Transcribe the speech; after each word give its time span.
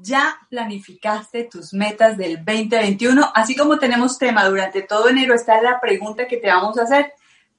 ¿ya 0.00 0.38
planificaste 0.48 1.44
tus 1.44 1.74
metas 1.74 2.16
del 2.16 2.36
2021? 2.36 3.32
Así 3.34 3.54
como 3.54 3.78
tenemos 3.78 4.18
tema 4.18 4.48
durante 4.48 4.80
todo 4.82 5.08
enero, 5.08 5.34
está 5.34 5.60
la 5.60 5.80
pregunta 5.80 6.26
que 6.26 6.38
te 6.38 6.48
vamos 6.48 6.78
a 6.78 6.84
hacer 6.84 7.12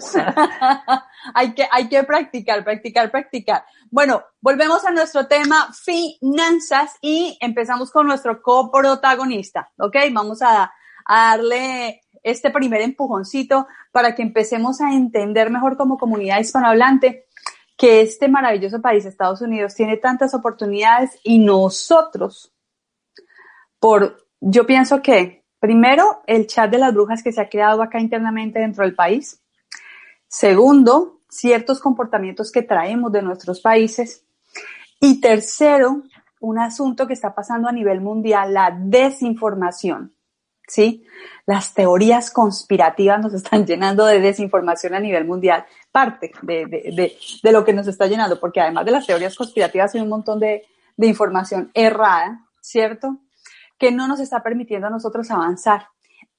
hay 1.34 1.54
que, 1.54 1.66
hay 1.70 1.88
que 1.88 2.04
practicar, 2.04 2.64
practicar, 2.64 3.10
practicar. 3.10 3.64
Bueno, 3.90 4.22
volvemos 4.40 4.84
a 4.84 4.90
nuestro 4.90 5.26
tema 5.26 5.70
finanzas 5.72 6.96
y 7.00 7.36
empezamos 7.40 7.90
con 7.90 8.06
nuestro 8.06 8.40
coprotagonista, 8.42 9.70
¿ok? 9.78 9.96
Vamos 10.12 10.42
a, 10.42 10.72
a 11.06 11.36
darle 11.36 12.02
este 12.22 12.50
primer 12.50 12.82
empujoncito 12.82 13.66
para 13.92 14.14
que 14.14 14.22
empecemos 14.22 14.80
a 14.80 14.92
entender 14.92 15.50
mejor 15.50 15.76
como 15.76 15.98
comunidad 15.98 16.40
hispanohablante 16.40 17.26
que 17.80 18.02
este 18.02 18.28
maravilloso 18.28 18.82
país, 18.82 19.06
Estados 19.06 19.40
Unidos, 19.40 19.74
tiene 19.74 19.96
tantas 19.96 20.34
oportunidades 20.34 21.18
y 21.22 21.38
nosotros, 21.38 22.52
por, 23.78 24.18
yo 24.38 24.66
pienso 24.66 25.00
que, 25.00 25.46
primero, 25.58 26.20
el 26.26 26.46
chat 26.46 26.70
de 26.70 26.76
las 26.76 26.92
brujas 26.92 27.22
que 27.22 27.32
se 27.32 27.40
ha 27.40 27.48
creado 27.48 27.82
acá 27.82 27.98
internamente 27.98 28.58
dentro 28.58 28.84
del 28.84 28.94
país. 28.94 29.42
Segundo, 30.32 31.22
ciertos 31.28 31.80
comportamientos 31.80 32.52
que 32.52 32.62
traemos 32.62 33.10
de 33.10 33.20
nuestros 33.20 33.60
países. 33.60 34.24
Y 35.00 35.20
tercero, 35.20 36.04
un 36.38 36.58
asunto 36.60 37.08
que 37.08 37.14
está 37.14 37.34
pasando 37.34 37.68
a 37.68 37.72
nivel 37.72 38.00
mundial, 38.00 38.54
la 38.54 38.70
desinformación. 38.70 40.14
¿Sí? 40.68 41.04
Las 41.46 41.74
teorías 41.74 42.30
conspirativas 42.30 43.20
nos 43.20 43.34
están 43.34 43.66
llenando 43.66 44.06
de 44.06 44.20
desinformación 44.20 44.94
a 44.94 45.00
nivel 45.00 45.24
mundial 45.24 45.66
parte 45.90 46.30
de, 46.42 46.66
de, 46.66 47.16
de, 47.42 47.52
lo 47.52 47.64
que 47.64 47.72
nos 47.72 47.88
está 47.88 48.06
llenando, 48.06 48.38
porque 48.38 48.60
además 48.60 48.84
de 48.84 48.92
las 48.92 49.04
teorías 49.04 49.34
conspirativas 49.34 49.92
hay 49.96 50.00
un 50.00 50.08
montón 50.08 50.38
de, 50.38 50.62
de 50.96 51.06
información 51.08 51.72
errada, 51.74 52.46
¿cierto? 52.60 53.18
Que 53.78 53.90
no 53.90 54.06
nos 54.06 54.20
está 54.20 54.44
permitiendo 54.44 54.86
a 54.86 54.90
nosotros 54.90 55.28
avanzar 55.32 55.88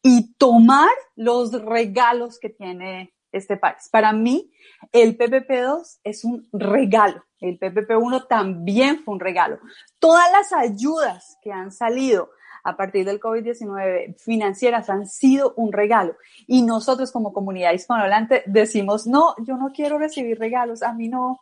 y 0.02 0.34
tomar 0.36 0.92
los 1.18 1.52
regalos 1.52 2.40
que 2.40 2.48
tiene 2.48 3.12
este 3.32 3.58
país. 3.58 3.90
Para 3.92 4.14
mí, 4.14 4.52
el 4.92 5.18
PPP2 5.18 6.00
es 6.04 6.24
un 6.24 6.48
regalo. 6.52 7.24
El 7.40 7.60
PPP1 7.60 8.28
también 8.28 9.04
fue 9.04 9.16
un 9.16 9.20
regalo. 9.20 9.60
Todas 10.00 10.32
las 10.32 10.54
ayudas 10.54 11.38
que 11.42 11.52
han 11.52 11.72
salido 11.72 12.30
a 12.64 12.78
partir 12.78 13.06
del 13.06 13.20
COVID-19 13.20 14.20
financieras 14.20 14.90
han 14.90 15.08
sido 15.08 15.54
un 15.56 15.72
regalo. 15.72 16.16
Y 16.48 16.62
nosotros 16.62 17.12
como 17.12 17.34
comunidad 17.34 17.74
hispanohablante 17.74 18.44
decimos, 18.46 19.08
no, 19.08 19.36
yo 19.46 19.58
no 19.58 19.72
quiero 19.74 19.98
recibir 19.98 20.40
regalos, 20.40 20.84
a 20.84 20.94
mí 20.94 21.10
no, 21.10 21.42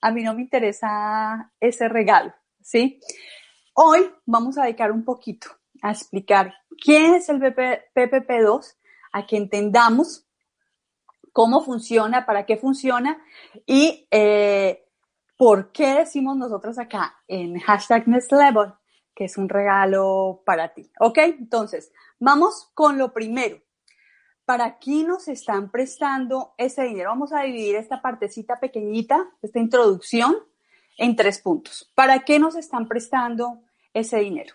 a 0.00 0.10
mí 0.10 0.22
no 0.22 0.34
me 0.34 0.42
interesa 0.42 1.52
ese 1.60 1.88
regalo, 1.88 2.34
¿sí? 2.60 3.00
Hoy 3.74 4.10
vamos 4.24 4.58
a 4.58 4.64
dedicar 4.64 4.90
un 4.90 5.04
poquito 5.04 5.48
a 5.82 5.92
explicar 5.92 6.54
quién 6.82 7.14
es 7.14 7.28
el 7.28 7.40
PPP2, 7.40 8.76
a 9.12 9.26
que 9.26 9.36
entendamos 9.36 10.25
cómo 11.36 11.62
funciona, 11.62 12.24
para 12.24 12.46
qué 12.46 12.56
funciona 12.56 13.22
y 13.66 14.08
eh, 14.10 14.88
por 15.36 15.70
qué 15.70 15.96
decimos 15.96 16.34
nosotros 16.34 16.78
acá 16.78 17.14
en 17.28 17.58
hashtag 17.58 18.08
Next 18.08 18.32
Level 18.32 18.72
que 19.14 19.26
es 19.26 19.36
un 19.36 19.50
regalo 19.50 20.42
para 20.46 20.72
ti. 20.72 20.90
¿Ok? 20.98 21.18
Entonces, 21.18 21.92
vamos 22.18 22.70
con 22.72 22.96
lo 22.96 23.12
primero. 23.12 23.58
¿Para 24.46 24.78
qué 24.78 25.04
nos 25.04 25.28
están 25.28 25.70
prestando 25.70 26.54
ese 26.56 26.84
dinero? 26.84 27.10
Vamos 27.10 27.34
a 27.34 27.42
dividir 27.42 27.76
esta 27.76 28.00
partecita 28.00 28.58
pequeñita, 28.58 29.28
esta 29.42 29.58
introducción, 29.58 30.36
en 30.96 31.16
tres 31.16 31.42
puntos. 31.42 31.92
¿Para 31.94 32.20
qué 32.20 32.38
nos 32.38 32.56
están 32.56 32.88
prestando 32.88 33.60
ese 33.92 34.20
dinero? 34.20 34.54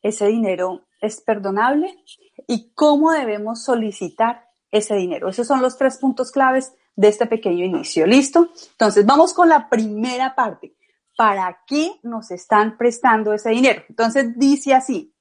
Ese 0.00 0.28
dinero 0.28 0.86
es 1.02 1.20
perdonable 1.20 2.02
y 2.46 2.72
cómo 2.72 3.12
debemos 3.12 3.64
solicitar 3.64 4.49
ese 4.70 4.94
dinero. 4.94 5.28
Esos 5.28 5.46
son 5.46 5.62
los 5.62 5.76
tres 5.76 5.98
puntos 5.98 6.30
claves 6.30 6.72
de 6.96 7.08
este 7.08 7.26
pequeño 7.26 7.64
inicio. 7.64 8.06
¿Listo? 8.06 8.50
Entonces, 8.72 9.04
vamos 9.06 9.34
con 9.34 9.48
la 9.48 9.68
primera 9.68 10.34
parte. 10.34 10.74
¿para 11.20 11.60
qué 11.66 12.00
nos 12.02 12.30
están 12.30 12.78
prestando 12.78 13.34
ese 13.34 13.50
dinero? 13.50 13.82
Entonces 13.90 14.38
dice 14.38 14.72
así, 14.72 15.14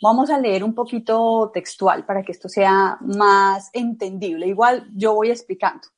vamos 0.00 0.30
a 0.30 0.38
leer 0.38 0.62
un 0.62 0.72
poquito 0.72 1.50
textual 1.52 2.06
para 2.06 2.22
que 2.22 2.30
esto 2.30 2.48
sea 2.48 2.96
más 3.00 3.70
entendible. 3.72 4.46
Igual 4.46 4.88
yo 4.94 5.14
voy 5.14 5.32
explicando. 5.32 5.88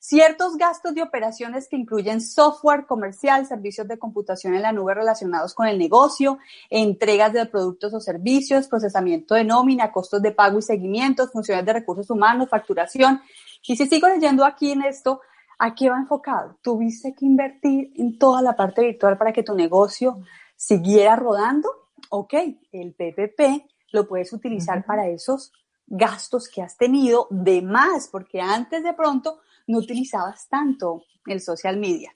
Ciertos 0.00 0.56
gastos 0.56 0.94
de 0.94 1.02
operaciones 1.02 1.68
que 1.68 1.76
incluyen 1.76 2.20
software 2.20 2.86
comercial, 2.86 3.46
servicios 3.46 3.88
de 3.88 3.98
computación 3.98 4.54
en 4.54 4.62
la 4.62 4.72
nube 4.72 4.94
relacionados 4.94 5.54
con 5.54 5.66
el 5.66 5.78
negocio, 5.78 6.38
entregas 6.70 7.32
de 7.32 7.46
productos 7.46 7.92
o 7.94 8.00
servicios, 8.00 8.68
procesamiento 8.68 9.34
de 9.34 9.44
nómina, 9.44 9.90
costos 9.90 10.22
de 10.22 10.30
pago 10.30 10.58
y 10.58 10.62
seguimiento, 10.62 11.28
funciones 11.28 11.66
de 11.66 11.72
recursos 11.72 12.08
humanos, 12.10 12.48
facturación. 12.48 13.20
Y 13.66 13.76
si 13.76 13.86
sigo 13.86 14.08
leyendo 14.08 14.44
aquí 14.44 14.70
en 14.70 14.82
esto, 14.82 15.20
¿A 15.58 15.74
qué 15.74 15.90
va 15.90 15.98
enfocado? 15.98 16.56
Tuviste 16.62 17.14
que 17.14 17.26
invertir 17.26 17.92
en 17.96 18.16
toda 18.16 18.40
la 18.42 18.54
parte 18.54 18.80
virtual 18.82 19.18
para 19.18 19.32
que 19.32 19.42
tu 19.42 19.54
negocio 19.56 20.20
siguiera 20.54 21.16
rodando. 21.16 21.68
Ok, 22.10 22.34
el 22.70 22.94
PPP 22.94 23.66
lo 23.90 24.06
puedes 24.06 24.32
utilizar 24.32 24.86
para 24.86 25.08
esos 25.08 25.52
gastos 25.86 26.48
que 26.48 26.62
has 26.62 26.76
tenido 26.76 27.26
de 27.30 27.62
más, 27.62 28.08
porque 28.08 28.40
antes 28.40 28.84
de 28.84 28.92
pronto 28.92 29.40
no 29.68 29.78
utilizabas 29.78 30.48
tanto 30.48 31.04
el 31.26 31.40
social 31.40 31.76
media. 31.76 32.14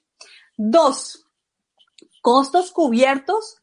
Dos, 0.57 1.27
costos 2.21 2.73
cubiertos 2.73 3.63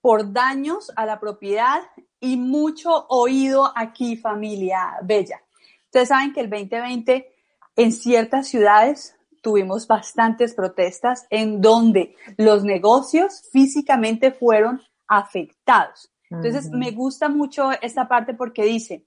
por 0.00 0.32
daños 0.32 0.92
a 0.96 1.06
la 1.06 1.18
propiedad 1.18 1.82
y 2.20 2.36
mucho 2.36 3.06
oído 3.08 3.72
aquí, 3.74 4.16
familia 4.16 4.98
bella. 5.02 5.40
Ustedes 5.86 6.08
saben 6.08 6.32
que 6.32 6.40
el 6.40 6.50
2020 6.50 7.34
en 7.76 7.92
ciertas 7.92 8.48
ciudades 8.48 9.16
tuvimos 9.42 9.86
bastantes 9.86 10.54
protestas 10.54 11.26
en 11.30 11.60
donde 11.60 12.14
los 12.36 12.64
negocios 12.64 13.48
físicamente 13.50 14.30
fueron 14.30 14.80
afectados. 15.08 16.10
Entonces, 16.30 16.70
me 16.70 16.92
gusta 16.92 17.28
mucho 17.28 17.72
esta 17.82 18.08
parte 18.08 18.32
porque 18.32 18.64
dice, 18.64 19.06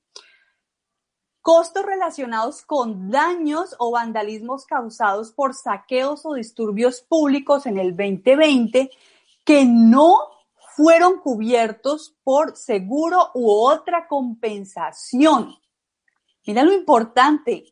costos 1.45 1.85
relacionados 1.85 2.63
con 2.63 3.11
daños 3.11 3.75
o 3.77 3.91
vandalismos 3.91 4.65
causados 4.65 5.31
por 5.31 5.53
saqueos 5.53 6.25
o 6.25 6.33
disturbios 6.33 7.01
públicos 7.01 7.67
en 7.67 7.77
el 7.77 7.95
2020 7.95 8.89
que 9.43 9.63
no 9.63 10.17
fueron 10.75 11.19
cubiertos 11.19 12.15
por 12.23 12.57
seguro 12.57 13.29
u 13.35 13.51
otra 13.51 14.07
compensación. 14.07 15.53
Mira 16.47 16.63
lo 16.63 16.73
importante. 16.73 17.71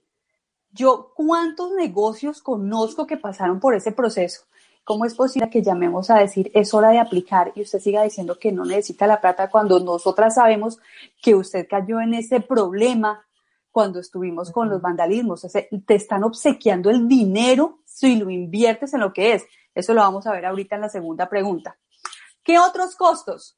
Yo, 0.72 1.12
¿cuántos 1.16 1.72
negocios 1.72 2.44
conozco 2.44 3.08
que 3.08 3.18
pasaron 3.18 3.60
por 3.60 3.74
ese 3.74 3.92
proceso? 3.92 4.44
¿Cómo 4.84 5.04
es 5.06 5.16
posible 5.16 5.50
que 5.50 5.64
llamemos 5.64 6.12
a 6.12 6.20
decir 6.20 6.52
es 6.54 6.76
hora 6.76 6.92
de 6.92 7.00
aplicar 7.00 7.52
y 7.56 7.64
usted 7.64 7.80
siga 7.80 8.04
diciendo 8.04 8.38
que 8.38 8.52
no 8.52 8.66
necesita 8.66 9.08
la 9.08 9.20
plata 9.20 9.50
cuando 9.50 9.80
nosotras 9.80 10.36
sabemos 10.36 10.78
que 11.24 11.34
usted 11.34 11.68
cayó 11.68 12.00
en 12.02 12.14
ese 12.14 12.40
problema 12.40 13.26
cuando 13.74 14.00
estuvimos 14.00 14.52
con 14.52 14.70
los 14.70 14.82
vandalismos? 14.82 15.44
O 15.44 15.50
sea, 15.50 15.64
te 15.86 15.96
están 15.96 16.24
obsequiando 16.24 16.90
el 16.90 17.08
dinero 17.10 17.80
si 17.84 18.16
lo 18.16 18.30
inviertes 18.30 18.94
en 18.94 19.02
lo 19.02 19.12
que 19.12 19.34
es. 19.34 19.46
Eso 19.76 19.94
lo 19.94 20.02
vamos 20.02 20.28
a 20.28 20.32
ver 20.32 20.46
ahorita 20.46 20.76
en 20.76 20.82
la 20.82 20.90
segunda 20.90 21.28
pregunta. 21.28 21.78
¿Qué 22.44 22.60
otros 22.60 22.96
costos? 22.96 23.58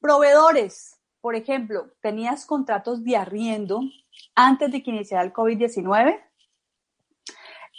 Proveedores. 0.00 0.98
Por 1.20 1.36
ejemplo, 1.36 1.92
tenías 2.00 2.46
contratos 2.46 3.04
de 3.04 3.16
arriendo 3.16 3.80
antes 4.34 4.72
de 4.72 4.82
que 4.82 4.90
iniciara 4.90 5.22
el 5.22 5.32
COVID-19. 5.32 6.18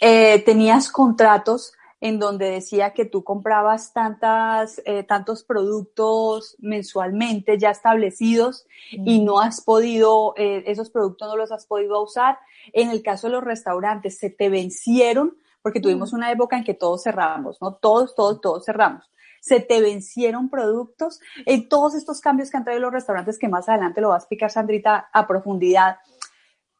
Eh, 0.00 0.42
tenías 0.44 0.90
contratos 0.90 1.74
en 2.04 2.18
donde 2.18 2.50
decía 2.50 2.92
que 2.92 3.06
tú 3.06 3.24
comprabas 3.24 3.94
tantas, 3.94 4.82
eh, 4.84 5.04
tantos 5.04 5.42
productos 5.42 6.54
mensualmente 6.58 7.58
ya 7.58 7.70
establecidos 7.70 8.66
y 8.90 9.24
no 9.24 9.40
has 9.40 9.62
podido, 9.62 10.34
eh, 10.36 10.64
esos 10.66 10.90
productos 10.90 11.26
no 11.26 11.34
los 11.34 11.50
has 11.50 11.64
podido 11.64 12.02
usar. 12.02 12.38
En 12.74 12.90
el 12.90 13.02
caso 13.02 13.28
de 13.28 13.32
los 13.32 13.42
restaurantes, 13.42 14.18
se 14.18 14.28
te 14.28 14.50
vencieron 14.50 15.38
porque 15.62 15.80
tuvimos 15.80 16.12
una 16.12 16.30
época 16.30 16.58
en 16.58 16.64
que 16.64 16.74
todos 16.74 17.04
cerramos, 17.04 17.56
¿no? 17.62 17.72
Todos, 17.76 18.14
todos, 18.14 18.38
todos 18.42 18.66
cerramos 18.66 19.10
se 19.40 19.60
te 19.60 19.82
vencieron 19.82 20.48
productos, 20.48 21.20
en 21.44 21.68
todos 21.68 21.94
estos 21.94 22.22
cambios 22.22 22.50
que 22.50 22.56
han 22.56 22.64
traído 22.64 22.80
los 22.80 22.94
restaurantes, 22.94 23.38
que 23.38 23.46
más 23.46 23.68
adelante 23.68 24.00
lo 24.00 24.08
va 24.08 24.14
a 24.14 24.18
explicar 24.18 24.50
Sandrita 24.50 25.10
a 25.12 25.26
profundidad. 25.26 25.98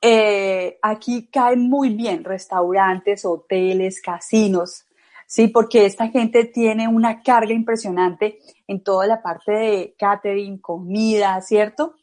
Eh, 0.01 0.79
aquí 0.81 1.27
caen 1.27 1.69
muy 1.69 1.91
bien 1.91 2.25
restaurantes, 2.25 3.27
hoteles, 3.27 4.01
casinos, 4.01 4.87
¿sí? 5.27 5.49
Porque 5.49 5.87
esta 5.87 6.09
gente 6.09 6.45
tiene 6.45 6.89
una 6.89 7.23
carga 7.23 7.53
impresionante 7.53 8.39
en 8.67 8.83
toda 8.83 9.07
la 9.07 9.23
parte 9.23 9.53
de 9.53 9.97
catering, 9.99 10.59
comida, 10.59 11.41
¿cierto? 11.41 11.97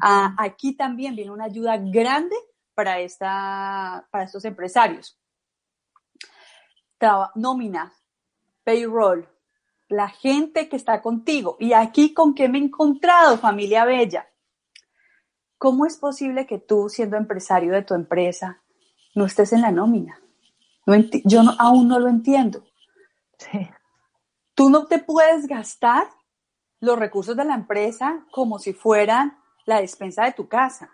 Ah, 0.00 0.34
aquí 0.38 0.74
también 0.74 1.14
viene 1.14 1.30
una 1.30 1.44
ayuda 1.44 1.76
grande 1.76 2.34
para, 2.74 3.00
esta, 3.00 4.06
para 4.10 4.24
estos 4.24 4.44
empresarios. 4.44 5.18
nómina, 7.34 7.92
payroll, 8.64 9.28
la 9.88 10.08
gente 10.08 10.68
que 10.68 10.76
está 10.76 11.00
contigo. 11.00 11.56
Y 11.58 11.72
aquí 11.72 12.12
con 12.12 12.34
qué 12.34 12.48
me 12.48 12.58
he 12.58 12.62
encontrado, 12.62 13.38
familia 13.38 13.84
bella. 13.84 14.28
¿Cómo 15.56 15.86
es 15.86 15.96
posible 15.96 16.46
que 16.46 16.58
tú, 16.58 16.88
siendo 16.88 17.16
empresario 17.16 17.72
de 17.72 17.82
tu 17.82 17.94
empresa, 17.94 18.62
no 19.14 19.26
estés 19.26 19.52
en 19.52 19.62
la 19.62 19.72
nómina? 19.72 20.20
yo 21.24 21.42
aún 21.58 21.88
no 21.88 21.98
lo 21.98 22.08
entiendo. 22.08 22.64
Tú 24.54 24.70
no 24.70 24.86
te 24.86 24.98
puedes 24.98 25.46
gastar 25.46 26.08
los 26.80 26.98
recursos 26.98 27.36
de 27.36 27.44
la 27.44 27.54
empresa 27.54 28.24
como 28.30 28.58
si 28.58 28.72
fueran 28.72 29.38
la 29.66 29.80
despensa 29.80 30.24
de 30.24 30.32
tu 30.32 30.48
casa. 30.48 30.90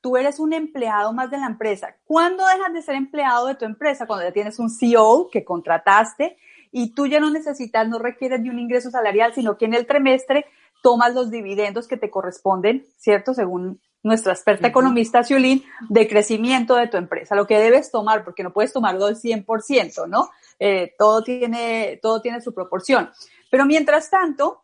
Tú 0.00 0.16
eres 0.16 0.38
un 0.38 0.52
empleado 0.52 1.12
más 1.12 1.30
de 1.30 1.38
la 1.38 1.46
empresa. 1.46 1.96
¿Cuándo 2.04 2.46
dejas 2.46 2.72
de 2.72 2.82
ser 2.82 2.94
empleado 2.94 3.46
de 3.46 3.54
tu 3.54 3.64
empresa? 3.64 4.06
Cuando 4.06 4.24
ya 4.24 4.32
tienes 4.32 4.58
un 4.58 4.70
CEO 4.70 5.28
que 5.30 5.44
contrataste 5.44 6.38
y 6.70 6.94
tú 6.94 7.06
ya 7.06 7.20
no 7.20 7.30
necesitas, 7.30 7.88
no 7.88 7.98
requieres 7.98 8.42
de 8.42 8.50
un 8.50 8.58
ingreso 8.58 8.90
salarial, 8.90 9.34
sino 9.34 9.56
que 9.56 9.64
en 9.64 9.74
el 9.74 9.86
trimestre 9.86 10.46
tomas 10.82 11.14
los 11.14 11.30
dividendos 11.30 11.88
que 11.88 11.96
te 11.96 12.10
corresponden, 12.10 12.86
¿cierto? 12.96 13.34
Según 13.34 13.80
nuestra 14.02 14.32
experta 14.32 14.68
economista 14.68 15.22
Ciulín, 15.22 15.64
de 15.88 16.08
crecimiento 16.08 16.76
de 16.76 16.88
tu 16.88 16.96
empresa, 16.96 17.34
lo 17.34 17.46
que 17.46 17.58
debes 17.58 17.90
tomar, 17.90 18.24
porque 18.24 18.42
no 18.42 18.52
puedes 18.52 18.72
tomarlo 18.72 19.06
al 19.06 19.16
100%, 19.16 20.08
¿no? 20.08 20.30
Eh, 20.58 20.94
todo, 20.98 21.22
tiene, 21.22 21.98
todo 22.02 22.20
tiene 22.20 22.40
su 22.40 22.54
proporción. 22.54 23.10
Pero 23.50 23.64
mientras 23.64 24.10
tanto, 24.10 24.62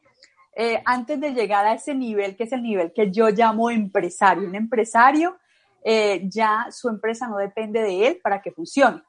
eh, 0.55 0.81
antes 0.85 1.21
de 1.21 1.33
llegar 1.33 1.67
a 1.67 1.75
ese 1.75 1.95
nivel, 1.95 2.37
que 2.37 2.45
es 2.45 2.53
el 2.53 2.63
nivel 2.63 2.93
que 2.93 3.11
yo 3.11 3.29
llamo 3.31 3.71
empresario, 3.71 4.49
un 4.49 4.55
empresario, 4.55 5.37
eh, 5.83 6.23
ya 6.25 6.69
su 6.71 6.89
empresa 6.89 7.29
no 7.29 7.37
depende 7.37 7.83
de 7.83 8.07
él 8.07 8.21
para 8.23 8.41
que 8.41 8.53
funcione. 8.53 9.03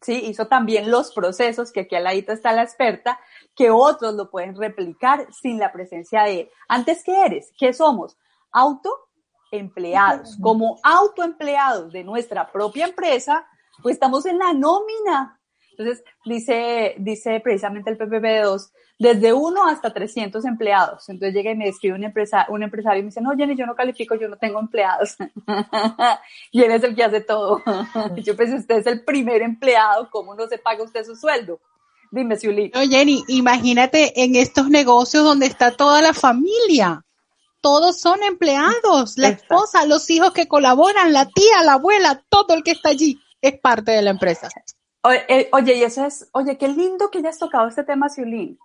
¿sí? 0.00 0.14
Hizo 0.26 0.46
también 0.46 0.90
los 0.90 1.12
procesos, 1.12 1.72
que 1.72 1.80
aquí 1.80 1.96
al 1.96 2.04
ladito 2.04 2.32
está 2.32 2.52
la 2.52 2.62
experta, 2.62 3.18
que 3.54 3.70
otros 3.70 4.14
lo 4.14 4.30
pueden 4.30 4.56
replicar 4.56 5.26
sin 5.32 5.58
la 5.58 5.72
presencia 5.72 6.22
de 6.24 6.40
él. 6.40 6.50
Antes, 6.68 7.02
¿qué 7.02 7.24
eres? 7.24 7.52
¿Qué 7.58 7.72
somos? 7.72 8.16
Autoempleados. 9.50 10.36
Como 10.40 10.78
autoempleados 10.82 11.92
de 11.92 12.04
nuestra 12.04 12.50
propia 12.50 12.86
empresa, 12.86 13.46
pues 13.82 13.94
estamos 13.94 14.26
en 14.26 14.38
la 14.38 14.52
nómina. 14.52 15.40
Entonces, 15.72 16.04
dice, 16.24 16.94
dice 16.98 17.40
precisamente 17.40 17.90
el 17.90 17.98
PPP2, 17.98 18.70
desde 18.98 19.32
uno 19.32 19.66
hasta 19.66 19.92
300 19.92 20.44
empleados. 20.44 21.08
Entonces 21.08 21.34
llega 21.34 21.50
y 21.50 21.56
me 21.56 21.68
escribe 21.68 21.96
un, 21.96 22.04
empresa, 22.04 22.46
un 22.50 22.62
empresario 22.62 23.00
y 23.00 23.02
me 23.02 23.08
dice, 23.08 23.22
no, 23.22 23.30
Jenny, 23.30 23.56
yo 23.56 23.64
no 23.64 23.74
califico, 23.74 24.14
yo 24.14 24.28
no 24.28 24.36
tengo 24.36 24.60
empleados. 24.60 25.16
y 26.52 26.62
él 26.62 26.70
es 26.70 26.82
el 26.84 26.94
que 26.94 27.04
hace 27.04 27.22
todo. 27.22 27.62
yo 28.22 28.36
pues 28.36 28.52
usted 28.52 28.76
es 28.76 28.86
el 28.86 29.02
primer 29.04 29.40
empleado, 29.40 30.10
¿cómo 30.10 30.34
no 30.34 30.46
se 30.46 30.58
paga 30.58 30.84
usted 30.84 31.04
su 31.04 31.16
sueldo? 31.16 31.60
Dime, 32.10 32.36
Siuli. 32.36 32.70
No, 32.74 32.80
Jenny, 32.82 33.24
imagínate 33.28 34.22
en 34.22 34.34
estos 34.34 34.68
negocios 34.68 35.24
donde 35.24 35.46
está 35.46 35.70
toda 35.70 36.02
la 36.02 36.12
familia. 36.12 37.02
Todos 37.60 38.00
son 38.00 38.22
empleados, 38.22 39.18
la 39.18 39.28
esposa, 39.28 39.84
los 39.84 40.08
hijos 40.10 40.32
que 40.32 40.48
colaboran, 40.48 41.12
la 41.12 41.26
tía, 41.26 41.62
la 41.64 41.74
abuela, 41.74 42.22
todo 42.28 42.54
el 42.54 42.62
que 42.62 42.72
está 42.72 42.90
allí 42.90 43.20
es 43.40 43.58
parte 43.60 43.92
de 43.92 44.02
la 44.02 44.10
empresa. 44.10 44.48
Eh, 45.28 45.48
oye, 45.52 45.76
y 45.76 45.82
eso 45.82 46.04
es, 46.04 46.28
oye, 46.32 46.58
qué 46.58 46.68
lindo 46.68 47.10
que 47.10 47.18
hayas 47.18 47.38
tocado 47.38 47.68
este 47.68 47.84
tema, 47.84 48.08
Siulín 48.08 48.58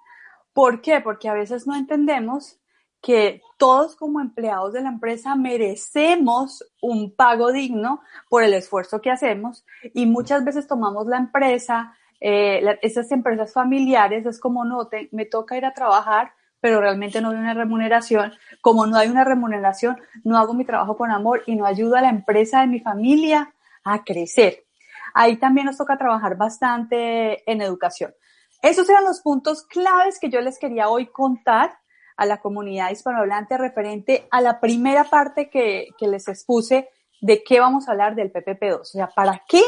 ¿Por 0.53 0.81
qué? 0.81 1.01
Porque 1.01 1.27
a 1.27 1.33
veces 1.33 1.68
no 1.68 1.75
entendemos 1.75 2.59
que 3.01 3.42
todos 3.57 3.95
como 3.95 4.19
empleados 4.19 4.74
de 4.74 4.81
la 4.81 4.89
empresa 4.89 5.35
merecemos 5.35 6.66
un 6.81 7.16
pago 7.16 7.52
digno 7.52 8.02
por 8.30 8.44
el 8.44 8.54
esfuerzo 8.54 8.99
que 8.99 9.11
hacemos 9.11 9.66
y 9.94 10.06
muchas 10.06 10.44
veces 10.44 10.66
tomamos 10.66 11.06
la 11.06 11.18
empresa, 11.18 11.95
eh, 12.19 12.80
esas 12.81 13.11
empresas 13.11 13.54
familiares, 13.54 14.25
es 14.25 14.40
como 14.40 14.66
no, 14.66 14.87
te, 14.87 15.07
me 15.11 15.25
toca 15.25 15.57
ir 15.57 15.66
a 15.66 15.73
trabajar, 15.73 16.31
pero 16.66 16.81
realmente 16.81 17.22
no 17.22 17.30
hay 17.30 17.38
una 17.38 17.54
remuneración. 17.54 18.34
Como 18.60 18.88
no 18.88 18.98
hay 18.98 19.07
una 19.07 19.24
remuneración, 19.24 20.02
no 20.24 20.40
hago 20.40 20.56
mi 20.56 20.66
trabajo 20.66 20.98
con 20.98 21.12
amor 21.12 21.44
y 21.45 21.56
no 21.56 21.68
ayudo 21.68 21.95
a 21.95 22.02
la 22.02 22.10
empresa 22.10 22.62
de 22.62 22.66
mi 22.66 22.80
familia 22.80 23.54
a 23.84 24.04
crecer. 24.04 24.66
Ahí 25.14 25.38
también 25.38 25.68
nos 25.68 25.78
toca 25.78 25.95
trabajar 25.95 26.38
bastante 26.38 27.48
en 27.52 27.62
educación. 27.62 28.16
Esos 28.64 28.90
eran 28.90 29.04
los 29.04 29.22
puntos 29.22 29.62
claves 29.68 30.18
que 30.19 30.31
yo 30.31 30.42
les 30.42 30.57
quería 30.57 30.90
hoy 30.90 31.06
contar 31.06 31.78
a 32.18 32.26
la 32.26 32.42
comunidad 32.42 32.90
hispanohablante 32.90 33.60
referente 33.60 34.28
a 34.31 34.42
la 34.42 34.60
primera 34.60 35.04
parte 35.04 35.52
que, 35.52 35.90
les 36.02 36.28
expuse 36.28 36.90
de 37.22 37.44
qué 37.44 37.60
vamos 37.60 37.88
a 37.88 37.92
hablar 37.92 38.16
del 38.16 38.34
PPP2. 38.34 38.80
O 38.80 38.86
sea, 38.86 39.07
¿para 39.10 39.44
qué 39.48 39.62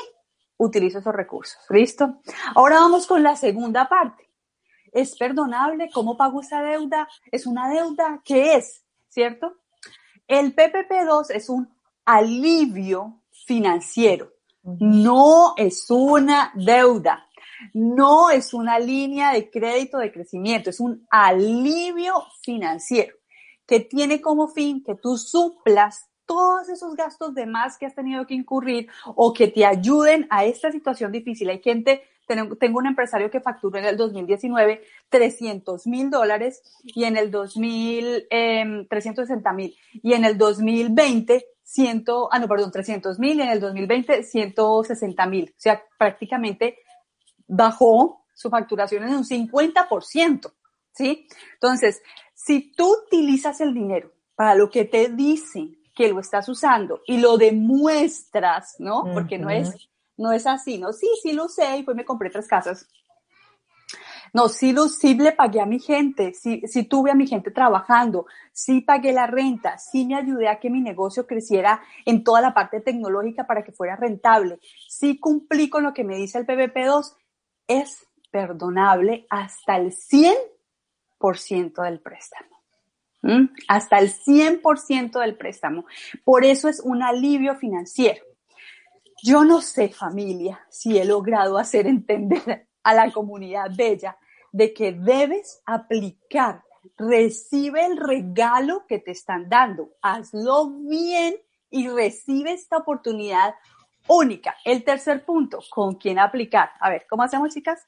utilizo 0.57 0.97
esos 0.97 1.13
recursos? 1.13 1.59
¿Listo? 1.69 2.21
Ahora 2.55 2.77
vamos 2.77 3.05
con 3.05 3.21
la 3.21 3.35
segunda 3.35 3.87
parte. 3.87 4.26
¿Es 4.97 5.15
perdonable? 5.15 5.91
¿Cómo 5.93 6.17
pago 6.17 6.41
esa 6.41 6.63
deuda? 6.63 7.07
¿Es 7.31 7.45
una 7.45 7.69
deuda? 7.69 8.19
¿Qué 8.25 8.55
es? 8.55 8.83
¿Cierto? 9.07 9.53
El 10.27 10.55
PPP2 10.55 11.29
es 11.35 11.49
un 11.49 11.69
alivio 12.03 13.21
financiero. 13.45 14.33
No 14.63 15.53
es 15.55 15.85
una 15.91 16.51
deuda. 16.55 17.27
No 17.73 18.31
es 18.31 18.55
una 18.55 18.79
línea 18.79 19.33
de 19.33 19.51
crédito 19.51 19.99
de 19.99 20.11
crecimiento, 20.11 20.69
es 20.71 20.79
un 20.79 21.07
alivio 21.09 22.23
financiero 22.41 23.15
que 23.67 23.79
tiene 23.79 24.19
como 24.21 24.47
fin 24.47 24.83
que 24.83 24.95
tú 24.95 25.17
suplas 25.17 26.09
todos 26.25 26.69
esos 26.69 26.95
gastos 26.95 27.33
de 27.35 27.45
más 27.45 27.77
que 27.77 27.85
has 27.85 27.95
tenido 27.95 28.25
que 28.25 28.33
incurrir 28.33 28.89
o 29.15 29.33
que 29.33 29.47
te 29.47 29.65
ayuden 29.65 30.27
a 30.29 30.45
esta 30.45 30.71
situación 30.71 31.11
difícil. 31.11 31.49
Hay 31.49 31.61
gente, 31.61 32.03
tengo 32.27 32.77
un 32.77 32.87
empresario 32.87 33.31
que 33.31 33.39
facturó 33.39 33.79
en 33.79 33.85
el 33.85 33.97
2019 33.97 34.83
300 35.09 35.87
mil 35.87 36.09
dólares 36.09 36.61
y 36.83 37.05
en 37.05 37.17
el 37.17 37.31
2000, 37.31 38.27
360 38.89 39.53
mil 39.53 39.75
y 39.93 40.13
en 40.13 40.25
el 40.25 40.37
2020 40.37 41.45
100, 41.63 42.05
ah 42.31 42.39
no, 42.39 42.47
perdón, 42.47 42.71
300 42.71 43.19
mil 43.19 43.39
y 43.39 43.41
en 43.41 43.49
el 43.49 43.59
2020 43.59 44.23
160 44.23 45.25
mil. 45.27 45.49
O 45.49 45.59
sea, 45.59 45.83
prácticamente 45.97 46.77
bajó 47.47 48.25
su 48.33 48.49
facturación 48.49 49.03
en 49.03 49.15
un 49.15 49.23
50%, 49.23 50.53
¿sí? 50.93 51.27
Entonces, 51.53 52.01
Si 52.33 52.71
tú 52.71 52.95
utilizas 53.05 53.59
el 53.61 53.73
dinero 53.73 54.11
para 54.35 54.53
lo 54.53 54.69
que 54.69 54.85
te 54.85 55.09
dicen 55.09 55.77
que 55.95 56.07
lo 56.07 56.19
estás 56.19 56.47
usando 56.47 57.01
y 57.07 57.17
lo 57.17 57.37
demuestras, 57.37 58.75
¿no? 58.77 59.03
Porque 59.11 59.39
no 59.39 59.49
es, 59.49 59.89
no 60.17 60.31
es 60.31 60.45
así, 60.47 60.77
¿no? 60.77 60.93
Sí, 60.93 61.07
sí 61.21 61.33
lo 61.33 61.45
usé 61.45 61.77
y 61.77 61.83
pues 61.83 61.95
me 61.95 62.05
compré 62.05 62.29
tres 62.29 62.47
casas. 62.47 62.87
No, 64.33 64.49
sí, 64.49 64.73
lo, 64.73 64.87
sí 64.87 65.15
le 65.15 65.31
pagué 65.31 65.61
a 65.61 65.65
mi 65.65 65.79
gente, 65.79 66.33
sí, 66.33 66.61
sí 66.67 66.83
tuve 66.83 67.11
a 67.11 67.15
mi 67.15 67.27
gente 67.27 67.49
trabajando, 67.51 68.25
sí 68.51 68.81
pagué 68.81 69.13
la 69.13 69.25
renta, 69.27 69.77
sí 69.77 70.05
me 70.05 70.15
ayudé 70.15 70.49
a 70.49 70.59
que 70.59 70.69
mi 70.69 70.81
negocio 70.81 71.25
creciera 71.25 71.81
en 72.05 72.23
toda 72.23 72.41
la 72.41 72.53
parte 72.53 72.81
tecnológica 72.81 73.47
para 73.47 73.63
que 73.63 73.71
fuera 73.71 73.95
rentable, 73.95 74.59
sí 74.87 75.17
cumplí 75.17 75.69
con 75.69 75.83
lo 75.83 75.93
que 75.93 76.03
me 76.03 76.17
dice 76.17 76.39
el 76.39 76.45
PVP2, 76.45 77.15
es 77.67 78.05
perdonable 78.29 79.25
hasta 79.29 79.77
el 79.77 79.93
100% 79.93 81.83
del 81.83 81.99
préstamo. 82.01 82.57
Hasta 83.67 83.99
el 83.99 84.13
100% 84.13 85.19
del 85.19 85.35
préstamo. 85.35 85.85
Por 86.23 86.45
eso 86.45 86.69
es 86.69 86.79
un 86.79 87.03
alivio 87.03 87.55
financiero. 87.55 88.26
Yo 89.23 89.43
no 89.43 89.61
sé, 89.61 89.89
familia, 89.89 90.65
si 90.69 90.97
he 90.97 91.05
logrado 91.05 91.57
hacer 91.57 91.87
entender 91.87 92.67
a 92.83 92.93
la 92.93 93.11
comunidad 93.11 93.71
bella 93.75 94.17
de 94.51 94.73
que 94.73 94.93
debes 94.93 95.61
aplicar. 95.65 96.63
Recibe 96.97 97.85
el 97.85 97.97
regalo 97.97 98.85
que 98.87 98.99
te 98.99 99.11
están 99.11 99.49
dando. 99.49 99.89
Hazlo 100.01 100.69
bien 100.87 101.35
y 101.69 101.89
recibe 101.89 102.53
esta 102.53 102.77
oportunidad 102.77 103.55
única. 104.07 104.55
El 104.63 104.83
tercer 104.83 105.25
punto, 105.25 105.59
¿con 105.69 105.95
quién 105.95 106.19
aplicar? 106.19 106.71
A 106.79 106.89
ver, 106.89 107.05
¿cómo 107.09 107.23
hacemos, 107.23 107.53
chicas? 107.53 107.85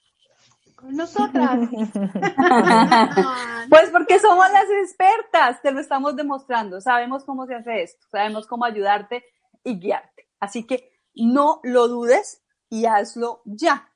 Con 0.75 0.95
nosotras. 0.95 1.59
pues 3.69 3.89
porque 3.91 4.19
somos 4.19 4.51
las 4.51 4.69
expertas, 4.83 5.62
te 5.62 5.71
lo 5.71 5.79
estamos 5.79 6.15
demostrando. 6.15 6.81
Sabemos 6.81 7.24
cómo 7.24 7.45
se 7.45 7.55
hace 7.55 7.83
esto, 7.83 8.07
sabemos 8.12 8.48
cómo 8.48 8.65
ayudarte 8.65 9.24
y 9.63 9.79
guiarte. 9.79 10.27
Así 10.39 10.65
que 10.65 10.88
no 11.20 11.60
lo 11.64 11.88
dudes 11.88 12.42
y 12.70 12.86
hazlo 12.86 13.42
ya. 13.46 13.92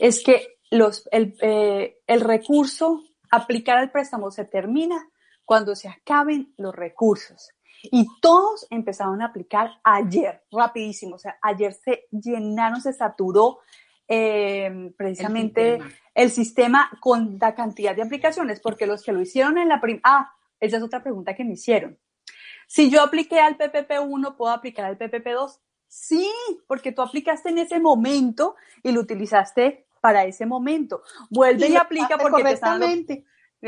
Es 0.00 0.22
que 0.24 0.58
los, 0.70 1.08
el, 1.12 1.36
eh, 1.40 2.00
el 2.06 2.20
recurso, 2.20 3.02
aplicar 3.30 3.78
al 3.78 3.90
préstamo 3.90 4.30
se 4.30 4.44
termina 4.44 5.08
cuando 5.44 5.74
se 5.74 5.88
acaben 5.88 6.52
los 6.56 6.74
recursos. 6.74 7.50
Y 7.82 8.06
todos 8.20 8.66
empezaron 8.70 9.22
a 9.22 9.26
aplicar 9.26 9.70
ayer, 9.84 10.42
rapidísimo. 10.50 11.16
O 11.16 11.18
sea, 11.18 11.38
ayer 11.42 11.72
se 11.72 12.06
llenaron, 12.10 12.80
se 12.80 12.92
saturó 12.92 13.60
eh, 14.08 14.92
precisamente 14.96 15.78
el 16.14 16.30
sistema. 16.30 16.90
con 17.00 17.38
la 17.40 17.54
cantidad 17.54 17.94
de 17.94 18.02
aplicaciones, 18.02 18.60
porque 18.60 18.86
los 18.86 19.02
que 19.02 19.12
lo 19.12 19.20
hicieron 19.20 19.58
en 19.58 19.68
la 19.68 19.80
primera, 19.80 20.02
ah, 20.04 20.34
esa 20.58 20.78
es 20.78 20.82
otra 20.82 21.02
pregunta 21.02 21.34
que 21.34 21.44
me 21.44 21.52
hicieron. 21.52 21.98
Si 22.68 22.90
yo 22.90 23.02
apliqué 23.02 23.40
al 23.40 23.56
PPP1, 23.56 24.36
¿puedo 24.36 24.52
aplicar 24.52 24.84
al 24.84 24.98
PPP2? 24.98 25.58
Sí, 25.88 26.30
porque 26.66 26.92
tú 26.92 27.00
aplicaste 27.00 27.48
en 27.48 27.56
ese 27.56 27.80
momento 27.80 28.56
y 28.82 28.92
lo 28.92 29.00
utilizaste 29.00 29.86
para 30.02 30.26
ese 30.26 30.44
momento. 30.44 31.02
Vuelve 31.30 31.68
y, 31.68 31.76
aplica 31.76 32.18
porque 32.18 32.42
correctamente. 32.42 33.24
te 33.58 33.66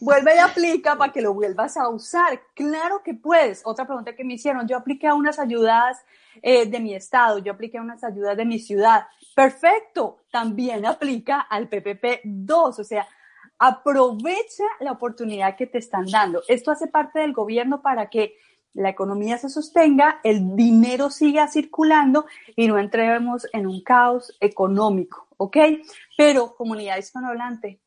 Vuelve 0.00 0.36
y 0.36 0.38
aplica 0.38 0.96
para 0.96 1.12
que 1.12 1.20
lo 1.20 1.34
vuelvas 1.34 1.76
a 1.76 1.88
usar. 1.88 2.40
Claro 2.54 3.02
que 3.02 3.14
puedes. 3.14 3.62
Otra 3.64 3.84
pregunta 3.84 4.14
que 4.14 4.22
me 4.22 4.34
hicieron, 4.34 4.68
yo 4.68 4.76
apliqué 4.76 5.08
a 5.08 5.14
unas 5.14 5.40
ayudas 5.40 5.98
eh, 6.40 6.66
de 6.66 6.78
mi 6.78 6.94
estado, 6.94 7.38
yo 7.38 7.52
apliqué 7.52 7.78
a 7.78 7.82
unas 7.82 8.04
ayudas 8.04 8.36
de 8.36 8.44
mi 8.44 8.60
ciudad. 8.60 9.06
Perfecto, 9.34 10.18
también 10.30 10.86
aplica 10.86 11.40
al 11.40 11.68
PPP 11.68 12.20
2, 12.24 12.78
o 12.78 12.84
sea, 12.84 13.08
aprovecha 13.58 14.64
la 14.80 14.92
oportunidad 14.92 15.56
que 15.56 15.66
te 15.66 15.78
están 15.78 16.06
dando. 16.06 16.42
Esto 16.48 16.70
hace 16.70 16.88
parte 16.88 17.20
del 17.20 17.32
gobierno 17.32 17.82
para 17.82 18.10
que 18.10 18.34
la 18.74 18.88
economía 18.88 19.38
se 19.38 19.50
sostenga, 19.50 20.20
el 20.24 20.56
dinero 20.56 21.10
siga 21.10 21.48
circulando 21.48 22.26
y 22.56 22.68
no 22.68 22.78
entremos 22.78 23.46
en 23.52 23.66
un 23.66 23.82
caos 23.82 24.36
económico, 24.40 25.28
¿ok? 25.36 25.56
Pero 26.16 26.54
comunidad 26.54 26.96
hispanohablante, 26.96 27.80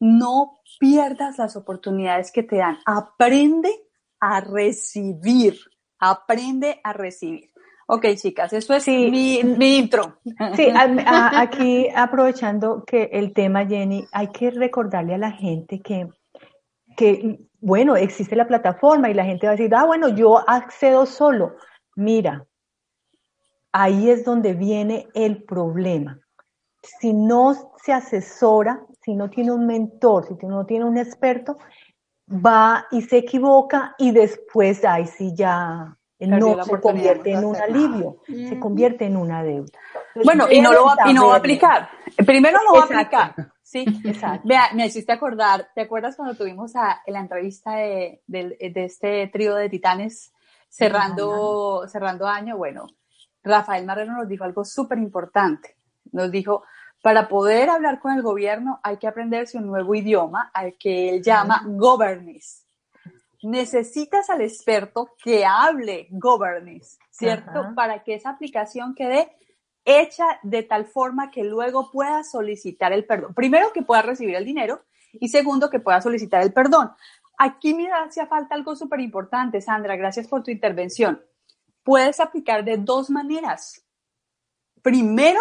no 0.00 0.58
pierdas 0.78 1.38
las 1.38 1.56
oportunidades 1.56 2.32
que 2.32 2.42
te 2.42 2.56
dan. 2.56 2.78
Aprende 2.84 3.70
a 4.18 4.40
recibir, 4.40 5.58
aprende 5.98 6.80
a 6.82 6.92
recibir. 6.92 7.53
Ok, 7.86 8.06
chicas, 8.16 8.52
eso 8.52 8.74
es 8.74 8.86
mi, 8.88 9.38
intro. 9.76 10.18
Sí, 10.54 10.68
aquí 11.06 11.88
aprovechando 11.94 12.84
que 12.84 13.10
el 13.12 13.32
tema, 13.32 13.66
Jenny, 13.66 14.06
hay 14.12 14.28
que 14.28 14.50
recordarle 14.50 15.14
a 15.14 15.18
la 15.18 15.32
gente 15.32 15.80
que, 15.80 16.08
que 16.96 17.40
bueno, 17.60 17.96
existe 17.96 18.36
la 18.36 18.46
plataforma 18.46 19.10
y 19.10 19.14
la 19.14 19.24
gente 19.24 19.46
va 19.46 19.52
a 19.52 19.56
decir, 19.56 19.74
ah, 19.74 19.84
bueno, 19.84 20.08
yo 20.08 20.48
accedo 20.48 21.04
solo. 21.04 21.56
Mira, 21.96 22.46
ahí 23.72 24.08
es 24.08 24.24
donde 24.24 24.54
viene 24.54 25.08
el 25.14 25.42
problema. 25.44 26.18
Si 26.82 27.12
no 27.12 27.54
se 27.82 27.92
asesora, 27.92 28.84
si 29.02 29.14
no 29.14 29.28
tiene 29.28 29.52
un 29.52 29.66
mentor, 29.66 30.26
si 30.26 30.46
no 30.46 30.64
tiene 30.64 30.84
un 30.84 30.96
experto, 30.96 31.58
va 32.28 32.86
y 32.90 33.02
se 33.02 33.18
equivoca 33.18 33.94
y 33.98 34.12
después 34.12 34.84
ahí 34.84 35.06
sí 35.06 35.34
ya 35.34 35.96
no 36.26 36.64
se 36.64 36.80
convierte 36.80 37.32
en 37.32 37.44
un 37.44 37.56
alivio, 37.56 38.18
se 38.26 38.58
convierte 38.58 39.06
en 39.06 39.16
una 39.16 39.42
deuda. 39.42 39.78
bueno, 40.24 40.46
y 40.50 40.60
no, 40.60 40.72
lo 40.72 40.84
va, 40.84 40.96
y 41.06 41.12
no 41.12 41.28
va 41.28 41.34
a 41.34 41.38
aplicar. 41.38 41.88
Primero 42.24 42.58
no 42.64 42.74
va 42.74 42.82
a 42.82 42.84
aplicar. 42.84 43.34
Sí, 43.62 43.84
exacto. 44.04 44.46
Vea, 44.46 44.70
me 44.74 44.86
hiciste 44.86 45.12
acordar, 45.12 45.68
¿te 45.74 45.80
acuerdas 45.80 46.16
cuando 46.16 46.36
tuvimos 46.36 46.76
a, 46.76 47.02
la 47.06 47.20
entrevista 47.20 47.76
de, 47.76 48.22
este 48.58 49.26
trío 49.28 49.56
de 49.56 49.68
titanes 49.68 50.32
cerrando, 50.68 51.86
cerrando 51.88 52.28
año? 52.28 52.56
Bueno, 52.56 52.86
Rafael 53.42 53.84
Marrero 53.84 54.12
nos 54.12 54.28
dijo 54.28 54.44
algo 54.44 54.64
súper 54.64 54.98
importante. 54.98 55.76
Nos 56.12 56.30
dijo, 56.30 56.64
para 57.02 57.28
poder 57.28 57.68
hablar 57.68 58.00
con 58.00 58.14
el 58.14 58.22
gobierno 58.22 58.80
hay 58.82 58.96
que 58.98 59.06
aprenderse 59.06 59.58
un 59.58 59.66
nuevo 59.66 59.94
idioma 59.94 60.50
al 60.54 60.76
que 60.78 61.10
él 61.10 61.22
llama 61.22 61.62
governance. 61.66 62.63
Necesitas 63.44 64.30
al 64.30 64.40
experto 64.40 65.10
que 65.22 65.44
hable 65.44 66.08
governance, 66.10 66.98
¿cierto? 67.10 67.74
Para 67.74 68.02
que 68.02 68.14
esa 68.14 68.30
aplicación 68.30 68.94
quede 68.94 69.36
hecha 69.84 70.24
de 70.42 70.62
tal 70.62 70.86
forma 70.86 71.30
que 71.30 71.44
luego 71.44 71.90
pueda 71.90 72.24
solicitar 72.24 72.92
el 72.92 73.04
perdón. 73.04 73.34
Primero, 73.34 73.72
que 73.72 73.82
pueda 73.82 74.02
recibir 74.02 74.34
el 74.34 74.44
dinero 74.44 74.82
y 75.12 75.28
segundo, 75.28 75.70
que 75.70 75.80
pueda 75.80 76.00
solicitar 76.00 76.42
el 76.42 76.52
perdón. 76.52 76.90
Aquí 77.38 77.74
me 77.74 77.90
hacía 77.92 78.26
falta 78.26 78.54
algo 78.54 78.76
súper 78.76 79.00
importante, 79.00 79.60
Sandra, 79.60 79.96
gracias 79.96 80.28
por 80.28 80.42
tu 80.42 80.50
intervención. 80.50 81.22
Puedes 81.82 82.20
aplicar 82.20 82.64
de 82.64 82.78
dos 82.78 83.10
maneras. 83.10 83.84
Primero, 84.82 85.40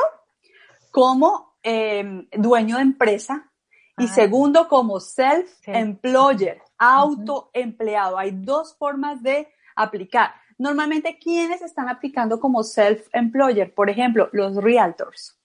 como 0.91 1.55
em, 1.63 2.27
dueño 2.31 2.77
de 2.77 2.81
empresa 2.81 3.49
y 3.97 4.07
segundo, 4.07 4.67
como 4.67 4.99
self-employer, 4.99 6.61
autoempleado. 6.91 8.17
Hay 8.17 8.31
dos 8.31 8.75
formas 8.77 9.21
de 9.23 9.47
aplicar. 9.75 10.33
Normalmente, 10.57 11.17
¿quiénes 11.17 11.61
están 11.61 11.89
aplicando 11.89 12.39
como 12.39 12.63
self-employer? 12.63 13.73
Por 13.73 13.89
ejemplo, 13.89 14.29
los 14.31 14.55
realtors. 14.55 15.39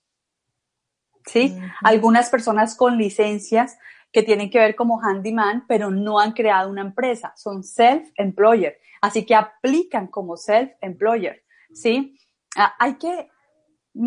¿Sí? 1.26 1.59
Algunas 1.83 2.30
personas 2.30 2.75
con 2.75 2.97
licencias 2.97 3.78
que 4.11 4.23
tienen 4.23 4.49
que 4.49 4.59
ver 4.59 4.75
como 4.75 5.00
handyman, 5.00 5.66
pero 5.66 5.90
no 5.90 6.18
han 6.18 6.33
creado 6.33 6.71
una 6.71 6.80
empresa, 6.80 7.35
son 7.37 7.62
self-employer. 7.62 8.78
Así 9.02 9.26
que 9.26 9.35
aplican 9.35 10.07
como 10.07 10.37
self-employer. 10.37 11.42
¿Sí? 11.73 12.18
Ah, 12.57 12.75
hay 12.78 12.95
que, 12.95 13.30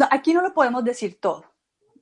aquí 0.10 0.34
no 0.34 0.42
lo 0.42 0.54
podemos 0.54 0.84
decir 0.84 1.20
todo. 1.20 1.46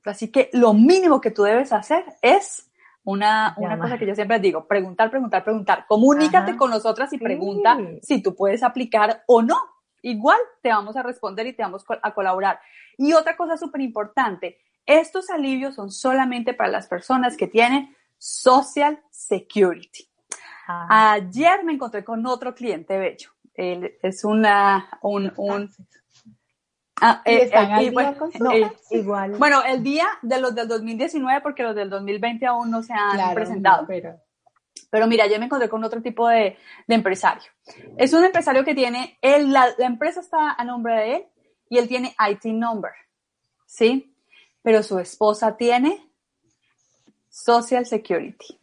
Así 0.04 0.28
que 0.28 0.48
lo 0.54 0.72
mínimo 0.72 1.20
que 1.20 1.30
tú 1.30 1.42
debes 1.42 1.72
hacer 1.72 2.04
es 2.22 2.69
una, 3.04 3.54
una 3.56 3.78
cosa 3.78 3.98
que 3.98 4.06
yo 4.06 4.14
siempre 4.14 4.38
digo, 4.38 4.66
preguntar, 4.66 5.10
preguntar, 5.10 5.42
preguntar. 5.42 5.86
Comunícate 5.88 6.56
con 6.56 6.70
nosotras 6.70 7.12
y 7.12 7.18
pregunta 7.18 7.78
si 8.02 8.22
tú 8.22 8.34
puedes 8.34 8.62
aplicar 8.62 9.22
o 9.26 9.42
no. 9.42 9.58
Igual 10.02 10.38
te 10.62 10.70
vamos 10.70 10.96
a 10.96 11.02
responder 11.02 11.46
y 11.46 11.52
te 11.52 11.62
vamos 11.62 11.84
a 12.02 12.14
colaborar. 12.14 12.60
Y 12.96 13.12
otra 13.12 13.36
cosa 13.36 13.56
súper 13.56 13.80
importante, 13.80 14.58
estos 14.86 15.30
alivios 15.30 15.74
son 15.74 15.90
solamente 15.90 16.54
para 16.54 16.70
las 16.70 16.86
personas 16.86 17.36
que 17.36 17.46
tienen 17.46 17.96
Social 18.18 19.00
Security. 19.10 20.06
Ah. 20.68 21.12
Ayer 21.12 21.64
me 21.64 21.72
encontré 21.72 22.04
con 22.04 22.24
otro 22.26 22.54
cliente 22.54 22.98
bello. 22.98 23.30
Él 23.54 23.94
es 24.02 24.24
una, 24.24 24.88
un, 25.02 25.32
un 25.36 25.70
ah, 27.00 27.22
¿Y 27.24 27.30
eh, 27.30 27.42
están 27.44 27.70
eh, 27.70 27.72
al 27.74 27.80
y 27.82 27.84
día 27.90 27.92
bueno, 27.92 28.18
con 28.18 28.32
su 28.32 28.42
No, 28.42 28.52
eh, 28.52 28.70
igual. 28.90 29.32
bueno, 29.32 29.62
el 29.64 29.82
día 29.82 30.06
de 30.22 30.40
los 30.40 30.54
del 30.54 30.68
2019, 30.68 31.40
porque 31.40 31.62
los 31.62 31.74
del 31.74 31.90
2020 31.90 32.46
aún 32.46 32.70
no 32.70 32.82
se 32.82 32.92
han 32.92 33.12
Claro, 33.14 33.34
presentado. 33.34 33.82
no, 33.82 33.88
pero 33.88 34.20
Pero 34.90 35.06
mira, 35.06 35.26
yo 35.26 35.38
me 35.38 35.46
encontré 35.46 35.68
con 35.68 35.84
otro 35.84 36.02
tipo 36.02 36.28
de, 36.28 36.56
de 36.86 36.94
empresario. 36.94 37.50
Es 37.96 38.12
un 38.12 38.24
empresario 38.24 38.64
que 38.64 38.74
tiene, 38.74 39.18
él, 39.22 39.52
la, 39.52 39.68
la 39.78 39.86
empresa 39.86 40.20
está 40.20 40.52
a 40.52 40.64
nombre 40.64 40.94
de 40.94 41.16
él 41.16 41.26
y 41.68 41.78
él 41.78 41.86
tiene 41.88 42.14
IT 42.28 42.44
number, 42.46 42.90
¿sí? 43.66 44.16
Pero 44.62 44.82
su 44.82 44.98
esposa 44.98 45.56
tiene 45.56 46.06
Social 47.28 47.86
Security. 47.86 48.58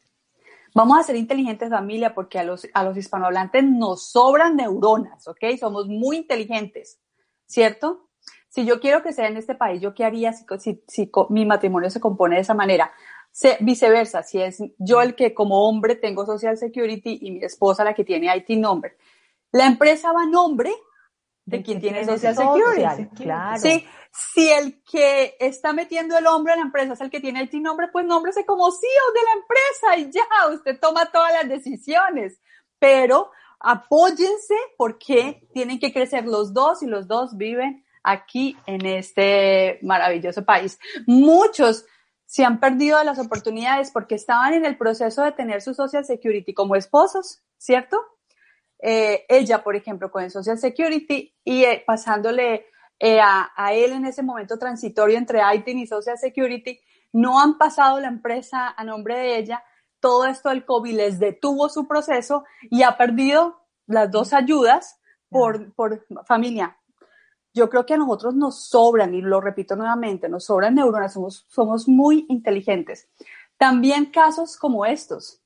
Vamos 0.75 0.99
a 0.99 1.03
ser 1.03 1.15
inteligentes 1.15 1.69
familia 1.69 2.13
porque 2.13 2.37
a 2.37 2.43
los, 2.43 2.67
a 2.73 2.83
los 2.83 2.95
hispanohablantes 2.97 3.63
nos 3.63 4.11
sobran 4.11 4.55
neuronas, 4.57 5.27
¿ok? 5.27 5.39
Somos 5.59 5.87
muy 5.87 6.17
inteligentes, 6.17 6.99
¿cierto? 7.47 8.06
Si 8.49 8.65
yo 8.65 8.79
quiero 8.79 9.03
que 9.03 9.13
sea 9.13 9.27
en 9.27 9.37
este 9.37 9.55
país, 9.55 9.81
¿yo 9.81 9.93
qué 9.93 10.05
haría 10.05 10.33
si, 10.33 10.45
si, 10.59 10.83
si 10.87 11.09
co- 11.11 11.27
mi 11.29 11.45
matrimonio 11.45 11.89
se 11.89 11.99
compone 11.99 12.35
de 12.35 12.41
esa 12.41 12.53
manera? 12.53 12.91
Se- 13.31 13.57
viceversa, 13.59 14.23
si 14.23 14.41
es 14.41 14.57
yo 14.77 15.01
el 15.01 15.15
que 15.15 15.33
como 15.33 15.67
hombre 15.67 15.95
tengo 15.95 16.25
Social 16.25 16.57
Security 16.57 17.19
y 17.21 17.31
mi 17.31 17.43
esposa 17.43 17.83
la 17.83 17.93
que 17.93 18.03
tiene 18.03 18.35
IT 18.35 18.49
number. 18.57 18.97
La 19.51 19.65
empresa 19.67 20.11
va 20.11 20.23
a 20.23 20.25
nombre 20.25 20.73
de 21.45 21.61
quien 21.63 21.79
tiene 21.79 22.03
Social 22.03 22.35
social, 22.35 22.95
Security. 22.97 23.23
Claro. 23.23 23.57
Sí, 23.61 23.85
si 24.11 24.49
el 24.49 24.81
que 24.83 25.35
está 25.39 25.71
metiendo 25.73 26.17
el 26.17 26.25
hombro 26.27 26.53
en 26.53 26.59
la 26.59 26.65
empresa 26.65 26.93
es 26.93 27.01
el 27.01 27.09
que 27.09 27.19
tiene 27.21 27.43
IT 27.43 27.53
nombre, 27.55 27.87
pues 27.91 28.05
nómbrese 28.05 28.45
como 28.45 28.71
CEO 28.71 29.13
de 29.13 29.21
la 29.23 29.33
empresa 29.41 29.97
y 29.97 30.11
ya, 30.11 30.53
usted 30.53 30.79
toma 30.79 31.05
todas 31.11 31.31
las 31.33 31.47
decisiones. 31.47 32.41
Pero 32.79 33.29
apóyense 33.59 34.55
porque 34.77 35.47
tienen 35.53 35.79
que 35.79 35.93
crecer 35.93 36.25
los 36.25 36.53
dos 36.53 36.81
y 36.83 36.87
los 36.87 37.07
dos 37.07 37.37
viven 37.37 37.85
aquí 38.03 38.57
en 38.65 38.85
este 38.85 39.79
maravilloso 39.81 40.45
país. 40.45 40.79
Muchos 41.05 41.85
se 42.25 42.43
han 42.43 42.59
perdido 42.59 42.99
de 42.99 43.05
las 43.05 43.19
oportunidades 43.19 43.91
porque 43.91 44.15
estaban 44.15 44.53
en 44.53 44.65
el 44.65 44.77
proceso 44.77 45.23
de 45.23 45.31
tener 45.31 45.61
su 45.61 45.73
Social 45.73 46.05
Security 46.05 46.53
como 46.53 46.75
esposos, 46.75 47.41
¿cierto? 47.57 47.97
Eh, 48.79 49.25
ella, 49.29 49.63
por 49.63 49.75
ejemplo, 49.75 50.11
con 50.11 50.23
el 50.23 50.31
Social 50.31 50.57
Security 50.57 51.33
y 51.43 51.63
eh, 51.63 51.83
pasándole 51.85 52.67
eh, 52.99 53.19
a, 53.19 53.51
a, 53.55 53.73
él 53.73 53.93
en 53.93 54.05
ese 54.05 54.23
momento 54.23 54.59
transitorio 54.59 55.17
entre 55.17 55.41
ITIN 55.55 55.79
y 55.79 55.87
Social 55.87 56.17
Security, 56.17 56.79
no 57.13 57.39
han 57.39 57.57
pasado 57.57 57.99
la 57.99 58.07
empresa 58.07 58.73
a 58.75 58.83
nombre 58.83 59.17
de 59.17 59.37
ella. 59.37 59.63
Todo 59.99 60.25
esto 60.25 60.49
del 60.49 60.65
COVID 60.65 60.95
les 60.95 61.19
detuvo 61.19 61.69
su 61.69 61.87
proceso 61.87 62.43
y 62.69 62.83
ha 62.83 62.97
perdido 62.97 63.61
las 63.87 64.11
dos 64.11 64.33
ayudas 64.33 64.99
por, 65.29 65.73
por 65.73 66.05
familia. 66.25 66.76
Yo 67.57 67.71
creo 67.71 67.87
que 67.87 67.95
a 67.95 67.97
nosotros 67.97 68.35
nos 68.35 68.65
sobran, 68.65 69.15
y 69.15 69.21
lo 69.21 69.41
repito 69.41 69.75
nuevamente, 69.75 70.29
nos 70.29 70.45
sobran 70.45 70.75
neuronas, 70.75 71.17
somos, 71.47 71.87
muy 71.87 72.23
inteligentes. 72.29 73.09
También 73.57 74.05
casos 74.05 74.57
como 74.57 74.85
estos. 74.85 75.41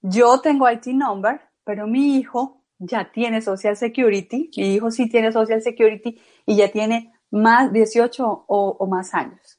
Yo 0.00 0.40
tengo 0.40 0.70
IT 0.70 0.86
number, 0.86 1.40
pero 1.64 1.88
mi 1.88 2.14
hijo 2.16 2.62
ya 2.78 3.10
tiene 3.10 3.42
Social 3.42 3.76
Security, 3.76 4.48
mi 4.56 4.74
hijo 4.74 4.92
sí 4.92 5.08
tiene 5.08 5.32
Social 5.32 5.60
Security 5.60 6.20
y 6.46 6.54
ya 6.54 6.70
tiene 6.70 7.12
más 7.32 7.72
18 7.72 8.44
o, 8.46 8.76
o, 8.78 8.86
más 8.86 9.12
años. 9.12 9.58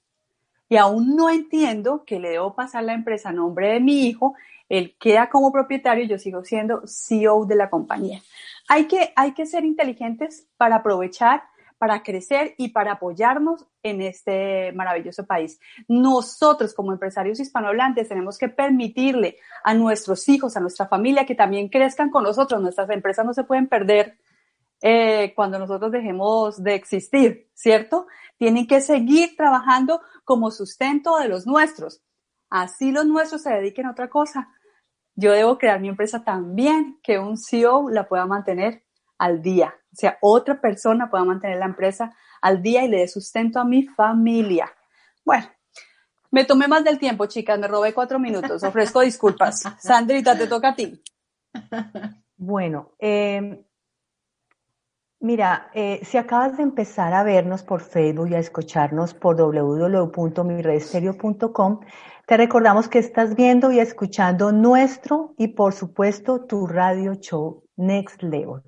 Y 0.70 0.78
aún 0.78 1.18
no 1.18 1.30
entiendo 1.30 2.06
que 2.06 2.22
le 2.22 2.30
debo 2.30 2.56
pasar 2.56 2.86
la 2.86 2.94
empresa 2.94 3.30
a 3.30 3.34
nombre 3.34 3.74
de 3.74 3.82
mi 3.82 4.08
hijo, 4.08 4.36
él 4.70 4.96
queda 4.98 5.30
como 5.30 5.52
propietario 5.52 6.06
y 6.06 6.08
yo 6.08 6.20
sigo 6.20 6.46
siendo 6.46 6.84
CEO 6.88 7.46
de 7.46 7.56
la 7.56 7.70
compañía. 7.70 8.22
Hay 8.68 8.86
que, 8.86 9.14
hay 9.16 9.34
que 9.34 9.46
ser 9.46 9.66
inteligentes 9.66 10.48
para 10.58 10.78
aprovechar, 10.78 11.44
para 11.78 12.04
crecer 12.04 12.56
y 12.58 12.70
para 12.70 12.94
apoyarnos 12.94 13.66
en 13.84 14.02
este 14.02 14.72
maravilloso 14.74 15.26
país. 15.26 15.60
Nosotros 15.88 16.74
como 16.74 16.92
empresarios 16.92 17.40
hispanohablantes 17.40 18.10
tenemos 18.10 18.38
que 18.38 18.50
permitirle 18.50 19.38
a 19.64 19.74
nuestros 19.74 20.28
hijos, 20.28 20.58
a 20.58 20.60
nuestra 20.60 20.88
familia, 20.88 21.26
que 21.26 21.36
también 21.36 21.70
crezcan 21.70 22.10
con 22.10 22.24
nosotros. 22.24 22.62
Nuestras 22.62 22.90
empresas 22.90 23.26
no 23.26 23.34
se 23.34 23.44
pueden 23.44 23.68
perder 23.68 24.18
eh, 24.82 25.34
cuando 25.36 25.58
nosotros 25.58 25.92
dejemos 25.92 26.62
de 26.64 26.76
existir, 26.76 27.50
¿cierto? 27.54 28.08
Tienen 28.38 28.68
que 28.68 28.82
seguir 28.82 29.36
trabajando 29.36 30.02
como 30.24 30.52
sustento 30.52 31.18
de 31.18 31.28
los 31.28 31.48
nuestros. 31.48 32.02
Así 32.50 32.92
los 32.92 33.06
nuestros 33.06 33.42
se 33.42 33.52
dediquen 33.52 33.88
a 33.88 33.92
otra 33.92 34.10
cosa. 34.10 34.50
Yo 35.20 35.32
debo 35.32 35.58
crear 35.58 35.80
mi 35.80 35.90
empresa 35.90 36.24
también 36.24 37.00
que 37.02 37.18
un 37.18 37.38
CEO 37.38 37.90
la 37.90 38.08
pueda 38.08 38.28
mantener 38.28 38.84
al 39.18 39.42
día. 39.42 39.74
O 39.92 39.96
sea, 39.96 40.20
otra 40.22 40.62
persona 40.62 41.10
pueda 41.10 41.24
mantener 41.24 41.58
la 41.58 41.66
empresa 41.66 42.16
al 42.40 42.62
día 42.62 42.86
y 42.86 42.88
le 42.88 43.00
dé 43.00 43.08
sustento 43.08 43.60
a 43.60 43.66
mi 43.66 43.88
familia. 43.88 44.72
Bueno, 45.26 45.48
me 46.30 46.46
tomé 46.46 46.68
más 46.68 46.84
del 46.84 47.00
tiempo, 47.00 47.26
chicas, 47.26 47.58
me 47.58 47.68
robé 47.68 47.96
cuatro 47.96 48.20
minutos. 48.20 48.64
Ofrezco 48.64 49.02
disculpas. 49.02 49.64
Sandrita, 49.80 50.38
te 50.38 50.46
toca 50.46 50.70
a 50.70 50.76
ti. 50.76 51.02
Bueno, 52.36 52.92
eh, 53.00 53.66
mira, 55.20 55.70
eh, 55.74 56.00
si 56.04 56.18
acabas 56.18 56.58
de 56.58 56.64
empezar 56.64 57.14
a 57.14 57.24
vernos 57.24 57.64
por 57.64 57.82
Facebook 57.82 58.30
y 58.30 58.36
a 58.36 58.40
escucharnos 58.40 59.14
por 59.14 59.38
www.miredestereo.com, 59.38 61.80
te 62.26 62.38
recordamos 62.38 62.90
que 62.90 63.00
estás 63.00 63.36
viendo 63.36 63.72
y 63.72 63.80
escuchando 63.80 64.52
nuestro 64.52 65.34
y 65.38 65.50
por 65.50 65.74
supuesto 65.74 66.46
tu 66.46 66.68
radio 66.68 67.16
show 67.16 67.64
Next 67.78 68.22
Level. 68.22 68.62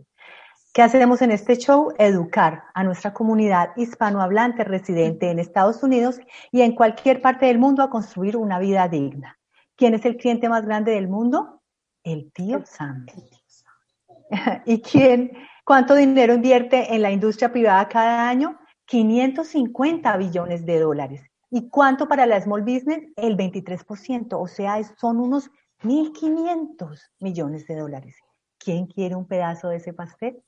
¿Qué 0.71 0.83
hacemos 0.83 1.21
en 1.21 1.31
este 1.31 1.57
show? 1.57 1.93
Educar 1.97 2.63
a 2.73 2.83
nuestra 2.83 3.11
comunidad 3.11 3.71
hispanohablante 3.75 4.63
residente 4.63 5.31
en 5.31 5.39
Estados 5.39 5.83
Unidos 5.83 6.21
y 6.51 6.61
en 6.61 6.73
cualquier 6.73 7.21
parte 7.21 7.47
del 7.47 7.57
mundo 7.57 7.83
a 7.83 7.89
construir 7.89 8.37
una 8.37 8.59
vida 8.59 8.87
digna. 8.87 9.37
¿Quién 9.75 9.95
es 9.95 10.05
el 10.05 10.15
cliente 10.15 10.47
más 10.47 10.65
grande 10.65 10.91
del 10.91 11.07
mundo? 11.07 11.61
El 12.03 12.31
tío 12.31 12.61
Sam. 12.65 13.07
¿Y 14.65 14.81
quién? 14.81 15.31
¿Cuánto 15.69 15.93
dinero 15.93 16.33
invierte 16.33 16.95
en 16.95 17.03
la 17.03 17.11
industria 17.11 17.51
privada 17.51 17.87
cada 17.87 18.27
año? 18.27 18.59
550 18.85 20.17
billones 20.17 20.65
de 20.65 20.79
dólares. 20.79 21.21
¿Y 21.51 21.69
cuánto 21.69 22.07
para 22.07 22.25
la 22.25 22.41
small 22.41 22.63
business? 22.63 23.07
El 23.15 23.37
23%, 23.37 24.29
o 24.31 24.47
sea, 24.47 24.83
son 24.99 25.19
unos 25.19 25.51
1.500 25.83 26.99
millones 27.19 27.67
de 27.67 27.75
dólares. 27.75 28.15
¿Quién 28.57 28.87
quiere 28.87 29.13
un 29.13 29.27
pedazo 29.27 29.69
de 29.69 29.75
ese 29.75 29.93
pastel? 29.93 30.41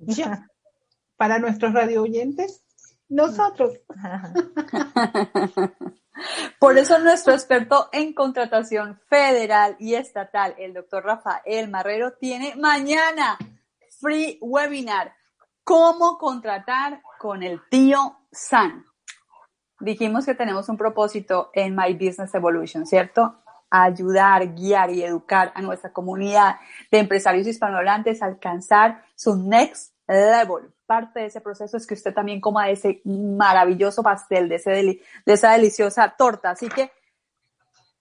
Ya. 0.00 0.46
Para 1.16 1.38
nuestros 1.38 1.72
radio 1.72 2.02
oyentes, 2.02 2.62
nosotros. 3.08 3.80
Por 6.60 6.76
eso 6.76 6.98
nuestro 6.98 7.32
experto 7.32 7.88
en 7.90 8.12
contratación 8.12 9.00
federal 9.08 9.76
y 9.78 9.94
estatal, 9.94 10.54
el 10.58 10.74
doctor 10.74 11.04
Rafael 11.04 11.70
Marrero, 11.70 12.12
tiene 12.12 12.54
mañana 12.56 13.38
free 14.06 14.38
webinar. 14.40 15.12
¿Cómo 15.64 16.16
contratar 16.16 17.02
con 17.18 17.42
el 17.42 17.60
tío 17.68 18.16
San? 18.30 18.84
Dijimos 19.80 20.24
que 20.24 20.36
tenemos 20.36 20.68
un 20.68 20.76
propósito 20.76 21.50
en 21.52 21.74
My 21.74 21.92
Business 21.94 22.32
Evolution, 22.32 22.86
¿cierto? 22.86 23.42
Ayudar, 23.68 24.54
guiar 24.54 24.90
y 24.90 25.02
educar 25.02 25.50
a 25.56 25.60
nuestra 25.60 25.92
comunidad 25.92 26.54
de 26.92 27.00
empresarios 27.00 27.48
hispanohablantes 27.48 28.22
a 28.22 28.26
alcanzar 28.26 29.02
su 29.16 29.34
next 29.34 29.92
level. 30.06 30.72
Parte 30.86 31.18
de 31.18 31.26
ese 31.26 31.40
proceso 31.40 31.76
es 31.76 31.84
que 31.84 31.94
usted 31.94 32.14
también 32.14 32.40
coma 32.40 32.70
ese 32.70 33.02
maravilloso 33.04 34.04
pastel, 34.04 34.48
de, 34.48 34.54
ese 34.54 34.70
de 34.70 35.02
esa 35.26 35.50
deliciosa 35.50 36.14
torta. 36.16 36.50
Así 36.50 36.68
que 36.68 36.92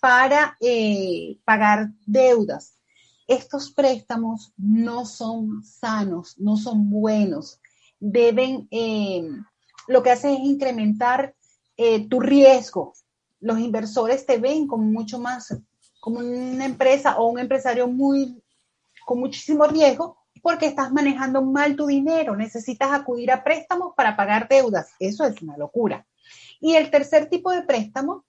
para 0.00 0.56
eh, 0.60 1.38
pagar 1.44 1.88
deudas. 2.06 2.77
Estos 3.28 3.70
préstamos 3.72 4.54
no 4.56 5.04
son 5.04 5.62
sanos, 5.62 6.34
no 6.38 6.56
son 6.56 6.88
buenos. 6.88 7.60
Deben, 8.00 8.66
eh, 8.70 9.28
lo 9.86 10.02
que 10.02 10.10
hacen 10.10 10.32
es 10.32 10.40
incrementar 10.40 11.34
eh, 11.76 12.08
tu 12.08 12.20
riesgo. 12.20 12.94
Los 13.40 13.58
inversores 13.58 14.24
te 14.24 14.38
ven 14.38 14.66
como 14.66 14.84
mucho 14.84 15.18
más, 15.18 15.54
como 16.00 16.20
una 16.20 16.64
empresa 16.64 17.18
o 17.18 17.28
un 17.28 17.38
empresario 17.38 17.86
muy, 17.86 18.42
con 19.04 19.20
muchísimo 19.20 19.66
riesgo 19.66 20.16
porque 20.42 20.66
estás 20.66 20.90
manejando 20.90 21.42
mal 21.42 21.76
tu 21.76 21.86
dinero. 21.86 22.34
Necesitas 22.34 22.92
acudir 22.92 23.30
a 23.30 23.44
préstamos 23.44 23.92
para 23.94 24.16
pagar 24.16 24.48
deudas. 24.48 24.88
Eso 24.98 25.24
es 25.26 25.42
una 25.42 25.58
locura. 25.58 26.06
Y 26.60 26.76
el 26.76 26.90
tercer 26.90 27.28
tipo 27.28 27.52
de 27.52 27.62
préstamo 27.62 28.24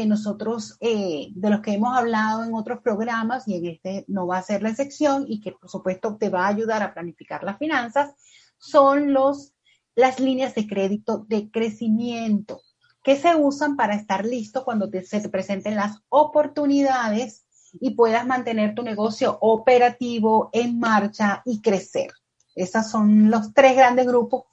que 0.00 0.06
nosotros, 0.06 0.78
eh, 0.80 1.28
de 1.34 1.50
los 1.50 1.60
que 1.60 1.72
hemos 1.72 1.94
hablado 1.94 2.42
en 2.42 2.54
otros 2.54 2.80
programas, 2.80 3.46
y 3.46 3.56
en 3.56 3.66
este 3.66 4.06
no 4.08 4.26
va 4.26 4.38
a 4.38 4.42
ser 4.42 4.62
la 4.62 4.70
excepción, 4.70 5.26
y 5.28 5.42
que 5.42 5.52
por 5.52 5.68
supuesto 5.68 6.16
te 6.16 6.30
va 6.30 6.46
a 6.46 6.48
ayudar 6.48 6.82
a 6.82 6.94
planificar 6.94 7.44
las 7.44 7.58
finanzas, 7.58 8.14
son 8.56 9.12
los, 9.12 9.52
las 9.94 10.18
líneas 10.18 10.54
de 10.54 10.66
crédito 10.66 11.26
de 11.28 11.50
crecimiento, 11.50 12.62
que 13.02 13.16
se 13.16 13.36
usan 13.36 13.76
para 13.76 13.94
estar 13.94 14.24
listo 14.24 14.64
cuando 14.64 14.88
se 15.02 15.20
te 15.20 15.28
presenten 15.28 15.76
las 15.76 15.98
oportunidades 16.08 17.44
y 17.78 17.90
puedas 17.90 18.26
mantener 18.26 18.74
tu 18.74 18.82
negocio 18.82 19.36
operativo 19.42 20.48
en 20.54 20.78
marcha 20.78 21.42
y 21.44 21.60
crecer. 21.60 22.10
Esos 22.54 22.88
son 22.88 23.30
los 23.30 23.52
tres 23.52 23.76
grandes 23.76 24.06
grupos, 24.06 24.44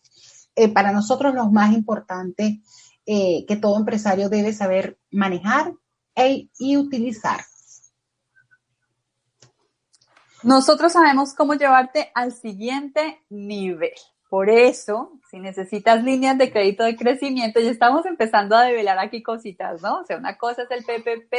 eh, 0.58 0.68
para 0.68 0.92
nosotros 0.92 1.34
los 1.34 1.54
más 1.54 1.74
importantes 1.74 2.60
eh, 3.10 3.46
que 3.48 3.56
todo 3.56 3.78
empresario 3.78 4.28
debe 4.28 4.52
saber 4.52 5.00
manejar 5.12 5.72
e, 6.14 6.50
y 6.60 6.76
utilizar. 6.76 7.40
Nosotros 10.44 10.92
sabemos 10.92 11.34
cómo 11.34 11.54
llevarte 11.54 12.12
al 12.14 12.34
siguiente 12.34 13.22
nivel. 13.30 13.94
Por 14.30 14.50
eso, 14.50 15.14
si 15.32 15.40
necesitas 15.40 16.04
líneas 16.04 16.38
de 16.38 16.52
crédito 16.52 16.84
de 16.84 16.98
crecimiento, 16.98 17.62
ya 17.62 17.72
estamos 17.72 18.06
empezando 18.06 18.58
a 18.58 18.64
develar 18.64 19.00
aquí 19.00 19.24
cositas, 19.24 19.82
¿no? 19.82 20.02
O 20.02 20.06
sea, 20.06 20.18
una 20.18 20.38
cosa 20.38 20.64
es 20.64 20.72
el 20.72 20.84
PPP, 20.84 21.34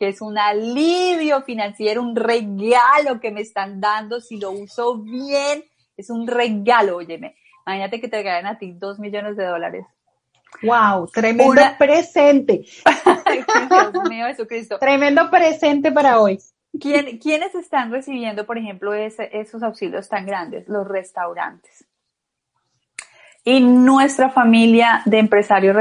que 0.00 0.08
es 0.08 0.20
un 0.20 0.36
alivio 0.36 1.42
financiero, 1.42 2.02
un 2.02 2.16
regalo 2.16 3.20
que 3.20 3.30
me 3.30 3.42
están 3.42 3.80
dando 3.80 4.20
si 4.20 4.38
lo 4.38 4.50
uso 4.50 4.98
bien, 4.98 5.64
es 5.96 6.10
un 6.10 6.26
regalo, 6.26 6.96
óyeme. 6.96 7.36
Imagínate 7.64 8.00
que 8.00 8.08
te 8.08 8.16
regalen 8.16 8.46
a 8.46 8.58
ti 8.58 8.72
dos 8.72 8.98
millones 8.98 9.36
de 9.36 9.44
dólares. 9.46 9.86
Wow, 10.62 11.08
tremendo 11.08 11.62
presente. 11.78 12.64
Dios 13.92 14.08
mío, 14.08 14.26
Jesucristo. 14.26 14.78
Tremendo 14.78 15.30
presente 15.30 15.92
para 15.92 16.20
hoy. 16.20 16.38
¿Quién, 16.80 17.18
¿Quiénes 17.18 17.54
están 17.54 17.90
recibiendo, 17.90 18.46
por 18.46 18.58
ejemplo, 18.58 18.94
esos 18.94 19.62
auxilios 19.62 20.08
tan 20.08 20.26
grandes? 20.26 20.68
Los 20.68 20.86
restaurantes. 20.86 21.86
Y 23.44 23.60
nuestra 23.60 24.30
familia 24.30 25.02
de 25.04 25.18
empresarios 25.20 25.76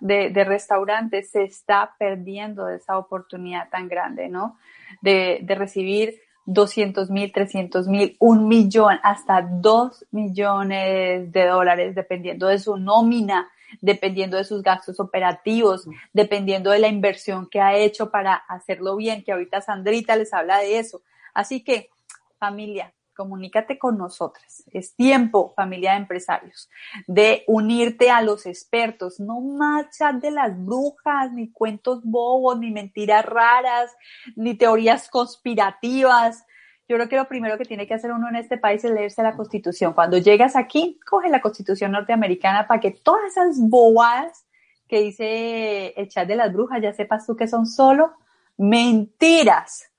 de, 0.00 0.30
de, 0.30 0.44
restaurantes 0.44 1.30
se 1.30 1.44
está 1.44 1.94
perdiendo 1.96 2.66
de 2.66 2.76
esa 2.76 2.98
oportunidad 2.98 3.68
tan 3.70 3.88
grande, 3.88 4.28
¿no? 4.28 4.58
De, 5.00 5.38
de 5.42 5.54
recibir 5.54 6.16
200 6.46 7.10
mil, 7.10 7.32
300 7.32 7.86
mil, 7.86 8.16
un 8.18 8.48
millón, 8.48 8.98
hasta 9.02 9.42
dos 9.42 10.04
millones 10.10 11.30
de 11.30 11.46
dólares, 11.46 11.94
dependiendo 11.94 12.48
de 12.48 12.58
su 12.58 12.76
nómina 12.76 13.48
dependiendo 13.80 14.36
de 14.36 14.44
sus 14.44 14.62
gastos 14.62 15.00
operativos, 15.00 15.86
dependiendo 16.12 16.70
de 16.70 16.78
la 16.78 16.88
inversión 16.88 17.48
que 17.48 17.60
ha 17.60 17.76
hecho 17.76 18.10
para 18.10 18.34
hacerlo 18.34 18.96
bien, 18.96 19.24
que 19.24 19.32
ahorita 19.32 19.60
Sandrita 19.60 20.16
les 20.16 20.32
habla 20.32 20.58
de 20.58 20.78
eso. 20.78 21.02
Así 21.32 21.62
que, 21.62 21.90
familia, 22.38 22.94
comunícate 23.14 23.78
con 23.78 23.96
nosotras. 23.96 24.64
Es 24.72 24.94
tiempo, 24.94 25.52
familia 25.56 25.92
de 25.92 25.98
empresarios, 25.98 26.68
de 27.06 27.44
unirte 27.46 28.10
a 28.10 28.22
los 28.22 28.46
expertos. 28.46 29.20
No 29.20 29.40
más 29.40 29.86
de 30.20 30.30
las 30.30 30.52
brujas, 30.62 31.32
ni 31.32 31.50
cuentos 31.50 32.00
bobos, 32.04 32.58
ni 32.58 32.70
mentiras 32.70 33.24
raras, 33.24 33.90
ni 34.36 34.54
teorías 34.54 35.08
conspirativas. 35.08 36.44
Yo 36.86 36.96
creo 36.96 37.08
que 37.08 37.16
lo 37.16 37.26
primero 37.26 37.56
que 37.56 37.64
tiene 37.64 37.86
que 37.86 37.94
hacer 37.94 38.12
uno 38.12 38.28
en 38.28 38.36
este 38.36 38.58
país 38.58 38.84
es 38.84 38.90
leerse 38.90 39.22
la 39.22 39.36
Constitución. 39.36 39.94
Cuando 39.94 40.18
llegas 40.18 40.54
aquí, 40.54 41.00
coge 41.08 41.30
la 41.30 41.40
Constitución 41.40 41.92
norteamericana 41.92 42.66
para 42.66 42.80
que 42.80 42.90
todas 42.90 43.24
esas 43.24 43.58
bobadas 43.58 44.44
que 44.86 45.00
dice 45.00 45.94
el 45.96 46.08
chat 46.08 46.28
de 46.28 46.36
las 46.36 46.52
brujas, 46.52 46.82
ya 46.82 46.92
sepas 46.92 47.26
tú 47.26 47.36
que 47.36 47.48
son 47.48 47.66
solo 47.66 48.12
mentiras. 48.58 49.90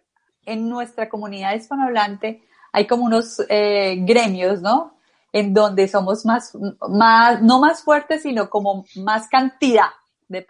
en 0.44 0.68
nuestra 0.68 1.08
comunidad 1.08 1.54
hispanohablante 1.54 2.42
hay 2.72 2.88
como 2.88 3.04
unos 3.04 3.40
eh, 3.48 3.98
gremios, 4.00 4.60
¿no? 4.60 4.98
En 5.32 5.54
donde 5.54 5.86
somos 5.86 6.26
más, 6.26 6.52
más, 6.88 7.40
no 7.40 7.60
más 7.60 7.84
fuertes, 7.84 8.22
sino 8.22 8.50
como 8.50 8.86
más 8.96 9.28
cantidad 9.28 9.90
de 10.26 10.44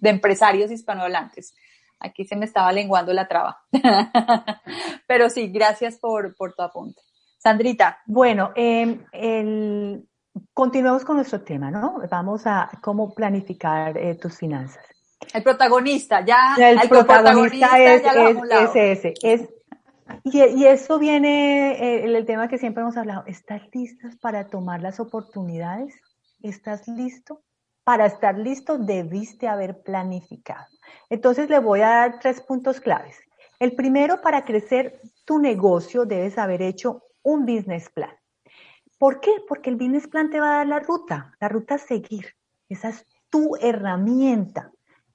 empresarios 0.00 0.70
hispanohablantes. 0.70 1.56
Aquí 1.98 2.24
se 2.24 2.36
me 2.36 2.44
estaba 2.44 2.72
lenguando 2.72 3.12
la 3.12 3.28
traba. 3.28 3.62
Pero 5.06 5.30
sí, 5.30 5.48
gracias 5.48 5.98
por, 5.98 6.34
por 6.36 6.54
tu 6.54 6.62
apunte. 6.62 7.00
Sandrita. 7.38 7.98
Bueno, 8.06 8.52
em, 8.54 9.04
el, 9.12 10.06
continuamos 10.52 11.04
con 11.04 11.16
nuestro 11.16 11.42
tema, 11.42 11.70
¿no? 11.70 12.02
Vamos 12.10 12.46
a 12.46 12.70
cómo 12.82 13.14
planificar 13.14 13.96
eh, 13.96 14.14
tus 14.16 14.36
finanzas. 14.36 14.84
El 15.32 15.42
protagonista, 15.42 16.24
ya. 16.24 16.54
El, 16.58 16.88
protagonista, 16.88 17.78
es, 17.78 18.02
ese, 18.74 19.14
es, 19.22 19.48
y, 20.24 20.38
y, 20.38 20.66
eso 20.66 20.98
viene, 20.98 21.72
eh, 21.72 22.04
el 22.04 22.26
tema 22.26 22.48
que 22.48 22.58
siempre 22.58 22.82
hemos 22.82 22.96
hablado, 22.96 23.24
¿estás 23.26 23.62
listas 23.72 24.16
para 24.16 24.48
tomar 24.48 24.82
las 24.82 25.00
oportunidades? 25.00 25.94
¿Estás 26.42 26.86
listo? 26.86 27.42
Para 27.86 28.06
estar 28.06 28.36
listo 28.36 28.78
debiste 28.78 29.46
haber 29.46 29.80
planificado. 29.80 30.66
Entonces 31.08 31.48
le 31.48 31.60
voy 31.60 31.82
a 31.82 31.90
dar 31.90 32.18
tres 32.18 32.40
puntos 32.40 32.80
claves. 32.80 33.16
El 33.60 33.76
primero, 33.76 34.20
para 34.20 34.44
crecer 34.44 35.00
tu 35.24 35.38
negocio 35.38 36.04
debes 36.04 36.36
haber 36.36 36.62
hecho 36.62 37.04
un 37.22 37.46
business 37.46 37.88
plan. 37.90 38.10
¿Por 38.98 39.20
qué? 39.20 39.30
Porque 39.48 39.70
el 39.70 39.76
business 39.76 40.08
plan 40.08 40.30
te 40.30 40.40
va 40.40 40.48
a 40.48 40.56
dar 40.56 40.66
la 40.66 40.80
ruta, 40.80 41.32
la 41.38 41.48
ruta 41.48 41.76
a 41.76 41.78
seguir. 41.78 42.34
Esa 42.68 42.88
es 42.88 43.06
tu 43.30 43.54
herramienta, 43.60 44.72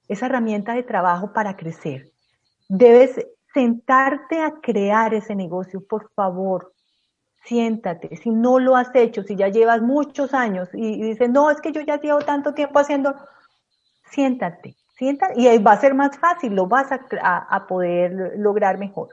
esa 0.08 0.24
herramienta 0.24 0.72
de 0.72 0.82
trabajo 0.82 1.34
para 1.34 1.58
crecer. 1.58 2.10
Debes 2.70 3.20
sentarte 3.52 4.40
a 4.40 4.54
crear 4.62 5.12
ese 5.12 5.34
negocio, 5.34 5.86
por 5.86 6.10
favor. 6.14 6.71
Siéntate. 7.44 8.16
Si 8.16 8.30
no 8.30 8.58
lo 8.58 8.76
has 8.76 8.94
hecho, 8.94 9.22
si 9.22 9.36
ya 9.36 9.48
llevas 9.48 9.82
muchos 9.82 10.34
años 10.34 10.68
y, 10.72 11.02
dices, 11.02 11.30
no, 11.30 11.50
es 11.50 11.60
que 11.60 11.72
yo 11.72 11.80
ya 11.80 12.00
llevo 12.00 12.20
tanto 12.20 12.54
tiempo 12.54 12.78
haciendo, 12.78 13.14
siéntate, 14.10 14.76
siéntate 14.96 15.40
y 15.40 15.48
ahí 15.48 15.58
va 15.58 15.72
a 15.72 15.80
ser 15.80 15.94
más 15.94 16.18
fácil, 16.18 16.54
lo 16.54 16.66
vas 16.66 16.88
a, 16.92 17.66
poder 17.66 18.34
lograr 18.36 18.78
mejor. 18.78 19.08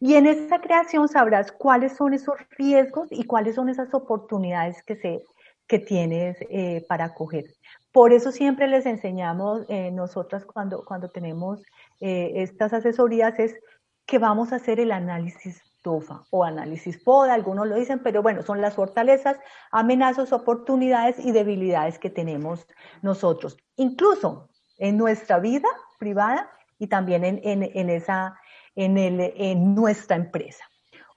Y 0.00 0.14
en 0.14 0.26
esa 0.26 0.60
creación 0.60 1.08
sabrás 1.08 1.50
cuáles 1.50 1.96
son 1.96 2.14
esos 2.14 2.36
riesgos 2.50 3.08
y 3.10 3.24
cuáles 3.24 3.56
son 3.56 3.68
esas 3.68 3.92
oportunidades 3.94 4.82
que, 4.84 4.96
se, 4.96 5.22
que 5.66 5.80
tienes 5.80 6.36
eh, 6.50 6.84
para 6.88 7.14
coger. 7.14 7.46
Por 7.92 8.12
eso 8.12 8.30
siempre 8.30 8.68
les 8.68 8.86
enseñamos 8.86 9.64
eh, 9.68 9.90
nosotras 9.90 10.44
cuando, 10.44 10.84
cuando 10.84 11.08
tenemos 11.08 11.62
eh, 12.00 12.32
estas 12.36 12.72
asesorías 12.72 13.38
es 13.38 13.58
que 14.06 14.18
vamos 14.18 14.52
a 14.52 14.56
hacer 14.56 14.78
el 14.78 14.92
análisis 14.92 15.65
O 15.86 16.44
análisis 16.44 17.02
PODA, 17.02 17.34
algunos 17.34 17.66
lo 17.66 17.76
dicen, 17.76 18.00
pero 18.00 18.22
bueno, 18.22 18.42
son 18.42 18.60
las 18.60 18.74
fortalezas, 18.74 19.38
amenazas, 19.70 20.32
oportunidades 20.32 21.18
y 21.18 21.32
debilidades 21.32 21.98
que 21.98 22.10
tenemos 22.10 22.66
nosotros, 23.02 23.56
incluso 23.76 24.48
en 24.78 24.96
nuestra 24.96 25.38
vida 25.38 25.68
privada 25.98 26.50
y 26.78 26.88
también 26.88 27.24
en, 27.24 27.40
en, 27.42 27.90
esa, 27.90 28.38
en, 28.74 28.98
el, 28.98 29.32
en 29.36 29.74
nuestra 29.74 30.16
empresa. 30.16 30.64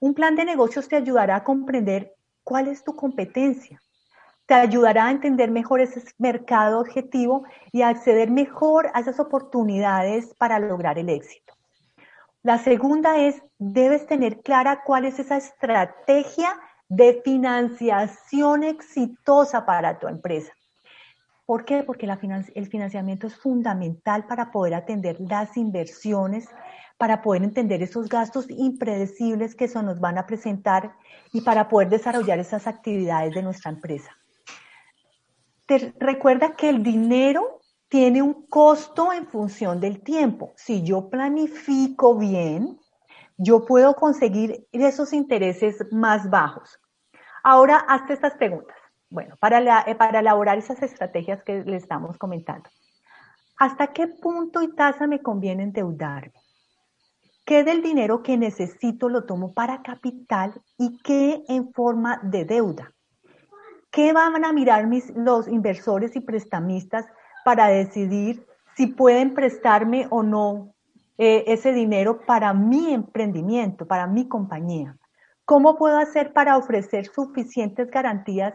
Un 0.00 0.14
plan 0.14 0.36
de 0.36 0.44
negocios 0.44 0.88
te 0.88 0.96
ayudará 0.96 1.36
a 1.36 1.44
comprender 1.44 2.14
cuál 2.44 2.68
es 2.68 2.84
tu 2.84 2.96
competencia, 2.96 3.80
te 4.46 4.54
ayudará 4.54 5.06
a 5.06 5.10
entender 5.10 5.50
mejor 5.50 5.80
ese 5.80 6.02
mercado 6.18 6.80
objetivo 6.80 7.44
y 7.70 7.82
a 7.82 7.88
acceder 7.88 8.30
mejor 8.30 8.90
a 8.94 9.00
esas 9.00 9.20
oportunidades 9.20 10.34
para 10.34 10.58
lograr 10.58 10.98
el 10.98 11.08
éxito. 11.08 11.54
La 12.42 12.58
segunda 12.58 13.18
es, 13.18 13.42
debes 13.58 14.06
tener 14.06 14.40
clara 14.40 14.82
cuál 14.84 15.04
es 15.04 15.18
esa 15.18 15.36
estrategia 15.36 16.58
de 16.88 17.20
financiación 17.22 18.64
exitosa 18.64 19.66
para 19.66 19.98
tu 19.98 20.08
empresa. 20.08 20.52
¿Por 21.44 21.64
qué? 21.64 21.82
Porque 21.82 22.06
el 22.06 22.66
financiamiento 22.68 23.26
es 23.26 23.36
fundamental 23.36 24.26
para 24.26 24.50
poder 24.50 24.74
atender 24.74 25.16
las 25.20 25.56
inversiones, 25.56 26.48
para 26.96 27.20
poder 27.20 27.42
entender 27.42 27.82
esos 27.82 28.08
gastos 28.08 28.46
impredecibles 28.48 29.54
que 29.54 29.68
se 29.68 29.82
nos 29.82 30.00
van 30.00 30.16
a 30.16 30.26
presentar 30.26 30.94
y 31.32 31.42
para 31.42 31.68
poder 31.68 31.88
desarrollar 31.88 32.38
esas 32.38 32.66
actividades 32.66 33.34
de 33.34 33.42
nuestra 33.42 33.70
empresa. 33.70 34.16
Te 35.66 35.92
recuerda 35.98 36.56
que 36.56 36.70
el 36.70 36.82
dinero 36.82 37.59
tiene 37.90 38.22
un 38.22 38.46
costo 38.46 39.12
en 39.12 39.26
función 39.26 39.80
del 39.80 40.00
tiempo. 40.00 40.52
Si 40.56 40.82
yo 40.84 41.10
planifico 41.10 42.16
bien, 42.16 42.78
yo 43.36 43.66
puedo 43.66 43.96
conseguir 43.96 44.68
esos 44.70 45.12
intereses 45.12 45.84
más 45.90 46.30
bajos. 46.30 46.78
Ahora, 47.42 47.78
hazte 47.88 48.12
estas 48.12 48.34
preguntas. 48.34 48.76
Bueno, 49.10 49.36
para, 49.40 49.80
eh, 49.80 49.96
para 49.96 50.20
elaborar 50.20 50.56
esas 50.56 50.80
estrategias 50.82 51.42
que 51.42 51.64
le 51.64 51.76
estamos 51.76 52.16
comentando. 52.16 52.70
¿Hasta 53.58 53.88
qué 53.88 54.06
punto 54.06 54.62
y 54.62 54.72
tasa 54.72 55.08
me 55.08 55.20
conviene 55.20 55.64
endeudarme? 55.64 56.40
¿Qué 57.44 57.64
del 57.64 57.82
dinero 57.82 58.22
que 58.22 58.38
necesito 58.38 59.08
lo 59.08 59.24
tomo 59.24 59.52
para 59.52 59.82
capital 59.82 60.62
y 60.78 60.98
qué 60.98 61.42
en 61.48 61.72
forma 61.72 62.20
de 62.22 62.44
deuda? 62.44 62.92
¿Qué 63.90 64.12
van 64.12 64.44
a 64.44 64.52
mirar 64.52 64.86
mis, 64.86 65.10
los 65.16 65.48
inversores 65.48 66.14
y 66.14 66.20
prestamistas 66.20 67.06
para 67.44 67.68
decidir 67.68 68.46
si 68.76 68.86
pueden 68.86 69.34
prestarme 69.34 70.06
o 70.10 70.22
no 70.22 70.72
eh, 71.18 71.44
ese 71.48 71.72
dinero 71.72 72.22
para 72.24 72.54
mi 72.54 72.94
emprendimiento, 72.94 73.86
para 73.86 74.06
mi 74.06 74.26
compañía. 74.26 74.96
¿Cómo 75.44 75.76
puedo 75.76 75.98
hacer 75.98 76.32
para 76.32 76.56
ofrecer 76.56 77.06
suficientes 77.06 77.90
garantías 77.90 78.54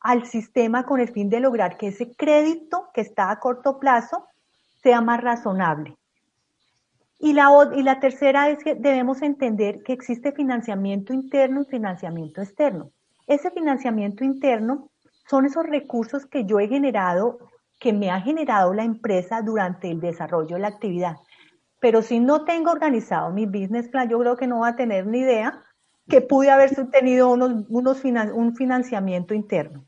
al 0.00 0.26
sistema 0.26 0.84
con 0.84 0.98
el 0.98 1.12
fin 1.12 1.30
de 1.30 1.40
lograr 1.40 1.76
que 1.76 1.88
ese 1.88 2.12
crédito 2.16 2.88
que 2.92 3.02
está 3.02 3.30
a 3.30 3.38
corto 3.38 3.78
plazo 3.78 4.26
sea 4.82 5.00
más 5.00 5.20
razonable? 5.20 5.96
Y 7.20 7.34
la, 7.34 7.50
y 7.76 7.84
la 7.84 8.00
tercera 8.00 8.48
es 8.48 8.64
que 8.64 8.74
debemos 8.74 9.22
entender 9.22 9.84
que 9.84 9.92
existe 9.92 10.32
financiamiento 10.32 11.12
interno 11.12 11.62
y 11.62 11.66
financiamiento 11.66 12.42
externo. 12.42 12.90
Ese 13.28 13.52
financiamiento 13.52 14.24
interno 14.24 14.90
son 15.30 15.46
esos 15.46 15.64
recursos 15.64 16.26
que 16.26 16.44
yo 16.46 16.58
he 16.58 16.66
generado 16.66 17.38
que 17.82 17.92
me 17.92 18.12
ha 18.12 18.20
generado 18.20 18.72
la 18.72 18.84
empresa 18.84 19.42
durante 19.42 19.90
el 19.90 20.00
desarrollo 20.00 20.54
de 20.54 20.62
la 20.62 20.68
actividad. 20.68 21.16
Pero 21.80 22.00
si 22.00 22.20
no 22.20 22.44
tengo 22.44 22.70
organizado 22.70 23.32
mi 23.32 23.44
business 23.44 23.88
plan, 23.88 24.08
yo 24.08 24.20
creo 24.20 24.36
que 24.36 24.46
no 24.46 24.60
va 24.60 24.68
a 24.68 24.76
tener 24.76 25.04
ni 25.04 25.18
idea 25.18 25.64
que 26.08 26.20
pude 26.20 26.48
haber 26.48 26.70
tenido 26.92 27.28
unos, 27.28 27.64
unos 27.68 28.04
un 28.04 28.54
financiamiento 28.54 29.34
interno. 29.34 29.84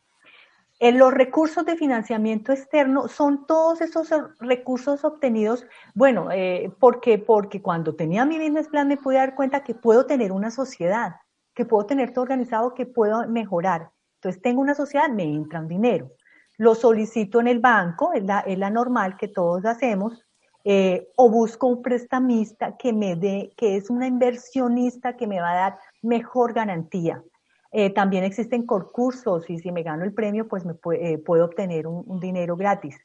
En 0.81 0.99
los 0.99 1.15
recursos 1.15 1.65
de 1.65 1.77
financiamiento 1.77 2.51
externo 2.51 3.07
son 3.07 3.47
todos 3.47 3.81
esos 3.81 4.09
recursos 4.41 5.05
obtenidos, 5.05 5.65
bueno, 5.95 6.33
eh, 6.33 6.73
porque, 6.81 7.19
porque 7.19 7.63
cuando 7.63 7.95
tenía 7.95 8.25
mi 8.25 8.39
business 8.39 8.67
plan 8.67 8.89
me 8.89 8.97
pude 8.97 9.19
dar 9.19 9.37
cuenta 9.37 9.63
que 9.63 9.77
puedo 9.77 10.05
tener 10.05 10.33
una 10.33 10.51
sociedad, 10.51 11.13
que 11.55 11.65
puedo 11.65 11.87
tener 11.87 12.13
todo 12.13 12.23
organizado, 12.23 12.75
que 12.75 12.87
puedo 12.87 13.25
mejorar. 13.29 13.93
Entonces 14.17 14.43
tengo 14.43 14.61
una 14.61 14.75
sociedad, 14.75 15.09
me 15.11 15.23
entra 15.23 15.61
un 15.61 15.69
dinero 15.69 16.11
lo 16.57 16.75
solicito 16.75 17.41
en 17.41 17.49
el 17.49 17.59
banco, 17.59 18.13
es 18.13 18.25
la, 18.25 18.41
es 18.41 18.59
la 18.59 18.71
normal 18.71 19.17
que 19.17 19.29
todos 19.29 19.65
hacemos, 19.65 20.25
eh, 20.67 21.09
o 21.17 21.29
busco 21.29 21.67
un 21.67 21.83
prestamista 21.83 22.77
que 22.79 22.95
me 22.95 23.17
dé, 23.17 23.53
que 23.57 23.77
es 23.77 23.91
una 23.91 24.07
inversionista 24.07 25.15
que 25.15 25.27
me 25.27 25.41
va 25.41 25.53
a 25.53 25.57
dar 25.57 25.79
mejor 26.01 26.55
garantía. 26.55 27.23
Eh, 27.71 27.91
también 27.91 28.25
existen 28.25 28.65
concursos 28.65 29.51
y 29.51 29.59
si 29.59 29.73
me 29.73 29.83
gano 29.83 30.05
el 30.05 30.15
premio, 30.15 30.49
pues 30.49 30.65
me 30.65 30.75
eh, 30.95 31.19
puedo 31.19 31.45
obtener 31.45 31.87
un, 31.87 32.19
dinero 32.19 32.57
gratis. 32.57 32.97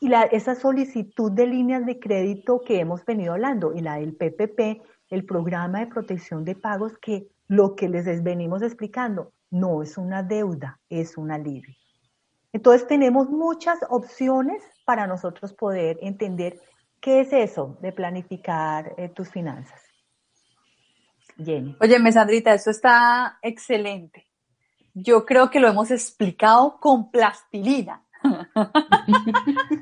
Y 0.00 0.08
la, 0.08 0.22
esa 0.22 0.54
solicitud 0.54 1.32
de 1.32 1.46
líneas 1.46 1.84
de 1.84 1.98
crédito 1.98 2.60
que 2.60 2.80
hemos 2.80 3.04
venido 3.04 3.34
hablando 3.34 3.74
y 3.74 3.80
la 3.80 3.96
del 3.96 4.14
PPP, 4.14 4.82
el 5.10 5.26
programa 5.26 5.80
de 5.80 5.88
protección 5.88 6.44
de 6.44 6.54
pagos, 6.54 6.96
que 6.98 7.28
lo 7.48 7.74
que 7.76 7.88
les 7.88 8.22
venimos 8.22 8.62
explicando 8.62 9.32
no 9.50 9.82
es 9.82 9.98
una 9.98 10.22
deuda, 10.22 10.80
es 10.88 11.18
un 11.18 11.30
alivio. 11.30 11.74
Entonces 12.56 12.88
tenemos 12.88 13.28
muchas 13.28 13.78
opciones 13.90 14.62
para 14.86 15.06
nosotros 15.06 15.52
poder 15.52 15.98
entender 16.00 16.58
qué 17.02 17.20
es 17.20 17.30
eso 17.30 17.76
de 17.82 17.92
planificar 17.92 18.94
eh, 18.96 19.10
tus 19.10 19.28
finanzas. 19.28 19.78
Jenny. 21.36 21.76
Oye, 21.82 21.98
Mesandrita, 21.98 22.54
eso 22.54 22.70
está 22.70 23.38
excelente. 23.42 24.26
Yo 24.94 25.26
creo 25.26 25.50
que 25.50 25.60
lo 25.60 25.68
hemos 25.68 25.90
explicado 25.90 26.80
con 26.80 27.10
plastilina. 27.10 28.02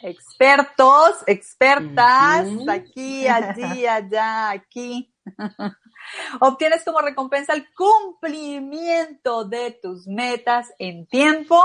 Expertos, 0.00 1.24
expertas, 1.26 2.46
aquí, 2.68 3.26
allí, 3.26 3.84
allá, 3.84 4.50
aquí. 4.50 5.12
Obtienes 6.40 6.84
como 6.84 7.00
recompensa 7.00 7.54
el 7.54 7.66
cumplimiento 7.74 9.44
de 9.44 9.78
tus 9.82 10.06
metas 10.06 10.72
en 10.78 11.06
tiempo 11.06 11.62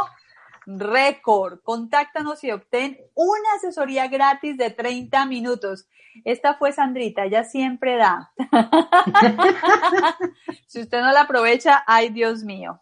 récord. 0.65 1.59
Contáctanos 1.63 2.43
y 2.43 2.51
obtén 2.51 2.99
una 3.13 3.53
asesoría 3.57 4.07
gratis 4.07 4.57
de 4.57 4.69
30 4.69 5.25
minutos. 5.25 5.87
Esta 6.25 6.55
fue 6.55 6.71
Sandrita, 6.71 7.25
ella 7.25 7.43
siempre 7.43 7.97
da. 7.97 8.31
si 10.67 10.81
usted 10.81 11.01
no 11.01 11.11
la 11.11 11.21
aprovecha, 11.21 11.83
ay 11.87 12.09
Dios 12.09 12.43
mío. 12.43 12.81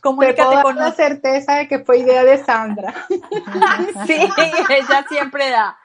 Comunícate 0.00 0.62
con 0.62 0.76
la 0.76 0.92
certeza 0.92 1.56
de 1.56 1.66
que 1.68 1.80
fue 1.80 1.98
idea 1.98 2.24
de 2.24 2.42
Sandra. 2.44 3.06
sí, 4.06 4.16
ella 4.68 5.04
siempre 5.08 5.50
da. 5.50 5.76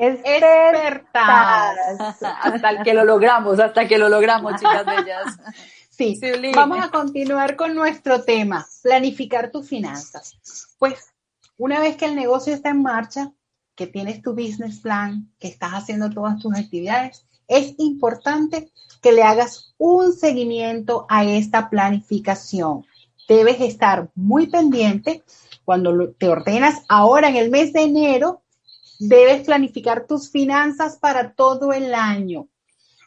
expertas. 0.00 1.76
hasta 2.22 2.82
que 2.82 2.94
lo 2.94 3.04
logramos, 3.04 3.60
hasta 3.60 3.86
que 3.86 3.98
lo 3.98 4.08
logramos, 4.08 4.54
chicas 4.54 4.86
bellas. 4.86 5.38
Sí, 5.90 6.18
vamos 6.54 6.82
a 6.82 6.90
continuar 6.90 7.56
con 7.56 7.74
nuestro 7.74 8.22
tema, 8.22 8.66
planificar 8.82 9.50
tus 9.50 9.68
finanzas. 9.68 10.34
Pues 10.78 11.12
una 11.58 11.78
vez 11.78 11.96
que 11.98 12.06
el 12.06 12.14
negocio 12.14 12.54
está 12.54 12.70
en 12.70 12.80
marcha, 12.80 13.32
que 13.74 13.86
tienes 13.86 14.22
tu 14.22 14.32
business 14.32 14.80
plan, 14.80 15.30
que 15.38 15.48
estás 15.48 15.72
haciendo 15.72 16.08
todas 16.08 16.38
tus 16.38 16.56
actividades, 16.56 17.26
es 17.48 17.74
importante 17.76 18.70
que 19.02 19.12
le 19.12 19.24
hagas 19.24 19.74
un 19.76 20.14
seguimiento 20.14 21.04
a 21.10 21.24
esta 21.24 21.68
planificación. 21.68 22.86
Debes 23.28 23.60
estar 23.60 24.08
muy 24.14 24.46
pendiente 24.46 25.22
cuando 25.66 26.12
te 26.12 26.30
ordenas 26.30 26.82
ahora 26.88 27.28
en 27.28 27.36
el 27.36 27.50
mes 27.50 27.74
de 27.74 27.82
enero 27.82 28.40
Debes 29.00 29.46
planificar 29.46 30.06
tus 30.06 30.30
finanzas 30.30 30.98
para 30.98 31.32
todo 31.32 31.72
el 31.72 31.94
año. 31.94 32.48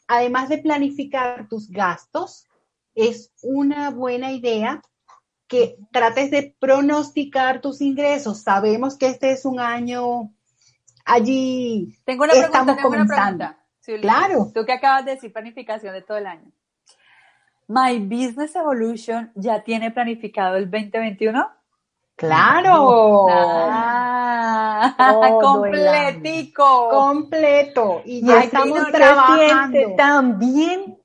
Además 0.07 0.49
de 0.49 0.57
planificar 0.57 1.47
tus 1.47 1.69
gastos, 1.69 2.47
es 2.95 3.31
una 3.41 3.91
buena 3.91 4.31
idea 4.31 4.81
que 5.47 5.77
trates 5.91 6.31
de 6.31 6.55
pronosticar 6.59 7.61
tus 7.61 7.79
ingresos. 7.79 8.41
Sabemos 8.41 8.97
que 8.97 9.07
este 9.07 9.31
es 9.31 9.45
un 9.45 9.59
año 9.59 10.33
allí. 11.05 11.95
Tengo 12.05 12.23
una 12.23 12.33
pregunta, 12.33 12.75
tengo 12.75 12.89
una 12.89 13.05
pregunta. 13.05 13.59
claro. 14.01 14.51
Tú 14.53 14.65
que 14.65 14.73
acabas 14.73 15.05
de 15.05 15.11
decir 15.11 15.31
planificación 15.31 15.93
de 15.93 16.01
todo 16.01 16.17
el 16.17 16.25
año. 16.25 16.51
My 17.67 17.99
Business 17.99 18.55
Evolution 18.55 19.31
ya 19.35 19.63
tiene 19.63 19.91
planificado 19.91 20.57
el 20.57 20.69
2021? 20.69 21.62
Claro. 22.15 23.27
Ah, 23.29 24.95
completico. 25.41 26.89
Completo. 26.89 28.01
Y 28.05 28.25
ya 28.25 28.43
estamos 28.43 28.91
trabajando. 28.91 29.77
Te 29.77 29.95
tan 29.95 30.39
bien, 30.39 30.99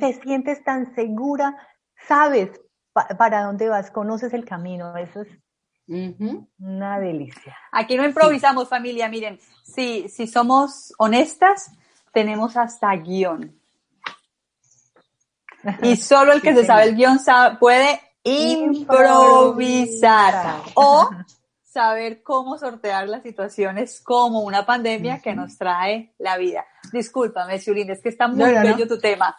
te 0.00 0.14
sientes 0.14 0.64
tan 0.64 0.94
segura, 0.94 1.56
sabes 2.06 2.60
para 3.18 3.44
dónde 3.44 3.68
vas, 3.68 3.90
conoces 3.90 4.32
el 4.32 4.44
camino. 4.44 4.96
Eso 4.96 5.22
es 5.22 5.28
una 6.58 6.98
delicia. 6.98 7.56
Aquí 7.70 7.96
no 7.96 8.04
improvisamos, 8.04 8.68
familia. 8.68 9.08
Miren, 9.08 9.38
si, 9.62 10.08
si 10.08 10.26
somos 10.26 10.92
honestas, 10.98 11.70
tenemos 12.12 12.56
hasta 12.56 12.94
guion. 12.96 13.60
Y 15.82 15.96
solo 15.96 16.32
el 16.32 16.42
que 16.42 16.54
se 16.54 16.64
sabe 16.64 16.84
el 16.84 16.94
guion 16.94 17.18
sabe, 17.18 17.56
puede 17.56 18.00
improvisar 18.26 19.94
o 20.74 21.08
saber 21.62 22.22
cómo 22.22 22.58
sortear 22.58 23.08
las 23.08 23.22
situaciones 23.22 24.00
como 24.00 24.40
una 24.40 24.66
pandemia 24.66 25.20
que 25.20 25.34
nos 25.34 25.56
trae 25.56 26.12
la 26.18 26.36
vida. 26.36 26.66
Discúlpame, 26.92 27.60
Ciulín, 27.60 27.90
es 27.90 28.02
que 28.02 28.08
está 28.08 28.26
muy 28.28 28.50
bello 28.52 28.88
tu 28.88 28.98
tema. 28.98 29.36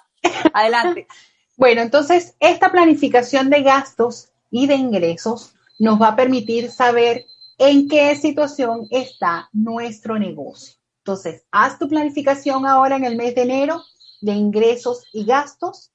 Adelante. 0.54 1.08
bueno, 1.58 1.82
entonces 1.82 2.36
esta 2.40 2.72
planificación 2.72 3.50
de 3.50 3.64
gastos 3.64 4.30
y 4.50 4.68
de 4.68 4.76
ingresos 4.76 5.54
nos 5.80 6.02
va 6.02 6.10
a 6.10 6.16
permitir 6.16 6.72
saber 6.72 7.26
en 7.58 7.90
qué 7.90 8.16
situación 8.16 8.88
está 8.92 9.50
nuestro 9.52 10.18
negocio. 10.18 10.76
Entonces, 11.00 11.44
haz 11.52 11.78
tu 11.80 11.90
planificación 11.90 12.66
ahora 12.66 12.96
en 12.96 13.04
el 13.04 13.16
mes 13.16 13.36
de 13.36 13.42
enero 13.42 13.84
de 14.22 14.32
ingresos 14.34 15.04
y 15.12 15.26
gastos 15.26 15.92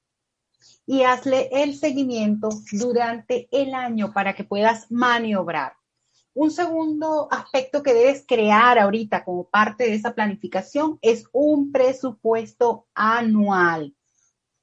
y 0.85 1.03
hazle 1.03 1.49
el 1.51 1.75
seguimiento 1.75 2.49
durante 2.71 3.47
el 3.51 3.73
año 3.73 4.13
para 4.13 4.33
que 4.33 4.43
puedas 4.43 4.91
maniobrar. 4.91 5.73
Un 6.35 6.49
segundo 6.49 7.27
aspecto 7.31 7.83
que 7.83 7.93
debes 7.93 8.25
crear 8.27 8.79
ahorita 8.79 9.23
como 9.23 9.49
parte 9.49 9.83
de 9.83 9.93
esa 9.93 10.15
planificación 10.15 10.97
es 11.01 11.25
un 11.31 11.71
presupuesto 11.71 12.87
anual, 12.95 13.95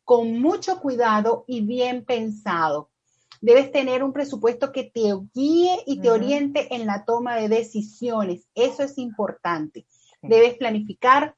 con 0.05 0.41
mucho 0.41 0.81
cuidado 0.81 1.45
y 1.47 1.61
bien 1.61 2.05
pensado. 2.05 2.91
Debes 3.41 3.71
tener 3.71 4.03
un 4.03 4.13
presupuesto 4.13 4.73
que 4.73 4.85
te 4.85 5.15
guíe 5.33 5.85
y 5.87 6.01
te 6.01 6.11
oriente 6.11 6.75
en 6.75 6.87
la 6.87 7.05
toma 7.05 7.37
de 7.37 7.49
decisiones. 7.49 8.49
Eso 8.55 8.83
es 8.83 8.99
importante. 8.99 9.87
Debes 10.21 10.55
planificar 10.55 11.37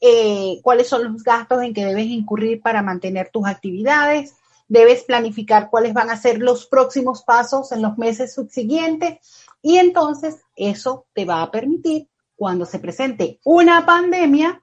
eh, 0.00 0.60
cuáles 0.62 0.88
son 0.88 1.04
los 1.04 1.22
gastos 1.22 1.62
en 1.62 1.74
que 1.74 1.84
debes 1.84 2.06
incurrir 2.06 2.60
para 2.60 2.82
mantener 2.82 3.30
tus 3.30 3.46
actividades, 3.46 4.34
debes 4.68 5.04
planificar 5.04 5.70
cuáles 5.70 5.94
van 5.94 6.10
a 6.10 6.16
ser 6.16 6.38
los 6.38 6.66
próximos 6.66 7.22
pasos 7.22 7.72
en 7.72 7.82
los 7.82 7.98
meses 7.98 8.34
subsiguientes. 8.34 9.18
Y 9.62 9.78
entonces 9.78 10.42
eso 10.56 11.06
te 11.14 11.24
va 11.24 11.42
a 11.42 11.50
permitir 11.50 12.08
cuando 12.36 12.66
se 12.66 12.78
presente 12.78 13.40
una 13.44 13.86
pandemia 13.86 14.62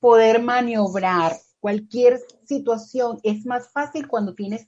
poder 0.00 0.42
maniobrar 0.42 1.36
cualquier 1.60 2.20
situación. 2.44 3.20
Es 3.22 3.46
más 3.46 3.70
fácil 3.70 4.08
cuando 4.08 4.34
tienes 4.34 4.66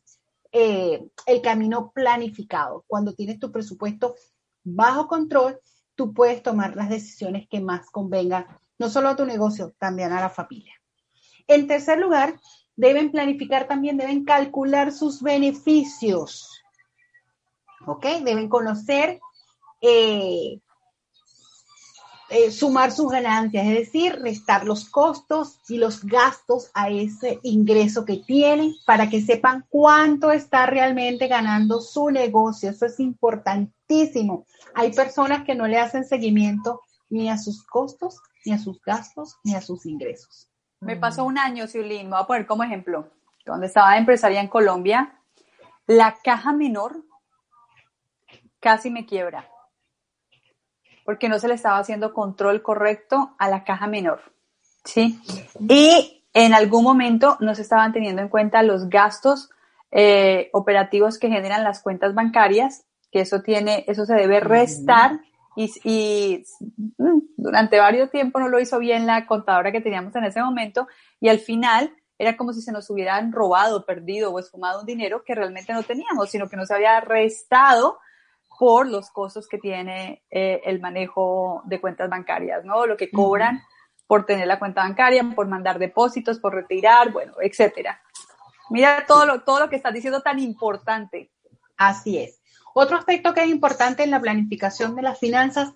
eh, 0.52 1.08
el 1.26 1.42
camino 1.42 1.90
planificado, 1.92 2.84
cuando 2.86 3.14
tienes 3.14 3.40
tu 3.40 3.50
presupuesto 3.50 4.14
bajo 4.62 5.08
control, 5.08 5.58
tú 5.96 6.14
puedes 6.14 6.42
tomar 6.42 6.76
las 6.76 6.88
decisiones 6.88 7.48
que 7.48 7.60
más 7.60 7.90
convengan 7.90 8.46
no 8.84 8.90
solo 8.90 9.08
a 9.08 9.16
tu 9.16 9.24
negocio, 9.24 9.74
también 9.78 10.12
a 10.12 10.20
la 10.20 10.28
familia. 10.28 10.74
En 11.46 11.66
tercer 11.66 11.98
lugar, 11.98 12.38
deben 12.76 13.10
planificar 13.10 13.66
también, 13.66 13.96
deben 13.96 14.26
calcular 14.26 14.92
sus 14.92 15.22
beneficios. 15.22 16.62
¿Ok? 17.86 18.04
Deben 18.22 18.50
conocer, 18.50 19.20
eh, 19.80 20.60
eh, 22.28 22.50
sumar 22.50 22.92
sus 22.92 23.10
ganancias, 23.10 23.66
es 23.66 23.78
decir, 23.78 24.16
restar 24.20 24.66
los 24.66 24.90
costos 24.90 25.60
y 25.66 25.78
los 25.78 26.04
gastos 26.04 26.70
a 26.74 26.90
ese 26.90 27.40
ingreso 27.42 28.04
que 28.04 28.18
tienen 28.18 28.74
para 28.84 29.08
que 29.08 29.22
sepan 29.22 29.64
cuánto 29.70 30.30
está 30.30 30.66
realmente 30.66 31.26
ganando 31.26 31.80
su 31.80 32.10
negocio. 32.10 32.68
Eso 32.68 32.84
es 32.84 33.00
importantísimo. 33.00 34.44
Hay 34.74 34.92
personas 34.92 35.44
que 35.44 35.54
no 35.54 35.66
le 35.66 35.78
hacen 35.78 36.04
seguimiento 36.04 36.82
ni 37.08 37.30
a 37.30 37.38
sus 37.38 37.62
costos 37.64 38.20
ni 38.44 38.52
a 38.52 38.58
sus 38.58 38.80
gastos, 38.82 39.38
ni 39.44 39.54
a 39.54 39.60
sus 39.60 39.86
ingresos. 39.86 40.48
Me 40.80 40.96
pasó 40.96 41.24
un 41.24 41.38
año, 41.38 41.66
Ciulín, 41.66 42.06
me 42.06 42.16
voy 42.16 42.22
a 42.22 42.26
poner 42.26 42.46
como 42.46 42.62
ejemplo, 42.62 43.10
cuando 43.44 43.66
estaba 43.66 43.96
empresaria 43.96 44.40
en 44.40 44.48
Colombia, 44.48 45.18
la 45.86 46.16
caja 46.22 46.52
menor 46.52 47.02
casi 48.60 48.90
me 48.90 49.06
quiebra, 49.06 49.48
porque 51.04 51.28
no 51.28 51.38
se 51.38 51.48
le 51.48 51.54
estaba 51.54 51.78
haciendo 51.78 52.12
control 52.14 52.62
correcto 52.62 53.34
a 53.38 53.48
la 53.48 53.64
caja 53.64 53.86
menor, 53.86 54.20
¿sí? 54.84 55.20
Y 55.68 56.24
en 56.32 56.54
algún 56.54 56.82
momento 56.82 57.36
no 57.40 57.54
se 57.54 57.62
estaban 57.62 57.92
teniendo 57.92 58.22
en 58.22 58.28
cuenta 58.28 58.62
los 58.62 58.88
gastos 58.88 59.50
eh, 59.90 60.50
operativos 60.52 61.18
que 61.18 61.28
generan 61.28 61.62
las 61.62 61.82
cuentas 61.82 62.14
bancarias, 62.14 62.84
que 63.12 63.20
eso 63.20 63.42
tiene, 63.42 63.84
eso 63.86 64.06
se 64.06 64.14
debe 64.14 64.40
restar 64.40 65.20
y, 65.56 66.44
mm, 66.98 67.18
durante 67.36 67.78
varios 67.78 68.10
tiempos 68.10 68.42
no 68.42 68.48
lo 68.48 68.60
hizo 68.60 68.78
bien 68.78 69.06
la 69.06 69.26
contadora 69.26 69.72
que 69.72 69.80
teníamos 69.80 70.14
en 70.16 70.24
ese 70.24 70.42
momento 70.42 70.88
y 71.20 71.28
al 71.28 71.38
final 71.38 71.94
era 72.18 72.36
como 72.36 72.52
si 72.52 72.62
se 72.62 72.72
nos 72.72 72.88
hubieran 72.90 73.32
robado, 73.32 73.84
perdido 73.84 74.32
o 74.32 74.38
esfumado 74.38 74.80
un 74.80 74.86
dinero 74.86 75.24
que 75.24 75.34
realmente 75.34 75.72
no 75.72 75.82
teníamos, 75.82 76.30
sino 76.30 76.48
que 76.48 76.56
nos 76.56 76.70
había 76.70 77.00
restado 77.00 77.98
por 78.58 78.88
los 78.88 79.10
costos 79.10 79.48
que 79.48 79.58
tiene 79.58 80.22
eh, 80.30 80.60
el 80.64 80.80
manejo 80.80 81.62
de 81.64 81.80
cuentas 81.80 82.08
bancarias, 82.08 82.64
¿no? 82.64 82.86
Lo 82.86 82.96
que 82.96 83.10
cobran 83.10 83.62
por 84.06 84.26
tener 84.26 84.46
la 84.46 84.58
cuenta 84.58 84.82
bancaria, 84.82 85.24
por 85.34 85.48
mandar 85.48 85.78
depósitos, 85.78 86.38
por 86.38 86.54
retirar, 86.54 87.10
bueno, 87.10 87.34
etcétera. 87.40 88.00
Mira 88.70 89.04
todo 89.06 89.26
lo, 89.26 89.42
todo 89.42 89.60
lo 89.60 89.68
que 89.68 89.76
estás 89.76 89.92
diciendo 89.92 90.20
tan 90.20 90.38
importante. 90.38 91.32
Así 91.76 92.18
es. 92.18 92.40
Otro 92.74 92.96
aspecto 92.96 93.32
que 93.32 93.44
es 93.44 93.50
importante 93.50 94.02
en 94.02 94.10
la 94.10 94.20
planificación 94.20 94.96
de 94.96 95.02
las 95.02 95.18
finanzas 95.20 95.72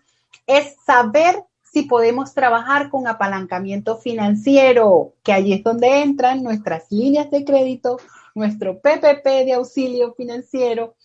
es 0.46 0.76
saber 0.84 1.44
si 1.62 1.82
podemos 1.82 2.34
trabajar 2.34 2.90
con 2.90 3.07
apalancamiento 3.07 3.99
financiero, 3.99 5.14
que 5.22 5.32
allí 5.32 5.53
es 5.53 5.62
donde 5.62 6.03
entran 6.03 6.42
nuestras 6.42 6.90
líneas 6.90 7.30
de 7.30 7.44
crédito, 7.44 7.99
nuestro 8.34 8.80
PPP 8.80 9.24
de 9.44 9.53
auxilio 9.53 10.12
financiero, 10.14 10.96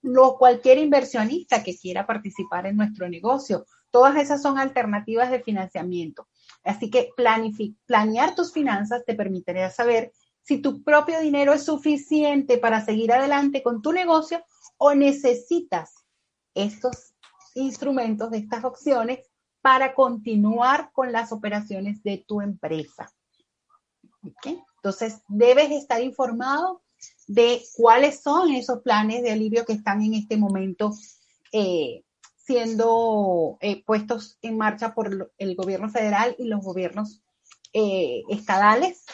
lo, 0.00 0.38
cualquier 0.38 0.78
inversionista 0.78 1.62
que 1.62 1.76
quiera 1.76 2.06
participar 2.06 2.66
en 2.66 2.76
nuestro 2.76 3.06
negocio. 3.08 3.66
Todas 3.90 4.16
esas 4.16 4.40
son 4.40 4.58
alternativas 4.58 5.30
de 5.30 5.40
financiamiento. 5.40 6.28
Así 6.64 6.88
que 6.88 7.10
planear 7.86 8.34
tus 8.34 8.52
finanzas 8.52 9.04
te 9.04 9.14
permitirá 9.14 9.70
saber 9.70 10.12
si 10.42 10.58
tu 10.58 10.82
propio 10.82 11.20
dinero 11.20 11.52
es 11.52 11.64
suficiente 11.64 12.56
para 12.56 12.84
seguir 12.84 13.12
adelante 13.12 13.62
con 13.62 13.82
tu 13.82 13.92
negocio 13.92 14.42
o 14.78 14.94
necesitas 14.94 15.94
estos 16.54 17.14
instrumentos, 17.54 18.30
de 18.30 18.38
estas 18.38 18.64
opciones 18.64 19.20
para 19.62 19.94
continuar 19.94 20.90
con 20.92 21.12
las 21.12 21.32
operaciones 21.32 22.02
de 22.02 22.24
tu 22.26 22.40
empresa. 22.40 23.10
Entonces, 24.44 25.22
debes 25.28 25.70
estar 25.70 26.02
informado 26.02 26.82
de 27.26 27.62
cuáles 27.76 28.22
son 28.22 28.50
esos 28.52 28.82
planes 28.82 29.22
de 29.22 29.32
alivio 29.32 29.64
que 29.64 29.72
están 29.72 30.02
en 30.02 30.14
este 30.14 30.36
momento 30.36 30.92
eh, 31.52 32.04
siendo 32.36 33.58
eh, 33.60 33.84
puestos 33.84 34.38
en 34.42 34.56
marcha 34.56 34.94
por 34.94 35.32
el 35.36 35.56
gobierno 35.56 35.88
federal 35.90 36.36
y 36.38 36.44
los 36.44 36.62
gobiernos 36.62 37.22
eh, 37.72 38.22
estadales. 38.28 39.04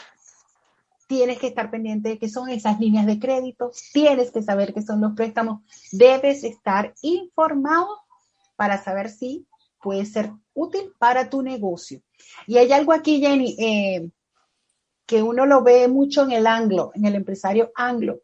Tienes 1.13 1.39
que 1.39 1.49
estar 1.49 1.71
pendiente 1.71 2.09
de 2.09 2.19
qué 2.19 2.27
son 2.27 2.49
esas 2.49 2.81
líneas 2.81 3.05
de 3.05 3.19
crédito, 3.19 3.71
tienes 3.93 4.31
que 4.31 4.43
saber 4.43 4.73
qué 4.73 4.81
son 4.81 5.03
los 5.03 5.13
préstamos, 5.13 5.61
debes 5.93 6.43
estar 6.43 6.95
informado 7.03 7.87
para 8.57 8.83
saber 8.83 9.11
si 9.11 9.47
puede 9.83 10.07
ser 10.07 10.33
útil 10.55 10.95
para 10.99 11.29
tu 11.29 11.43
negocio. 11.43 12.01
Y 12.47 12.57
hay 12.57 12.73
algo 12.73 12.95
aquí, 12.95 13.21
Jenny, 13.21 13.55
eh, 13.59 14.09
que 15.05 15.23
uno 15.23 15.45
lo 15.45 15.63
ve 15.63 15.87
mucho 15.87 16.23
en 16.23 16.33
el 16.33 16.47
anglo, 16.47 16.93
en 16.95 17.05
el 17.05 17.15
empresario 17.15 17.71
anglo. 17.75 18.21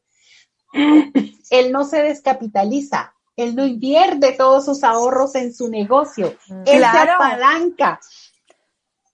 Él 0.73 1.71
no 1.71 1.85
se 1.85 2.03
descapitaliza, 2.03 3.13
él 3.37 3.55
no 3.55 3.67
invierte 3.67 4.33
todos 4.33 4.65
sus 4.65 4.83
ahorros 4.83 5.35
en 5.35 5.53
su 5.53 5.69
negocio, 5.69 6.39
él 6.65 6.81
se 6.81 6.99
apalanca. 7.11 8.01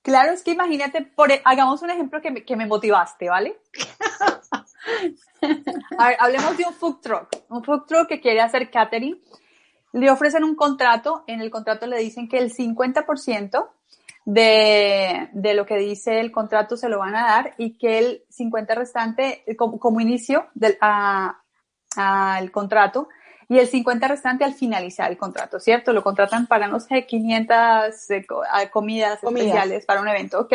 Claro, 0.05 0.33
es 0.33 0.43
que 0.43 0.53
imagínate, 0.53 1.03
por, 1.03 1.33
e, 1.33 1.43
hagamos 1.45 1.83
un 1.83 1.91
ejemplo 1.91 2.21
que 2.21 2.31
me, 2.31 2.45
que 2.45 2.55
me 2.55 2.67
motivaste, 2.67 3.29
¿vale? 3.29 3.59
A 5.99 6.09
ver, 6.09 6.17
hablemos 6.21 6.57
de 6.57 6.65
un 6.65 6.75
food 6.75 7.01
truck, 7.01 7.29
un 7.49 7.65
food 7.65 7.87
truck 7.87 8.07
que 8.07 8.21
quiere 8.21 8.41
hacer 8.41 8.71
catering 8.71 9.21
le 9.95 10.11
ofrecen 10.11 10.43
un 10.43 10.57
contrato, 10.57 11.23
en 11.29 11.41
el 11.41 11.51
contrato 11.51 11.87
le 11.87 11.99
dicen 11.99 12.29
que 12.29 12.39
el 12.39 12.53
50% 12.53 13.69
de, 14.25 15.29
de, 15.33 15.55
lo 15.55 15.67
que 15.67 15.77
dice 15.77 16.19
el 16.19 16.33
contrato 16.33 16.77
se 16.77 16.89
lo 16.89 16.99
van 16.99 17.15
a 17.15 17.27
dar 17.27 17.55
y 17.59 17.79
que 17.79 17.99
el 17.99 18.23
50 18.29 18.75
restante 18.75 19.45
como, 19.57 19.79
como 19.79 20.01
inicio 20.01 20.49
del 20.55 20.77
al 20.81 22.51
contrato 22.51 23.09
y 23.49 23.59
el 23.59 23.67
50 23.67 24.09
restante 24.09 24.45
al 24.45 24.55
finalizar 24.55 25.11
el 25.11 25.17
contrato, 25.17 25.61
¿cierto? 25.61 25.93
Lo 25.93 26.03
contratan 26.03 26.47
para, 26.47 26.67
no 26.67 26.81
sé, 26.81 27.07
500 27.07 28.11
eh, 28.11 28.27
comidas, 28.71 29.23
especiales 29.23 29.85
para 29.87 30.01
un 30.01 30.09
evento, 30.09 30.41
¿ok? 30.41 30.55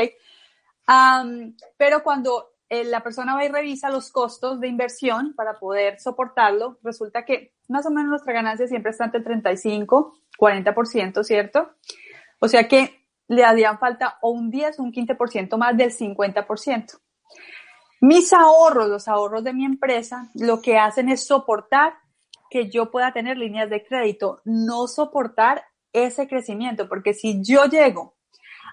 pero 1.78 2.02
cuando 2.02 2.50
eh, 2.68 2.84
la 2.84 3.04
persona 3.04 3.36
va 3.36 3.46
y 3.46 3.48
revisa 3.48 3.92
los 3.92 4.12
costos 4.12 4.60
de 4.60 4.68
inversión 4.68 5.34
para 5.36 5.60
poder 5.60 6.00
soportarlo, 6.00 6.80
resulta 6.84 7.26
que 7.26 7.54
más 7.68 7.86
o 7.86 7.92
menos 7.92 8.10
nuestra 8.10 8.34
ganancia 8.34 8.68
siempre 8.68 8.90
está 8.92 9.06
entre 9.06 9.20
el 9.20 9.24
35, 9.26 10.20
40%, 10.40 11.24
¿cierto? 11.24 11.72
O 12.40 12.48
sea 12.48 12.68
que 12.68 13.06
le 13.28 13.44
harían 13.44 13.78
falta 13.78 14.18
o 14.22 14.32
un 14.32 14.50
10 14.50 14.80
o 14.80 14.84
un 14.84 14.92
15% 14.92 15.58
más 15.58 15.78
del 15.78 15.92
50%. 15.92 17.00
Mis 18.02 18.34
ahorros, 18.34 18.88
los 18.88 19.08
ahorros 19.08 19.44
de 19.44 19.54
mi 19.54 19.66
empresa, 19.66 20.30
lo 20.34 20.62
que 20.62 20.78
hacen 20.78 21.10
es 21.10 21.26
soportar 21.28 21.94
que 22.50 22.70
yo 22.70 22.92
pueda 22.92 23.14
tener 23.14 23.38
líneas 23.38 23.70
de 23.70 23.86
crédito, 23.86 24.42
no 24.46 24.88
soportar 24.88 25.64
ese 25.94 26.28
crecimiento, 26.28 26.88
porque 26.88 27.14
si 27.14 27.42
yo 27.44 27.66
llego 27.66 28.16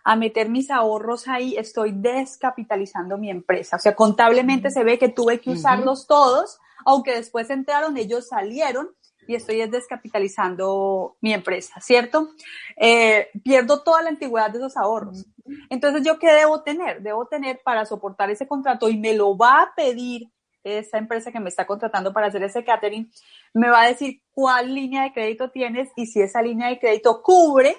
a 0.05 0.17
meter 0.17 0.49
mis 0.49 0.71
ahorros 0.71 1.27
ahí, 1.27 1.57
estoy 1.57 1.93
descapitalizando 1.93 3.19
mi 3.19 3.31
empresa. 3.31 3.77
O 3.77 3.79
sea, 3.81 3.97
contablemente 3.97 4.71
se 4.71 4.85
ve 4.85 4.99
que 4.99 5.09
tuve 5.09 5.41
que 5.41 5.51
usarlos 5.51 6.07
todos, 6.07 6.59
aunque 6.85 7.15
después 7.15 7.51
entraron, 7.51 7.97
ellos 7.97 8.29
salieron 8.29 8.91
y 9.27 9.35
estoy 9.35 9.67
descapitalizando 9.69 11.17
mi 11.21 11.33
empresa, 11.33 11.81
¿cierto? 11.81 12.31
Eh, 12.77 13.29
pierdo 13.43 13.83
toda 13.83 14.03
la 14.03 14.11
antigüedad 14.11 14.51
de 14.51 14.59
esos 14.59 14.77
ahorros. 14.77 15.27
Entonces, 15.71 16.03
¿yo 16.05 16.19
qué 16.19 16.33
debo 16.33 16.63
tener? 16.63 17.03
Debo 17.03 17.27
tener 17.27 17.61
para 17.65 17.85
soportar 17.85 18.31
ese 18.31 18.47
contrato 18.47 18.89
y 18.89 18.99
me 18.99 19.15
lo 19.15 19.37
va 19.37 19.63
a 19.63 19.75
pedir 19.75 20.31
esa 20.67 20.99
empresa 20.99 21.33
que 21.33 21.41
me 21.41 21.49
está 21.49 21.67
contratando 21.67 22.13
para 22.13 22.27
hacer 22.27 22.43
ese 22.43 22.65
catering, 22.65 23.11
me 23.55 23.71
va 23.71 23.83
a 23.83 23.89
decir 23.89 24.21
cuál 24.33 24.75
línea 24.75 25.05
de 25.05 25.13
crédito 25.13 25.51
tienes 25.51 25.91
y 25.97 26.07
si 26.07 26.21
esa 26.21 26.43
línea 26.43 26.69
de 26.69 26.79
crédito 26.79 27.23
cubre 27.23 27.77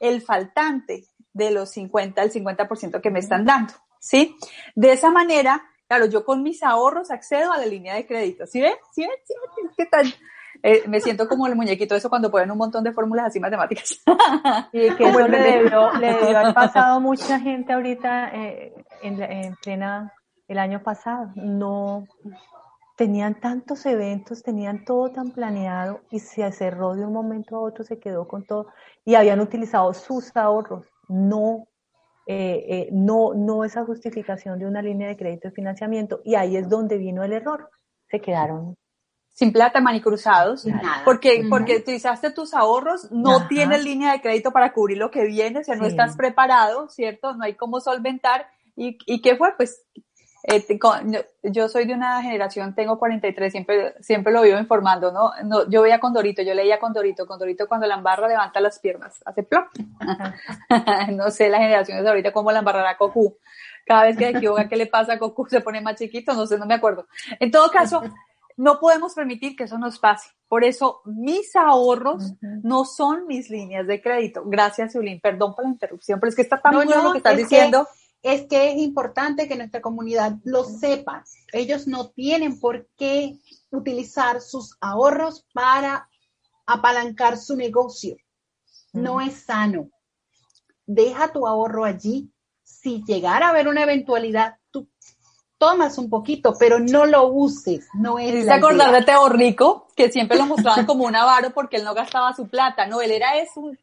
el 0.00 0.20
faltante 0.20 1.04
de 1.32 1.50
los 1.50 1.70
50 1.70 2.20
al 2.20 2.30
50% 2.32 3.00
que 3.00 3.10
me 3.10 3.20
están 3.20 3.44
dando, 3.44 3.74
¿sí? 4.00 4.36
De 4.74 4.92
esa 4.92 5.10
manera, 5.10 5.62
claro, 5.86 6.06
yo 6.06 6.24
con 6.24 6.42
mis 6.42 6.62
ahorros 6.62 7.10
accedo 7.10 7.52
a 7.52 7.58
la 7.58 7.66
línea 7.66 7.94
de 7.94 8.06
crédito, 8.06 8.46
¿sí 8.46 8.60
ven? 8.60 8.74
¿Sí 8.92 9.02
ven? 9.02 9.10
¿Sí 9.24 9.34
ven? 9.56 9.70
¿Qué 9.76 9.86
tal? 9.86 10.14
Eh, 10.62 10.84
me 10.88 11.00
siento 11.00 11.28
como 11.28 11.46
el 11.46 11.54
muñequito 11.54 11.94
eso 11.94 12.08
cuando 12.08 12.30
ponen 12.30 12.50
un 12.50 12.58
montón 12.58 12.82
de 12.82 12.92
fórmulas 12.92 13.26
así 13.26 13.40
matemáticas. 13.40 14.02
Y 14.72 14.90
que 14.94 15.08
eso 15.08 15.28
le 15.28 15.38
debió, 15.38 15.92
le 15.92 16.14
debió 16.14 16.38
haber 16.38 16.54
pasado 16.54 17.00
mucha 17.00 17.38
gente 17.38 17.72
ahorita 17.72 18.30
eh, 18.34 18.74
en, 19.02 19.22
en 19.22 19.54
plena, 19.56 20.12
el 20.48 20.58
año 20.58 20.82
pasado. 20.82 21.30
No, 21.34 22.06
tenían 22.96 23.38
tantos 23.40 23.84
eventos, 23.86 24.42
tenían 24.42 24.84
todo 24.84 25.10
tan 25.10 25.30
planeado 25.30 26.00
y 26.10 26.18
se 26.18 26.50
cerró 26.52 26.94
de 26.94 27.04
un 27.04 27.12
momento 27.12 27.56
a 27.56 27.60
otro, 27.60 27.84
se 27.84 27.98
quedó 27.98 28.26
con 28.26 28.44
todo 28.44 28.68
y 29.04 29.14
habían 29.14 29.40
utilizado 29.40 29.92
sus 29.92 30.34
ahorros 30.36 30.86
no, 31.08 31.68
eh, 32.26 32.64
eh, 32.68 32.88
no, 32.92 33.34
no 33.34 33.64
esa 33.64 33.84
justificación 33.84 34.58
de 34.58 34.66
una 34.66 34.82
línea 34.82 35.08
de 35.08 35.16
crédito 35.16 35.48
y 35.48 35.52
financiamiento. 35.52 36.20
Y 36.24 36.34
ahí 36.34 36.56
es 36.56 36.68
donde 36.68 36.98
vino 36.98 37.22
el 37.22 37.32
error. 37.32 37.70
Se 38.08 38.20
quedaron 38.20 38.76
sin 39.32 39.52
plata, 39.52 39.82
manicruzados, 39.82 40.66
porque, 41.04 41.46
porque 41.50 41.76
utilizaste 41.76 42.30
tus 42.30 42.54
ahorros, 42.54 43.12
no 43.12 43.46
tienes 43.48 43.84
línea 43.84 44.12
de 44.12 44.22
crédito 44.22 44.50
para 44.50 44.72
cubrir 44.72 44.96
lo 44.96 45.10
que 45.10 45.26
viene, 45.26 45.58
o 45.58 45.62
sea, 45.62 45.76
no 45.76 45.84
estás 45.84 46.16
preparado, 46.16 46.88
¿cierto? 46.88 47.34
No 47.34 47.44
hay 47.44 47.54
cómo 47.54 47.80
solventar. 47.80 48.46
¿Y, 48.76 48.96
y 49.04 49.20
qué 49.20 49.36
fue? 49.36 49.54
Pues 49.54 49.84
eh, 50.48 50.64
yo 51.42 51.68
soy 51.68 51.86
de 51.86 51.94
una 51.94 52.22
generación, 52.22 52.74
tengo 52.74 52.98
43, 52.98 53.50
siempre, 53.50 53.94
siempre 54.00 54.32
lo 54.32 54.42
vivo 54.42 54.58
informando, 54.58 55.10
¿no? 55.10 55.32
no 55.44 55.68
yo 55.68 55.82
veía 55.82 55.98
Condorito, 55.98 56.40
yo 56.42 56.54
leía 56.54 56.78
Condorito, 56.78 57.26
Condorito 57.26 57.66
cuando 57.66 57.86
la 57.86 57.96
embarra 57.96 58.28
levanta 58.28 58.60
las 58.60 58.78
piernas, 58.78 59.20
hace 59.24 59.42
plop. 59.42 59.66
no 61.12 61.30
sé 61.32 61.48
las 61.48 61.60
generaciones 61.60 62.06
ahorita 62.06 62.32
cómo 62.32 62.52
la 62.52 62.60
embarrará 62.60 62.96
Cocu. 62.96 63.36
Cada 63.84 64.04
vez 64.04 64.16
que 64.16 64.30
se 64.30 64.38
equivoca, 64.38 64.68
¿qué 64.68 64.76
le 64.76 64.86
pasa 64.86 65.14
a 65.14 65.18
Cocu? 65.18 65.46
Se 65.48 65.60
pone 65.60 65.80
más 65.80 65.96
chiquito, 65.96 66.32
no 66.32 66.46
sé, 66.46 66.58
no 66.58 66.66
me 66.66 66.74
acuerdo. 66.74 67.06
En 67.40 67.50
todo 67.50 67.68
caso, 67.70 68.02
no 68.56 68.78
podemos 68.78 69.14
permitir 69.14 69.56
que 69.56 69.64
eso 69.64 69.78
nos 69.78 69.98
pase. 69.98 70.30
Por 70.48 70.64
eso, 70.64 71.02
mis 71.04 71.54
ahorros 71.56 72.34
no 72.40 72.84
son 72.84 73.26
mis 73.26 73.50
líneas 73.50 73.86
de 73.86 74.00
crédito. 74.00 74.42
Gracias, 74.46 74.94
Yulín. 74.94 75.20
Perdón 75.20 75.54
por 75.54 75.64
la 75.64 75.70
interrupción, 75.70 76.20
pero 76.20 76.30
es 76.30 76.36
que 76.36 76.42
está 76.42 76.60
tan 76.60 76.74
bueno 76.74 77.02
lo 77.02 77.12
que 77.12 77.18
estás 77.18 77.36
diciendo 77.36 77.86
es 78.26 78.46
que 78.48 78.72
es 78.72 78.78
importante 78.78 79.46
que 79.46 79.56
nuestra 79.56 79.80
comunidad 79.80 80.36
lo 80.42 80.64
sepa. 80.64 81.24
Ellos 81.52 81.86
no 81.86 82.08
tienen 82.08 82.58
por 82.58 82.88
qué 82.96 83.38
utilizar 83.70 84.40
sus 84.40 84.76
ahorros 84.80 85.46
para 85.52 86.08
apalancar 86.66 87.38
su 87.38 87.54
negocio. 87.56 88.16
No 88.92 89.20
es 89.20 89.44
sano. 89.44 89.90
Deja 90.86 91.32
tu 91.32 91.46
ahorro 91.46 91.84
allí. 91.84 92.32
Si 92.64 93.04
llegara 93.06 93.46
a 93.46 93.50
haber 93.50 93.68
una 93.68 93.84
eventualidad, 93.84 94.56
tú 94.72 94.88
tomas 95.56 95.96
un 95.96 96.10
poquito, 96.10 96.54
pero 96.58 96.80
no 96.80 97.06
lo 97.06 97.28
uses. 97.28 97.86
No 97.94 98.18
es. 98.18 98.44
¿Se 98.44 98.52
acordar 98.52 98.90
de 98.90 99.02
Teo 99.02 99.28
Rico? 99.28 99.86
Que 99.94 100.10
siempre 100.10 100.36
lo 100.36 100.46
mostraban 100.46 100.84
como 100.84 101.04
un 101.04 101.14
avaro 101.14 101.52
porque 101.52 101.76
él 101.76 101.84
no 101.84 101.94
gastaba 101.94 102.34
su 102.34 102.48
plata. 102.48 102.86
No, 102.86 103.00
él 103.00 103.12
era 103.12 103.38
es 103.38 103.50
un 103.54 103.78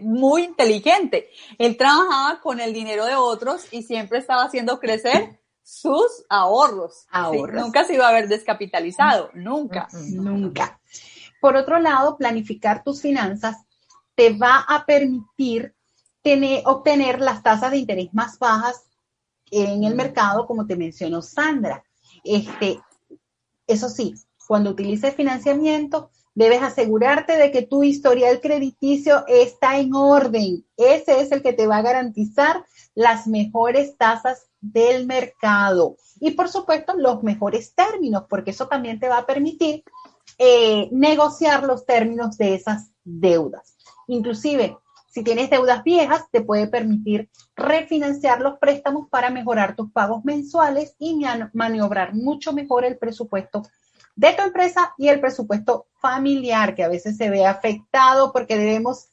muy 0.00 0.44
inteligente. 0.44 1.30
Él 1.58 1.76
trabajaba 1.76 2.40
con 2.40 2.60
el 2.60 2.72
dinero 2.72 3.06
de 3.06 3.14
otros 3.14 3.66
y 3.72 3.82
siempre 3.82 4.18
estaba 4.18 4.44
haciendo 4.44 4.78
crecer 4.78 5.40
sus 5.62 6.24
ahorros. 6.28 7.06
nunca 7.52 7.84
se 7.84 7.94
iba 7.94 8.06
a 8.06 8.10
haber 8.10 8.28
descapitalizado, 8.28 9.30
nunca. 9.34 9.88
Nunca. 9.92 10.78
Por 11.40 11.56
otro 11.56 11.78
lado, 11.78 12.16
planificar 12.16 12.82
tus 12.84 13.02
finanzas 13.02 13.56
te 14.14 14.32
va 14.32 14.64
a 14.68 14.84
permitir 14.86 15.74
tener, 16.22 16.62
obtener 16.66 17.20
las 17.20 17.42
tasas 17.42 17.70
de 17.70 17.78
interés 17.78 18.12
más 18.12 18.38
bajas 18.38 18.84
en 19.50 19.84
el 19.84 19.94
mercado, 19.94 20.46
como 20.46 20.66
te 20.66 20.76
mencionó 20.76 21.22
Sandra. 21.22 21.84
Este, 22.22 22.80
eso 23.66 23.88
sí, 23.88 24.14
cuando 24.46 24.70
utilices 24.70 25.14
financiamiento, 25.14 26.10
debes 26.34 26.62
asegurarte 26.62 27.36
de 27.36 27.50
que 27.50 27.62
tu 27.62 27.84
historial 27.84 28.40
crediticio 28.40 29.24
está 29.28 29.78
en 29.78 29.94
orden. 29.94 30.64
Ese 30.76 31.20
es 31.20 31.32
el 31.32 31.42
que 31.42 31.52
te 31.52 31.66
va 31.66 31.78
a 31.78 31.82
garantizar 31.82 32.64
las 32.94 33.26
mejores 33.26 33.96
tasas 33.96 34.46
del 34.60 35.06
mercado. 35.06 35.96
Y 36.20 36.32
por 36.32 36.48
supuesto, 36.48 36.94
los 36.96 37.22
mejores 37.22 37.74
términos, 37.74 38.24
porque 38.28 38.50
eso 38.50 38.66
también 38.66 38.98
te 38.98 39.08
va 39.08 39.18
a 39.18 39.26
permitir 39.26 39.84
eh, 40.38 40.88
negociar 40.90 41.64
los 41.64 41.86
términos 41.86 42.36
de 42.38 42.54
esas 42.54 42.90
deudas. 43.04 43.76
Inclusive, 44.06 44.76
si 45.08 45.22
tienes 45.22 45.48
deudas 45.48 45.84
viejas, 45.84 46.24
te 46.32 46.40
puede 46.40 46.66
permitir 46.66 47.30
refinanciar 47.54 48.40
los 48.40 48.58
préstamos 48.58 49.08
para 49.08 49.30
mejorar 49.30 49.76
tus 49.76 49.92
pagos 49.92 50.24
mensuales 50.24 50.96
y 50.98 51.24
maniobrar 51.52 52.14
mucho 52.14 52.52
mejor 52.52 52.84
el 52.84 52.98
presupuesto 52.98 53.62
de 54.16 54.32
tu 54.32 54.42
empresa 54.42 54.94
y 54.96 55.08
el 55.08 55.20
presupuesto 55.20 55.86
familiar, 56.00 56.74
que 56.74 56.84
a 56.84 56.88
veces 56.88 57.16
se 57.16 57.30
ve 57.30 57.46
afectado 57.46 58.32
porque 58.32 58.56
debemos 58.56 59.08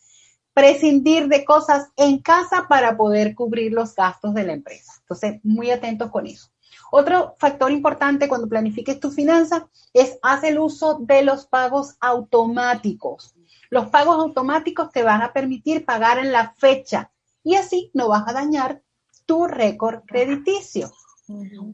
prescindir 0.53 1.27
de 1.27 1.45
cosas 1.45 1.89
en 1.95 2.19
casa 2.19 2.67
para 2.67 2.97
poder 2.97 3.35
cubrir 3.35 3.71
los 3.71 3.95
gastos 3.95 4.33
de 4.33 4.43
la 4.43 4.53
empresa. 4.53 4.93
Entonces, 4.99 5.39
muy 5.43 5.71
atentos 5.71 6.11
con 6.11 6.27
eso. 6.27 6.49
Otro 6.91 7.35
factor 7.39 7.71
importante 7.71 8.27
cuando 8.27 8.49
planifiques 8.49 8.99
tus 8.99 9.15
finanzas 9.15 9.63
es 9.93 10.19
haz 10.21 10.43
el 10.43 10.59
uso 10.59 10.99
de 10.99 11.23
los 11.23 11.45
pagos 11.45 11.95
automáticos. 12.01 13.33
Los 13.69 13.87
pagos 13.87 14.17
automáticos 14.17 14.91
te 14.91 15.01
van 15.01 15.21
a 15.21 15.31
permitir 15.31 15.85
pagar 15.85 16.19
en 16.19 16.33
la 16.33 16.53
fecha 16.57 17.09
y 17.43 17.55
así 17.55 17.89
no 17.93 18.09
vas 18.09 18.27
a 18.27 18.33
dañar 18.33 18.81
tu 19.25 19.47
récord 19.47 20.03
crediticio. 20.05 20.91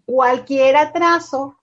Cualquier 0.05 0.77
atraso 0.77 1.57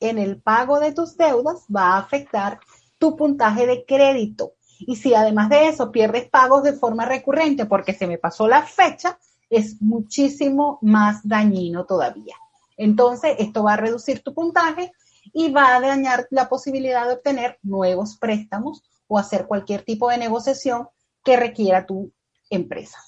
en 0.00 0.18
el 0.18 0.40
pago 0.40 0.80
de 0.80 0.92
tus 0.92 1.16
deudas 1.16 1.64
va 1.74 1.94
a 1.94 1.98
afectar 1.98 2.60
tu 2.98 3.16
puntaje 3.16 3.66
de 3.66 3.84
crédito. 3.84 4.52
Y 4.78 4.96
si 4.96 5.14
además 5.14 5.48
de 5.48 5.68
eso 5.68 5.90
pierdes 5.90 6.28
pagos 6.28 6.62
de 6.62 6.74
forma 6.74 7.06
recurrente 7.06 7.66
porque 7.66 7.94
se 7.94 8.06
me 8.06 8.18
pasó 8.18 8.46
la 8.46 8.62
fecha, 8.62 9.18
es 9.48 9.80
muchísimo 9.80 10.78
más 10.82 11.26
dañino 11.26 11.86
todavía. 11.86 12.34
Entonces, 12.76 13.36
esto 13.38 13.62
va 13.62 13.74
a 13.74 13.78
reducir 13.78 14.22
tu 14.22 14.34
puntaje 14.34 14.92
y 15.32 15.50
va 15.50 15.76
a 15.76 15.80
dañar 15.80 16.26
la 16.30 16.48
posibilidad 16.48 17.06
de 17.06 17.14
obtener 17.14 17.58
nuevos 17.62 18.16
préstamos 18.18 18.82
o 19.08 19.18
hacer 19.18 19.46
cualquier 19.46 19.82
tipo 19.82 20.10
de 20.10 20.18
negociación 20.18 20.88
que 21.24 21.36
requiera 21.36 21.86
tu 21.86 22.12
empresa. 22.50 22.98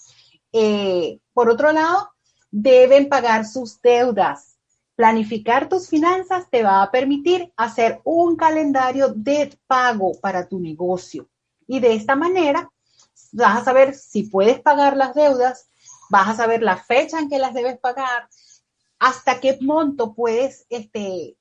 Eh, 0.53 1.21
por 1.33 1.51
otro 1.51 1.73
lado, 1.73 2.11
deben 2.51 3.09
pagar 3.09 3.47
sus 3.47 3.81
deudas. 3.83 4.58
Planificar 4.99 5.69
tus 5.69 5.89
finanzas 5.89 6.51
te 6.51 6.65
va 6.65 6.83
a 6.83 6.91
permitir 6.91 7.53
hacer 7.57 8.01
un 8.03 8.35
calendario 8.35 9.11
de 9.15 9.57
pago 9.69 10.19
para 10.21 10.49
tu 10.49 10.59
negocio. 10.59 11.29
Y 11.69 11.79
de 11.79 11.95
esta 11.95 12.17
manera 12.17 12.69
vas 13.31 13.59
a 13.59 13.65
saber 13.65 13.95
si 13.95 14.25
puedes 14.25 14.59
pagar 14.59 14.97
las 14.97 15.15
deudas, 15.15 15.69
vas 16.11 16.31
a 16.31 16.35
saber 16.35 16.65
la 16.65 16.79
fecha 16.79 17.21
en 17.21 17.29
que 17.29 17.39
las 17.39 17.55
debes 17.55 17.79
pagar, 17.79 18.29
hasta 18.99 19.39
qué 19.39 19.57
monto 19.61 20.15
puedes 20.15 20.67
este, 20.69 21.37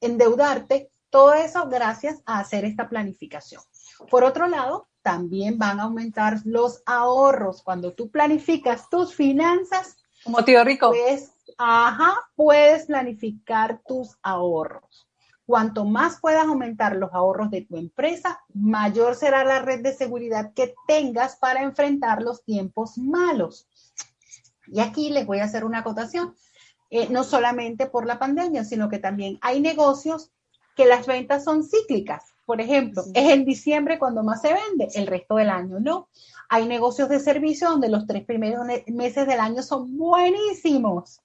endeudarte. 0.00 0.90
Todo 1.10 1.34
eso 1.34 1.68
gracias 1.68 2.22
a 2.24 2.38
hacer 2.38 2.64
esta 2.64 2.88
planificación. 2.88 3.60
Por 4.08 4.24
otro 4.24 4.48
lado, 4.48 4.88
también 5.02 5.58
van 5.58 5.78
a 5.78 5.82
aumentar 5.82 6.40
los 6.46 6.82
ahorros. 6.86 7.62
Cuando 7.62 7.92
tú 7.92 8.10
planificas 8.10 8.88
tus 8.88 9.14
finanzas, 9.14 9.98
como 10.24 10.42
tío 10.42 10.64
rico. 10.64 10.88
Pues, 10.88 11.33
ajá, 11.58 12.14
puedes 12.34 12.86
planificar 12.86 13.80
tus 13.86 14.16
ahorros. 14.22 15.08
Cuanto 15.46 15.84
más 15.84 16.20
puedas 16.20 16.46
aumentar 16.46 16.96
los 16.96 17.12
ahorros 17.12 17.50
de 17.50 17.62
tu 17.62 17.76
empresa, 17.76 18.40
mayor 18.54 19.14
será 19.14 19.44
la 19.44 19.60
red 19.60 19.82
de 19.82 19.92
seguridad 19.92 20.52
que 20.54 20.74
tengas 20.86 21.36
para 21.36 21.62
enfrentar 21.62 22.22
los 22.22 22.44
tiempos 22.44 22.96
malos. 22.96 23.68
Y 24.66 24.80
aquí 24.80 25.10
les 25.10 25.26
voy 25.26 25.40
a 25.40 25.44
hacer 25.44 25.66
una 25.66 25.80
acotación, 25.80 26.34
eh, 26.90 27.08
no 27.10 27.24
solamente 27.24 27.86
por 27.86 28.06
la 28.06 28.18
pandemia, 28.18 28.64
sino 28.64 28.88
que 28.88 28.98
también 28.98 29.38
hay 29.42 29.60
negocios 29.60 30.30
que 30.76 30.86
las 30.86 31.06
ventas 31.06 31.44
son 31.44 31.62
cíclicas. 31.62 32.24
Por 32.46 32.60
ejemplo, 32.60 33.02
es 33.14 33.30
en 33.30 33.44
diciembre 33.44 33.98
cuando 33.98 34.22
más 34.22 34.42
se 34.42 34.52
vende, 34.52 34.88
el 34.94 35.06
resto 35.06 35.36
del 35.36 35.50
año 35.50 35.78
no. 35.78 36.08
Hay 36.48 36.66
negocios 36.66 37.08
de 37.08 37.20
servicio 37.20 37.70
donde 37.70 37.88
los 37.88 38.06
tres 38.06 38.24
primeros 38.24 38.66
meses 38.86 39.26
del 39.26 39.40
año 39.40 39.62
son 39.62 39.96
buenísimos, 39.96 41.20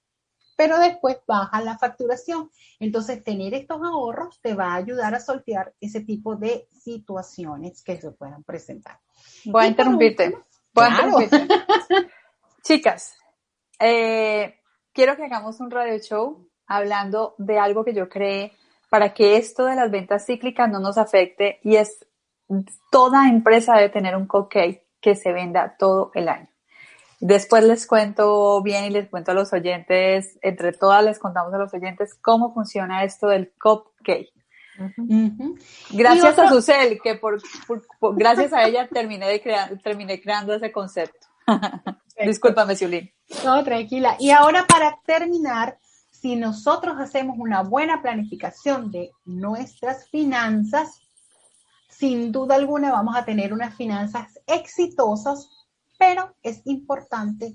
pero 0.60 0.78
después 0.78 1.16
baja 1.26 1.62
la 1.62 1.78
facturación. 1.78 2.50
Entonces, 2.80 3.24
tener 3.24 3.54
estos 3.54 3.80
ahorros 3.82 4.42
te 4.42 4.52
va 4.52 4.74
a 4.74 4.74
ayudar 4.74 5.14
a 5.14 5.18
sortear 5.18 5.72
ese 5.80 6.02
tipo 6.02 6.36
de 6.36 6.68
situaciones 6.70 7.82
que 7.82 7.98
se 7.98 8.10
puedan 8.10 8.44
presentar. 8.44 8.98
Voy 9.46 9.64
a 9.64 9.68
interrumpirte. 9.68 10.36
Voy 10.74 10.84
a 10.84 10.90
interrumpirte. 10.90 11.48
Chicas, 12.62 13.16
eh, 13.78 14.56
quiero 14.92 15.16
que 15.16 15.24
hagamos 15.24 15.60
un 15.60 15.70
radio 15.70 15.98
show 15.98 16.46
hablando 16.66 17.36
de 17.38 17.58
algo 17.58 17.82
que 17.82 17.94
yo 17.94 18.10
creé 18.10 18.52
para 18.90 19.14
que 19.14 19.38
esto 19.38 19.64
de 19.64 19.76
las 19.76 19.90
ventas 19.90 20.26
cíclicas 20.26 20.68
no 20.70 20.78
nos 20.78 20.98
afecte 20.98 21.58
y 21.62 21.76
es 21.76 22.06
toda 22.90 23.30
empresa 23.30 23.76
debe 23.76 23.88
tener 23.88 24.14
un 24.14 24.26
cupcake 24.26 24.86
que 25.00 25.14
se 25.14 25.32
venda 25.32 25.76
todo 25.78 26.10
el 26.14 26.28
año. 26.28 26.49
Después 27.20 27.62
les 27.64 27.86
cuento 27.86 28.62
bien 28.62 28.86
y 28.86 28.90
les 28.90 29.08
cuento 29.08 29.32
a 29.32 29.34
los 29.34 29.52
oyentes, 29.52 30.38
entre 30.40 30.72
todas 30.72 31.04
les 31.04 31.18
contamos 31.18 31.52
a 31.52 31.58
los 31.58 31.72
oyentes 31.74 32.14
cómo 32.14 32.54
funciona 32.54 33.04
esto 33.04 33.28
del 33.28 33.52
cupcake. 33.62 34.32
Gracias 35.90 36.38
a 36.38 36.48
Susel, 36.48 36.98
que 37.02 37.16
por, 37.16 37.40
gracias 38.16 38.54
a 38.54 38.64
ella 38.64 38.88
terminé, 38.88 39.28
de 39.28 39.42
crear, 39.42 39.78
terminé 39.82 40.20
creando 40.20 40.54
ese 40.54 40.72
concepto. 40.72 41.26
Discúlpame, 42.24 42.74
Siulín. 42.74 43.10
No, 43.44 43.62
tranquila. 43.64 44.16
Y 44.18 44.30
ahora 44.30 44.66
para 44.66 44.98
terminar, 45.04 45.78
si 46.10 46.36
nosotros 46.36 46.96
hacemos 46.98 47.36
una 47.38 47.62
buena 47.62 48.00
planificación 48.00 48.90
de 48.90 49.10
nuestras 49.26 50.08
finanzas, 50.08 51.00
sin 51.88 52.32
duda 52.32 52.54
alguna 52.54 52.92
vamos 52.92 53.14
a 53.16 53.24
tener 53.26 53.52
unas 53.52 53.74
finanzas 53.74 54.38
exitosas, 54.46 55.59
pero 56.00 56.34
es 56.42 56.62
importante 56.64 57.54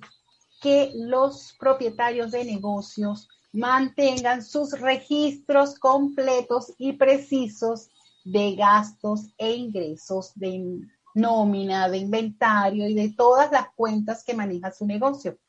que 0.62 0.92
los 0.94 1.56
propietarios 1.60 2.30
de 2.30 2.46
negocios 2.46 3.28
mantengan 3.52 4.44
sus 4.44 4.80
registros 4.80 5.80
completos 5.80 6.72
y 6.78 6.94
precisos 6.94 7.90
de 8.24 8.56
gastos 8.56 9.34
e 9.40 9.52
ingresos 9.56 10.32
de 10.36 10.80
nómina, 11.16 11.90
de 11.90 11.98
inventario 11.98 12.88
y 12.88 12.94
de 12.94 13.16
todas 13.18 13.52
las 13.52 13.70
cuentas 13.76 14.24
que 14.24 14.36
maneja 14.36 14.72
su 14.72 14.86
negocio. 14.86 15.40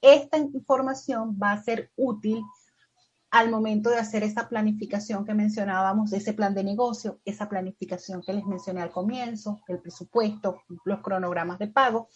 Esta 0.00 0.38
información 0.38 1.38
va 1.40 1.52
a 1.52 1.62
ser 1.62 1.90
útil 1.96 2.42
al 3.30 3.50
momento 3.50 3.90
de 3.90 3.98
hacer 3.98 4.22
esa 4.22 4.48
planificación 4.48 5.24
que 5.24 5.34
mencionábamos, 5.34 6.12
ese 6.12 6.32
plan 6.32 6.54
de 6.54 6.64
negocio, 6.64 7.20
esa 7.24 7.48
planificación 7.48 8.22
que 8.22 8.32
les 8.32 8.44
mencioné 8.46 8.80
al 8.80 8.90
comienzo, 8.90 9.60
el 9.68 9.80
presupuesto, 9.80 10.62
los 10.84 11.00
cronogramas 11.00 11.58
de 11.58 11.68
pago, 11.68 12.08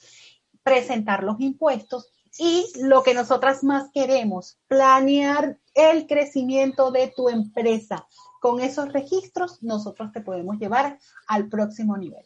presentar 0.63 1.23
los 1.23 1.41
impuestos 1.41 2.09
y 2.39 2.67
lo 2.81 3.03
que 3.03 3.13
nosotras 3.13 3.63
más 3.63 3.91
queremos, 3.93 4.59
planear 4.69 5.59
el 5.75 6.07
crecimiento 6.07 6.91
de 6.91 7.13
tu 7.15 7.29
empresa. 7.29 8.07
Con 8.41 8.61
esos 8.61 8.93
registros 8.93 9.63
nosotros 9.63 10.13
te 10.13 10.23
podemos 10.23 10.59
llevar 10.59 10.99
al 11.27 11.49
próximo 11.49 11.97
nivel. 11.97 12.25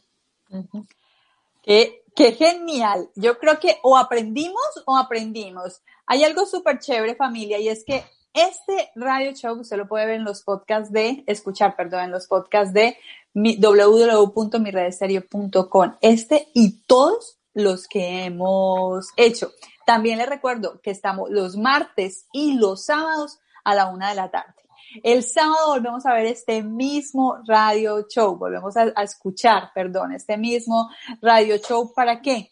qué, 1.62 2.32
genial. 2.32 3.10
Yo 3.16 3.38
creo 3.38 3.58
que 3.58 3.78
o 3.82 3.96
aprendimos 3.96 4.62
o 4.86 4.96
aprendimos. 4.96 5.82
Hay 6.06 6.22
algo 6.22 6.46
súper 6.46 6.78
chévere 6.78 7.16
familia 7.16 7.58
y 7.58 7.68
es 7.68 7.84
que 7.84 8.04
este 8.36 8.92
radio 8.94 9.32
show 9.32 9.58
usted 9.58 9.76
lo 9.78 9.88
puede 9.88 10.06
ver 10.06 10.14
en 10.16 10.24
los 10.24 10.42
podcasts 10.42 10.92
de, 10.92 11.24
escuchar, 11.26 11.74
perdón, 11.74 12.04
en 12.04 12.10
los 12.10 12.26
podcasts 12.26 12.74
de 12.74 12.98
www.miredeserio.com. 13.32 15.96
Este 16.02 16.48
y 16.52 16.82
todos 16.86 17.38
los 17.54 17.88
que 17.88 18.24
hemos 18.24 19.08
hecho. 19.16 19.52
También 19.86 20.18
les 20.18 20.28
recuerdo 20.28 20.82
que 20.82 20.90
estamos 20.90 21.30
los 21.30 21.56
martes 21.56 22.26
y 22.30 22.58
los 22.58 22.84
sábados 22.84 23.38
a 23.64 23.74
la 23.74 23.86
una 23.86 24.10
de 24.10 24.16
la 24.16 24.30
tarde. 24.30 24.52
El 25.02 25.24
sábado 25.24 25.68
volvemos 25.68 26.04
a 26.04 26.12
ver 26.12 26.26
este 26.26 26.62
mismo 26.62 27.38
radio 27.46 28.06
show, 28.08 28.36
volvemos 28.36 28.76
a, 28.76 28.92
a 28.94 29.02
escuchar, 29.02 29.70
perdón, 29.74 30.12
este 30.12 30.36
mismo 30.36 30.90
radio 31.22 31.56
show. 31.56 31.94
¿Para 31.94 32.20
qué? 32.20 32.50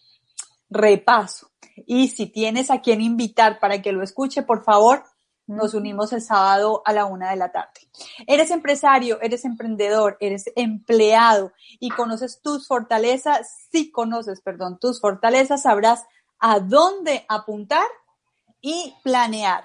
Repaso. 0.71 1.51
Y 1.87 2.09
si 2.09 2.25
tienes 2.27 2.71
a 2.71 2.81
quien 2.81 3.03
invitar 3.03 3.61
para 3.61 3.83
que 3.83 3.93
lo 3.93 4.03
escuche, 4.03 4.43
por 4.43 4.65
favor, 4.65 5.05
nos 5.47 5.75
unimos 5.75 6.13
el 6.13 6.23
sábado 6.23 6.83
a 6.85 6.93
la 6.93 7.05
una 7.05 7.31
de 7.31 7.37
la 7.37 7.53
tarde. 7.53 7.81
Eres 8.27 8.51
empresario, 8.51 9.21
eres 9.21 9.45
emprendedor, 9.45 10.17
eres 10.21 10.45
empleado 10.57 11.53
y 11.81 11.91
conoces 11.91 12.41
tus 12.41 12.67
fortalezas. 12.67 13.69
Si 13.71 13.91
conoces, 13.91 14.41
perdón, 14.41 14.79
tus 14.79 15.01
fortalezas, 15.01 15.63
sabrás 15.63 16.05
a 16.39 16.61
dónde 16.61 17.25
apuntar 17.29 17.87
y 18.61 18.95
planear 19.03 19.65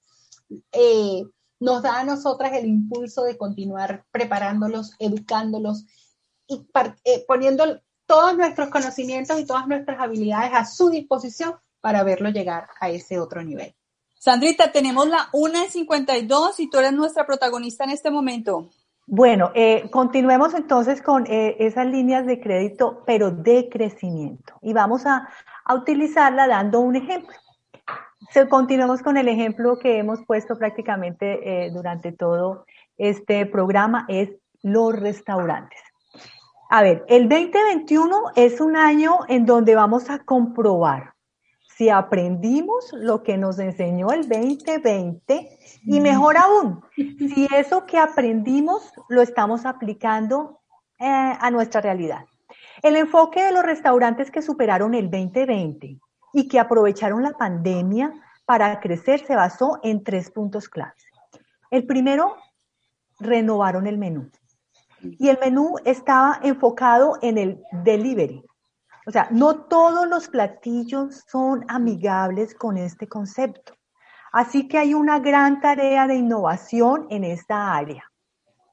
eh, 0.72 1.24
nos 1.60 1.82
da 1.82 2.00
a 2.00 2.04
nosotras 2.04 2.54
el 2.54 2.66
impulso 2.66 3.24
de 3.24 3.38
continuar 3.38 4.06
preparándolos, 4.12 4.94
educándolos 5.00 5.86
y 6.48 6.68
eh, 7.04 7.26
poniendo 7.28 7.82
todos 8.06 8.38
nuestros 8.38 8.70
conocimientos 8.70 9.40
y 9.40 9.46
todas 9.46 9.68
nuestras 9.68 10.00
habilidades 10.00 10.52
a 10.54 10.66
su 10.66 10.90
disposición 10.90 11.56
para 11.82 12.04
verlo 12.04 12.30
llegar 12.30 12.68
a 12.80 12.90
ese 12.90 13.20
otro 13.20 13.44
nivel. 13.44 13.76
Sandrita, 14.20 14.72
tenemos 14.72 15.08
la 15.08 15.30
1.52 15.34 16.56
y 16.58 16.70
tú 16.70 16.80
eres 16.80 16.94
nuestra 16.94 17.26
protagonista 17.26 17.84
en 17.84 17.92
este 17.92 18.10
momento. 18.10 18.70
Bueno, 19.08 19.52
eh, 19.54 19.88
continuemos 19.92 20.56
entonces 20.56 21.00
con 21.04 21.28
eh, 21.28 21.58
esas 21.60 21.86
líneas 21.86 22.26
de 22.26 22.40
crédito, 22.40 23.04
pero 23.06 23.30
de 23.30 23.70
crecimiento. 23.70 24.56
Y 24.64 24.74
vamos 24.74 25.06
a, 25.06 25.30
utilizarla 25.72 26.48
dando 26.48 26.80
un 26.80 26.96
ejemplo. 26.96 27.36
Continuemos 28.50 29.02
con 29.02 29.18
el 29.18 29.28
ejemplo 29.28 29.80
que 29.80 29.98
hemos 29.98 30.24
puesto 30.26 30.58
prácticamente 30.58 31.66
eh, 31.66 31.72
durante 31.72 32.12
todo 32.12 32.66
este 32.98 33.46
programa, 33.46 34.06
es 34.08 34.30
los 34.62 34.94
restaurantes. 34.96 35.80
A 36.70 36.82
ver, 36.82 37.06
el 37.08 37.30
2021 37.30 38.32
es 38.36 38.60
un 38.60 38.76
año 38.76 39.20
en 39.28 39.46
donde 39.46 39.76
vamos 39.76 40.10
a 40.10 40.20
comprobar 40.20 41.14
si 41.78 41.90
aprendimos 41.90 42.92
lo 42.94 43.22
que 43.22 43.38
nos 43.38 43.60
enseñó 43.60 44.12
el 44.12 44.28
2020 44.30 45.60
y 45.84 46.00
mejor 46.00 46.38
aún, 46.38 46.82
si 46.96 47.48
eso 47.54 47.86
que 47.86 47.98
aprendimos 47.98 48.94
lo 49.10 49.22
estamos 49.22 49.66
aplicando 49.66 50.62
eh, 51.00 51.06
a 51.06 51.52
nuestra 51.52 51.82
realidad. 51.82 52.26
El 52.82 52.96
enfoque 52.96 53.44
de 53.44 53.52
los 53.52 53.64
restaurantes 53.64 54.32
que 54.32 54.42
superaron 54.42 54.94
el 54.94 55.12
2020 55.12 56.00
y 56.36 56.48
que 56.48 56.60
aprovecharon 56.60 57.24
la 57.24 57.32
pandemia 57.32 58.14
para 58.46 58.80
crecer 58.80 59.26
se 59.26 59.36
basó 59.36 59.80
en 59.82 60.04
tres 60.04 60.30
puntos 60.30 60.70
claves. 60.70 61.04
El 61.72 61.88
primero, 61.88 62.36
renovaron 63.20 63.88
el 63.88 63.98
menú. 63.98 64.30
Y 65.02 65.30
el 65.30 65.40
menú 65.40 65.76
estaba 65.86 66.40
enfocado 66.44 67.18
en 67.22 67.38
el 67.38 67.64
delivery, 67.84 68.44
o 69.08 69.12
sea, 69.12 69.28
no 69.32 69.66
todos 69.66 70.08
los 70.08 70.28
platillos 70.28 71.24
son 71.28 71.64
amigables 71.68 72.56
con 72.56 72.78
este 72.78 73.08
concepto. 73.08 73.74
Así 74.32 74.68
que 74.68 74.80
hay 74.80 74.94
una 74.94 75.20
gran 75.20 75.62
tarea 75.62 76.08
de 76.08 76.16
innovación 76.16 77.08
en 77.12 77.24
esta 77.24 77.74
área. 77.74 78.04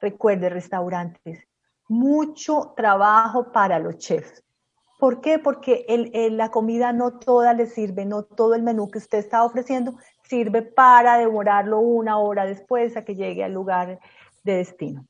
Recuerde, 0.00 0.48
restaurantes, 0.48 1.46
mucho 1.86 2.72
trabajo 2.74 3.52
para 3.52 3.78
los 3.78 3.98
chefs. 3.98 4.42
¿Por 5.02 5.20
qué? 5.20 5.40
Porque 5.40 5.84
la 6.30 6.52
comida 6.52 6.92
no 6.92 7.18
toda 7.18 7.54
le 7.54 7.66
sirve, 7.66 8.04
no 8.04 8.22
todo 8.22 8.54
el 8.54 8.62
menú 8.62 8.88
que 8.88 8.98
usted 8.98 9.18
está 9.18 9.42
ofreciendo 9.42 9.96
sirve 10.22 10.62
para 10.62 11.18
devorarlo 11.18 11.80
una 11.80 12.18
hora 12.18 12.46
después 12.46 12.96
a 12.96 13.04
que 13.04 13.16
llegue 13.16 13.42
al 13.42 13.52
lugar 13.52 13.98
de 14.44 14.54
destino. 14.58 15.04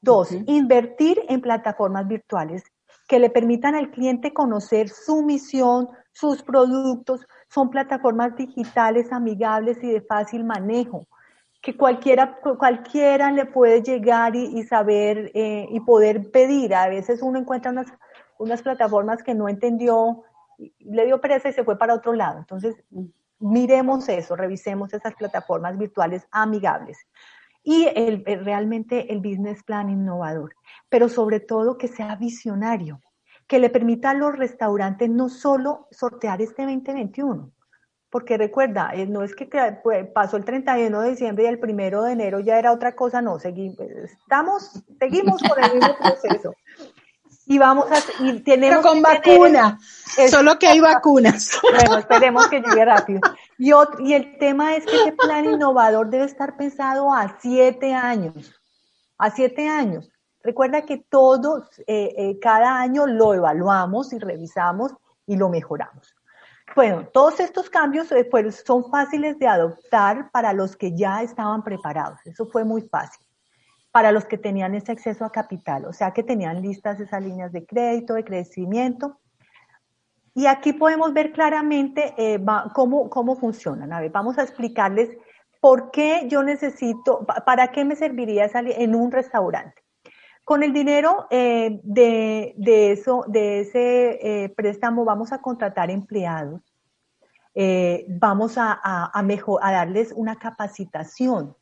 Dos, 0.00 0.32
invertir 0.46 1.20
en 1.28 1.42
plataformas 1.42 2.08
virtuales 2.08 2.64
que 3.06 3.18
le 3.18 3.28
permitan 3.28 3.74
al 3.74 3.90
cliente 3.90 4.32
conocer 4.32 4.88
su 4.88 5.20
misión, 5.20 5.90
sus 6.12 6.40
productos. 6.40 7.26
Son 7.50 7.68
plataformas 7.68 8.34
digitales 8.36 9.12
amigables 9.12 9.76
y 9.84 9.92
de 9.92 10.00
fácil 10.00 10.42
manejo, 10.44 11.06
que 11.60 11.76
cualquiera, 11.76 12.38
cualquiera 12.58 13.30
le 13.30 13.44
puede 13.44 13.82
llegar 13.82 14.36
y, 14.36 14.62
saber 14.62 15.30
eh, 15.34 15.66
y 15.68 15.80
poder 15.80 16.30
pedir. 16.30 16.74
A 16.74 16.88
veces 16.88 17.20
uno 17.20 17.38
encuentra 17.38 17.72
unas, 17.72 17.92
unas 18.38 18.62
plataformas 18.62 19.22
que 19.22 19.34
no 19.34 19.48
entendió, 19.48 20.22
le 20.78 21.06
dio 21.06 21.20
pereza 21.20 21.48
y 21.48 21.52
se 21.52 21.64
fue 21.64 21.78
para 21.78 21.94
otro 21.94 22.12
lado. 22.12 22.38
Entonces, 22.38 22.76
miremos 23.38 24.08
eso, 24.08 24.36
revisemos 24.36 24.92
esas 24.94 25.14
plataformas 25.14 25.76
virtuales 25.76 26.26
amigables 26.30 26.98
y 27.64 27.88
el, 27.94 28.24
realmente 28.24 29.12
el 29.12 29.20
business 29.20 29.62
plan 29.64 29.88
innovador, 29.88 30.54
pero 30.88 31.08
sobre 31.08 31.40
todo 31.40 31.78
que 31.78 31.88
sea 31.88 32.14
visionario, 32.16 33.00
que 33.46 33.58
le 33.58 33.70
permita 33.70 34.10
a 34.10 34.14
los 34.14 34.36
restaurantes 34.36 35.08
no 35.08 35.28
solo 35.28 35.88
sortear 35.90 36.42
este 36.42 36.62
2021, 36.62 37.50
porque 38.10 38.36
recuerda, 38.36 38.90
eh, 38.94 39.06
no 39.06 39.22
es 39.24 39.34
que 39.34 39.48
pues, 39.82 40.06
pasó 40.08 40.36
el 40.36 40.44
31 40.44 41.00
de 41.00 41.10
diciembre 41.10 41.44
y 41.44 41.46
el 41.48 41.58
1 41.58 42.02
de 42.02 42.12
enero 42.12 42.38
ya 42.40 42.58
era 42.58 42.70
otra 42.70 42.94
cosa, 42.94 43.22
no, 43.22 43.38
seguimos, 43.38 43.80
estamos, 43.80 44.84
seguimos 45.00 45.42
con 45.42 45.64
el 45.64 45.74
mismo 45.74 45.96
proceso. 45.98 46.54
Y 47.46 47.58
vamos 47.58 47.86
a, 47.90 47.98
y 48.22 48.40
tenemos 48.40 48.78
Pero 48.78 48.88
con 48.88 49.02
vacuna, 49.02 49.78
solo 50.30 50.58
que 50.58 50.66
hay 50.66 50.80
vacunas. 50.80 51.60
Bueno, 51.62 51.98
esperemos 51.98 52.46
que 52.48 52.60
llegue 52.60 52.84
rápido. 52.84 53.20
Y, 53.58 53.70
y 53.98 54.14
el 54.14 54.38
tema 54.38 54.76
es 54.76 54.86
que 54.86 54.96
ese 54.96 55.12
plan 55.12 55.44
innovador 55.44 56.08
debe 56.08 56.24
estar 56.24 56.56
pensado 56.56 57.12
a 57.12 57.36
siete 57.40 57.92
años, 57.92 58.54
a 59.18 59.30
siete 59.30 59.68
años. 59.68 60.10
Recuerda 60.42 60.82
que 60.82 60.98
todos, 60.98 61.78
eh, 61.86 62.14
eh, 62.16 62.38
cada 62.38 62.78
año 62.78 63.06
lo 63.06 63.32
evaluamos 63.32 64.12
y 64.12 64.18
revisamos 64.18 64.92
y 65.26 65.36
lo 65.36 65.48
mejoramos. 65.48 66.14
Bueno, 66.76 67.08
todos 67.12 67.40
estos 67.40 67.70
cambios 67.70 68.12
eh, 68.12 68.26
pues, 68.30 68.62
son 68.66 68.90
fáciles 68.90 69.38
de 69.38 69.46
adoptar 69.46 70.30
para 70.32 70.52
los 70.52 70.76
que 70.76 70.94
ya 70.94 71.22
estaban 71.22 71.62
preparados. 71.62 72.20
Eso 72.26 72.46
fue 72.46 72.64
muy 72.64 72.82
fácil. 72.82 73.24
Para 73.94 74.10
los 74.10 74.24
que 74.24 74.38
tenían 74.38 74.74
ese 74.74 74.90
acceso 74.90 75.24
a 75.24 75.30
capital, 75.30 75.84
o 75.84 75.92
sea 75.92 76.10
que 76.10 76.24
tenían 76.24 76.60
listas 76.60 76.98
esas 76.98 77.22
líneas 77.22 77.52
de 77.52 77.64
crédito, 77.64 78.14
de 78.14 78.24
crecimiento, 78.24 79.20
y 80.34 80.46
aquí 80.46 80.72
podemos 80.72 81.12
ver 81.12 81.30
claramente 81.30 82.12
eh, 82.18 82.44
cómo, 82.74 83.08
cómo 83.08 83.36
funcionan. 83.36 83.92
A 83.92 84.00
ver, 84.00 84.10
vamos 84.10 84.36
a 84.36 84.42
explicarles 84.42 85.16
por 85.60 85.92
qué 85.92 86.26
yo 86.28 86.42
necesito, 86.42 87.24
para 87.46 87.70
qué 87.70 87.84
me 87.84 87.94
serviría 87.94 88.48
salir 88.48 88.74
en 88.78 88.96
un 88.96 89.12
restaurante. 89.12 89.80
Con 90.42 90.64
el 90.64 90.72
dinero 90.72 91.28
eh, 91.30 91.78
de, 91.84 92.52
de, 92.56 92.90
eso, 92.90 93.24
de 93.28 93.60
ese 93.60 94.18
eh, 94.44 94.48
préstamo 94.48 95.04
vamos 95.04 95.32
a 95.32 95.40
contratar 95.40 95.88
empleados, 95.88 96.60
vamos 98.08 98.58
a, 98.58 98.80
a, 98.82 99.22
mejor, 99.22 99.60
a 99.62 99.70
darles 99.70 100.12
una 100.16 100.34
capacitación 100.34 101.54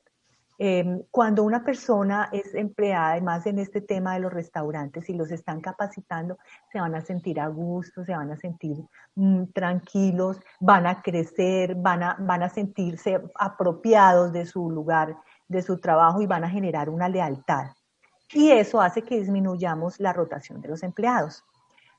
Em, 0.58 1.02
cuando 1.10 1.42
una 1.42 1.64
persona 1.64 2.28
es 2.30 2.54
empleada, 2.54 3.12
además 3.12 3.46
en 3.46 3.58
este 3.58 3.80
tema 3.80 4.14
de 4.14 4.20
los 4.20 4.32
restaurantes, 4.32 5.08
y 5.08 5.14
los 5.14 5.30
están 5.30 5.60
capacitando, 5.60 6.38
se 6.70 6.80
van 6.80 6.94
a 6.94 7.00
sentir 7.00 7.40
a 7.40 7.48
gusto, 7.48 8.04
se 8.04 8.14
van 8.14 8.30
a 8.30 8.36
sentir 8.36 8.76
mm, 9.14 9.44
tranquilos, 9.54 10.40
van 10.60 10.86
a 10.86 11.02
crecer, 11.02 11.74
van 11.74 12.02
a, 12.02 12.16
van 12.20 12.42
a 12.42 12.48
sentirse 12.48 13.20
apropiados 13.34 14.32
de 14.32 14.46
su 14.46 14.70
lugar, 14.70 15.16
de 15.48 15.62
su 15.62 15.78
trabajo 15.80 16.20
y 16.20 16.26
van 16.26 16.44
a 16.44 16.50
generar 16.50 16.88
una 16.90 17.08
lealtad. 17.08 17.70
Y 18.32 18.50
eso 18.50 18.80
hace 18.80 19.02
que 19.02 19.18
disminuyamos 19.18 20.00
la 20.00 20.12
rotación 20.12 20.60
de 20.60 20.68
los 20.68 20.82
empleados. 20.82 21.44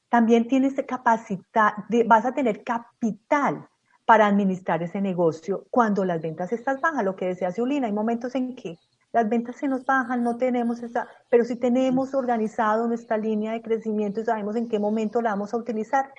También 0.10 0.48
tienes 0.48 0.76
capacidad, 0.88 1.74
vas 2.06 2.26
a 2.26 2.34
tener 2.34 2.64
capital 2.64 3.68
para 4.06 4.28
administrar 4.28 4.84
ese 4.84 5.02
negocio 5.02 5.66
cuando 5.70 6.06
las 6.06 6.22
ventas 6.22 6.52
están 6.52 6.80
bajas. 6.82 7.04
Lo 7.04 7.16
que 7.16 7.28
decía 7.28 7.52
Zulina, 7.52 7.88
hay 7.88 7.94
momentos 7.94 8.36
en 8.36 8.56
que 8.56 8.78
las 9.12 9.30
ventas 9.30 9.58
se 9.58 9.68
nos 9.68 9.86
bajan, 9.86 10.24
no 10.24 10.38
tenemos 10.38 10.82
esa, 10.82 11.08
pero 11.30 11.46
si 11.46 11.56
tenemos 11.56 12.14
organizado 12.16 12.88
nuestra 12.88 13.16
línea 13.16 13.54
de 13.54 13.62
crecimiento 13.62 14.20
y 14.20 14.26
sabemos 14.26 14.56
en 14.56 14.68
qué 14.68 14.80
momento 14.80 15.22
la 15.22 15.30
vamos 15.30 15.54
a 15.54 15.58
utilizar, 15.58 16.12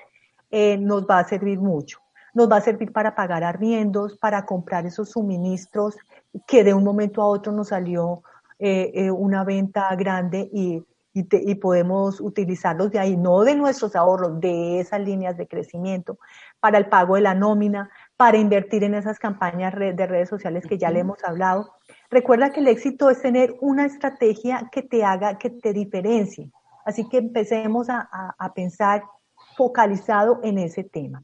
eh, 0.50 0.78
nos 0.78 1.04
va 1.04 1.18
a 1.18 1.24
servir 1.24 1.58
mucho. 1.58 1.98
Nos 2.34 2.50
va 2.50 2.56
a 2.56 2.60
servir 2.60 2.92
para 2.92 3.14
pagar 3.14 3.42
arriendos, 3.42 4.16
para 4.18 4.46
comprar 4.46 4.86
esos 4.86 5.10
suministros 5.10 5.96
que 6.46 6.64
de 6.64 6.74
un 6.74 6.84
momento 6.84 7.20
a 7.20 7.26
otro 7.26 7.52
nos 7.52 7.68
salió 7.68 8.22
eh, 8.58 8.92
eh, 8.94 9.10
una 9.10 9.44
venta 9.44 9.94
grande 9.96 10.48
y, 10.52 10.84
y, 11.14 11.54
podemos 11.54 12.20
utilizarlos 12.20 12.90
de 12.90 12.98
ahí, 12.98 13.16
no 13.16 13.42
de 13.42 13.54
nuestros 13.54 13.94
ahorros, 13.94 14.40
de 14.40 14.80
esas 14.80 15.00
líneas 15.00 15.36
de 15.36 15.46
crecimiento, 15.46 16.18
para 16.58 16.76
el 16.76 16.86
pago 16.88 17.14
de 17.14 17.20
la 17.20 17.36
nómina, 17.36 17.88
para 18.16 18.36
invertir 18.36 18.82
en 18.82 18.94
esas 18.94 19.20
campañas 19.20 19.72
de 19.74 20.06
redes 20.06 20.28
sociales 20.28 20.66
que 20.66 20.76
ya 20.76 20.90
le 20.90 21.00
hemos 21.00 21.22
hablado. 21.22 21.72
Recuerda 22.10 22.50
que 22.50 22.60
el 22.60 22.68
éxito 22.68 23.10
es 23.10 23.22
tener 23.22 23.54
una 23.60 23.86
estrategia 23.86 24.68
que 24.72 24.82
te 24.82 25.04
haga, 25.04 25.38
que 25.38 25.50
te 25.50 25.72
diferencie. 25.72 26.50
Así 26.84 27.08
que 27.08 27.18
empecemos 27.18 27.88
a, 27.88 28.08
a 28.36 28.52
pensar 28.52 29.04
focalizado 29.56 30.40
en 30.42 30.58
ese 30.58 30.82
tema. 30.82 31.22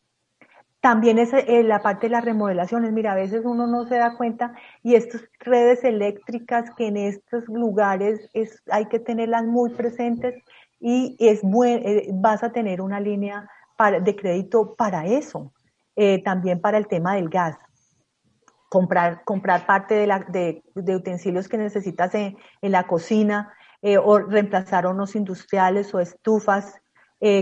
También 0.81 1.19
es 1.19 1.33
eh, 1.35 1.63
la 1.63 1.83
parte 1.83 2.07
de 2.07 2.13
las 2.13 2.25
remodelaciones. 2.25 2.93
Mira, 2.93 3.13
a 3.13 3.17
veces 3.17 3.43
uno 3.45 3.67
no 3.67 3.87
se 3.87 3.97
da 3.97 4.17
cuenta 4.17 4.55
y 4.83 4.95
estas 4.95 5.23
redes 5.39 5.85
eléctricas 5.85 6.71
que 6.75 6.87
en 6.87 6.97
estos 6.97 7.45
lugares 7.49 8.31
es, 8.33 8.63
hay 8.71 8.87
que 8.87 8.99
tenerlas 8.99 9.45
muy 9.45 9.71
presentes 9.71 10.43
y 10.81 11.17
es 11.19 11.43
buen, 11.43 11.83
eh, 11.87 12.09
vas 12.15 12.43
a 12.43 12.53
tener 12.53 12.81
una 12.81 12.99
línea 12.99 13.47
para, 13.77 14.01
de 14.01 14.17
crédito 14.17 14.75
para 14.75 15.07
eso. 15.07 15.53
Eh, 15.97 16.23
también 16.23 16.63
para 16.63 16.79
el 16.79 16.87
tema 16.87 17.17
del 17.17 17.29
gas. 17.29 17.59
Comprar, 18.71 19.23
comprar 19.25 19.67
parte 19.67 19.95
de, 19.95 20.07
la, 20.07 20.21
de, 20.21 20.63
de 20.75 20.97
utensilios 20.97 21.47
que 21.47 21.59
necesitas 21.59 22.15
en, 22.15 22.37
la 22.63 22.87
cocina 22.87 23.53
o 24.05 24.19
reemplazar 24.19 24.87
hornos 24.87 25.17
industriales 25.17 25.93
o 25.95 26.01
estufas. 26.01 26.81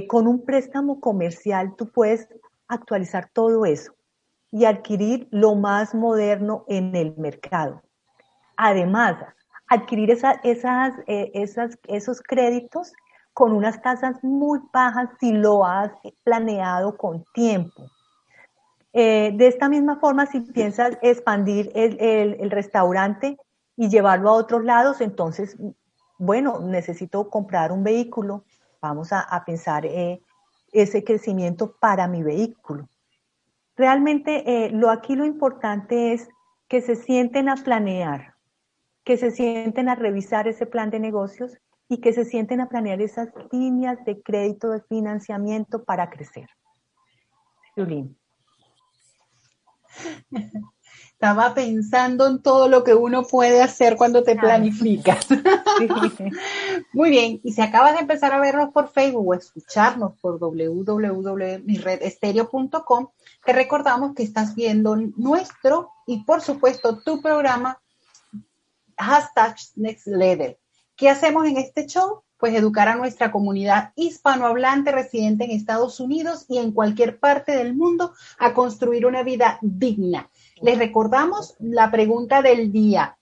con 0.08 0.26
un 0.26 0.44
préstamo 0.44 1.00
comercial 1.00 1.74
tú 1.76 1.90
puedes 1.92 2.28
actualizar 2.68 3.30
todo 3.32 3.64
eso 3.66 3.94
y 4.50 4.64
adquirir 4.64 5.28
lo 5.30 5.54
más 5.54 5.94
moderno 5.94 6.64
en 6.68 6.94
el 6.94 7.16
mercado. 7.16 7.82
Además, 8.56 9.16
adquirir 9.68 10.10
eh, 10.10 11.30
esas, 11.34 11.78
esos 11.86 12.22
créditos 12.22 12.92
con 13.34 13.52
unas 13.52 13.80
tasas 13.82 14.16
muy 14.24 14.60
bajas 14.72 15.10
si 15.20 15.32
lo 15.32 15.64
has 15.64 15.92
planeado 16.24 16.96
con 16.96 17.24
tiempo. 17.34 17.88
Eh, 18.92 19.32
de 19.34 19.46
esta 19.46 19.68
misma 19.68 20.00
forma, 20.00 20.26
si 20.26 20.40
piensas 20.40 20.98
expandir 21.02 21.70
el, 21.74 22.50
restaurante 22.50 23.36
y 23.76 23.88
llevarlo 23.88 24.30
a 24.30 24.32
otros 24.32 24.64
lados, 24.64 25.00
entonces, 25.00 25.56
bueno, 26.18 26.58
necesito 26.60 27.30
comprar 27.30 27.70
un 27.70 27.84
vehículo. 27.84 28.44
Vamos 28.80 29.12
a, 29.12 29.44
pensar 29.44 29.86
eh, 29.86 30.20
ese 30.72 31.04
crecimiento 31.04 31.76
para 31.80 32.08
mi 32.08 32.22
vehículo. 32.22 32.88
Realmente 33.76 34.66
eh, 34.66 34.70
lo 34.70 34.90
aquí 34.90 35.14
lo 35.14 35.24
importante 35.24 36.12
es 36.12 36.28
que 36.68 36.80
se 36.80 36.96
sienten 36.96 37.48
a 37.48 37.56
planear, 37.56 38.34
que 39.04 39.16
se 39.16 39.30
sienten 39.30 39.88
a 39.88 39.94
revisar 39.94 40.48
ese 40.48 40.66
plan 40.66 40.90
de 40.90 41.00
negocios 41.00 41.56
y 41.88 42.00
que 42.00 42.12
se 42.12 42.24
sienten 42.24 42.60
a 42.60 42.68
planear 42.68 43.00
esas 43.00 43.28
líneas 43.50 44.04
de 44.04 44.20
crédito 44.20 44.70
de 44.70 44.82
financiamiento 44.82 45.84
para 45.84 46.10
crecer. 46.10 46.48
Julín. 47.74 48.18
Estaba 51.20 51.52
pensando 51.52 52.28
en 52.28 52.42
todo 52.42 52.68
lo 52.68 52.84
que 52.84 52.94
uno 52.94 53.24
puede 53.24 53.60
hacer 53.60 53.96
cuando 53.96 54.22
te 54.22 54.36
planificas. 54.36 55.26
Muy 56.92 57.10
bien, 57.10 57.40
y 57.42 57.54
si 57.54 57.60
acabas 57.60 57.94
de 57.94 58.02
empezar 58.02 58.32
a 58.32 58.38
vernos 58.38 58.72
por 58.72 58.92
Facebook 58.92 59.26
o 59.26 59.34
escucharnos 59.34 60.12
por 60.20 60.38
www.miredestereo.com, 60.38 63.08
te 63.44 63.52
recordamos 63.52 64.14
que 64.14 64.22
estás 64.22 64.54
viendo 64.54 64.94
nuestro 65.16 65.90
y 66.06 66.22
por 66.22 66.40
supuesto 66.40 67.00
tu 67.00 67.20
programa 67.20 67.80
hashtag 68.96 69.56
Next 69.74 70.06
Level. 70.06 70.56
¿Qué 70.94 71.10
hacemos 71.10 71.48
en 71.48 71.56
este 71.56 71.86
show? 71.86 72.22
Pues 72.36 72.54
educar 72.54 72.86
a 72.86 72.94
nuestra 72.94 73.32
comunidad 73.32 73.90
hispanohablante 73.96 74.92
residente 74.92 75.46
en 75.46 75.50
Estados 75.50 75.98
Unidos 75.98 76.46
y 76.48 76.58
en 76.58 76.70
cualquier 76.70 77.18
parte 77.18 77.56
del 77.56 77.74
mundo 77.74 78.14
a 78.38 78.54
construir 78.54 79.04
una 79.04 79.24
vida 79.24 79.58
digna 79.62 80.30
les 80.60 80.78
recordamos 80.78 81.54
la 81.58 81.90
pregunta 81.90 82.42
del 82.42 82.72
día. 82.72 83.16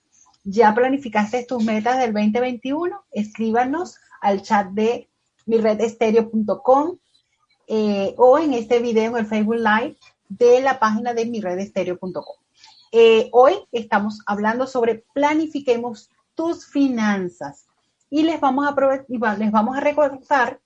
¿Ya 0.45 0.75
planificaste 0.75 1.45
tus 1.45 1.65
metas 1.65 1.99
del 1.99 2.13
2021? 2.13 3.05
Escríbanos 3.11 3.97
al 4.21 4.43
chat 4.43 4.69
de 4.69 5.09
miredestereo.com 5.47 6.99
eh, 7.67 8.15
o 8.17 8.39
en 8.39 8.53
este 8.53 8.79
video 8.79 9.13
en 9.13 9.25
el 9.25 9.27
Facebook 9.27 9.57
Live 9.57 9.97
de 10.29 10.61
la 10.61 10.79
página 10.79 11.15
de 11.15 11.27
miredestereo.com. 11.27 12.37
Eh, 12.93 13.29
hoy 13.33 13.55
estamos 13.73 14.21
hablando 14.27 14.67
sobre 14.67 15.05
planifiquemos 15.13 16.11
tus 16.35 16.67
finanzas 16.67 17.67
y 18.09 18.23
les 18.23 18.41
vamos 18.41 18.67
a, 18.67 19.05
les 19.37 19.51
vamos 19.51 19.77
a 19.77 19.81
recordar 19.81 20.61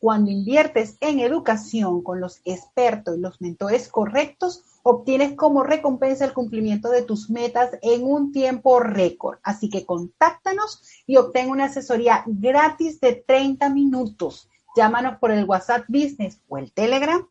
cuando 0.00 0.30
inviertes 0.30 0.96
en 1.00 1.20
educación 1.20 2.02
con 2.02 2.20
los 2.20 2.40
expertos 2.44 3.16
y 3.16 3.20
los 3.20 3.40
mentores 3.40 3.88
correctos, 3.88 4.62
obtienes 4.82 5.34
como 5.34 5.62
recompensa 5.62 6.24
el 6.24 6.32
cumplimiento 6.32 6.90
de 6.90 7.02
tus 7.02 7.30
metas 7.30 7.70
en 7.82 8.04
un 8.04 8.32
tiempo 8.32 8.80
récord. 8.80 9.38
Así 9.42 9.68
que 9.68 9.86
contáctanos 9.86 10.82
y 11.06 11.16
obtén 11.16 11.50
una 11.50 11.64
asesoría 11.64 12.24
gratis 12.26 13.00
de 13.00 13.14
30 13.14 13.68
minutos. 13.70 14.48
Llámanos 14.76 15.18
por 15.18 15.30
el 15.30 15.44
WhatsApp 15.44 15.84
Business 15.88 16.40
o 16.48 16.58
el 16.58 16.72
Telegram 16.72 17.26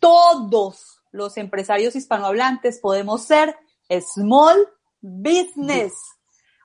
todos 0.00 1.00
los 1.12 1.36
empresarios 1.36 1.94
hispanohablantes 1.94 2.80
podemos 2.80 3.22
ser 3.22 3.56
small 4.00 4.56
business. 5.00 5.92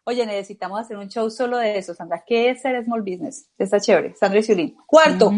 Oye, 0.04 0.26
necesitamos 0.26 0.80
hacer 0.80 0.98
un 0.98 1.08
show 1.08 1.30
solo 1.30 1.58
de 1.58 1.78
eso, 1.78 1.94
Sandra. 1.94 2.24
¿Qué 2.26 2.52
es 2.52 2.62
ser 2.62 2.84
small 2.84 3.02
business? 3.02 3.48
Está 3.58 3.80
chévere. 3.80 4.16
Sandra 4.16 4.40
y 4.40 4.76
Cuarto, 4.86 5.32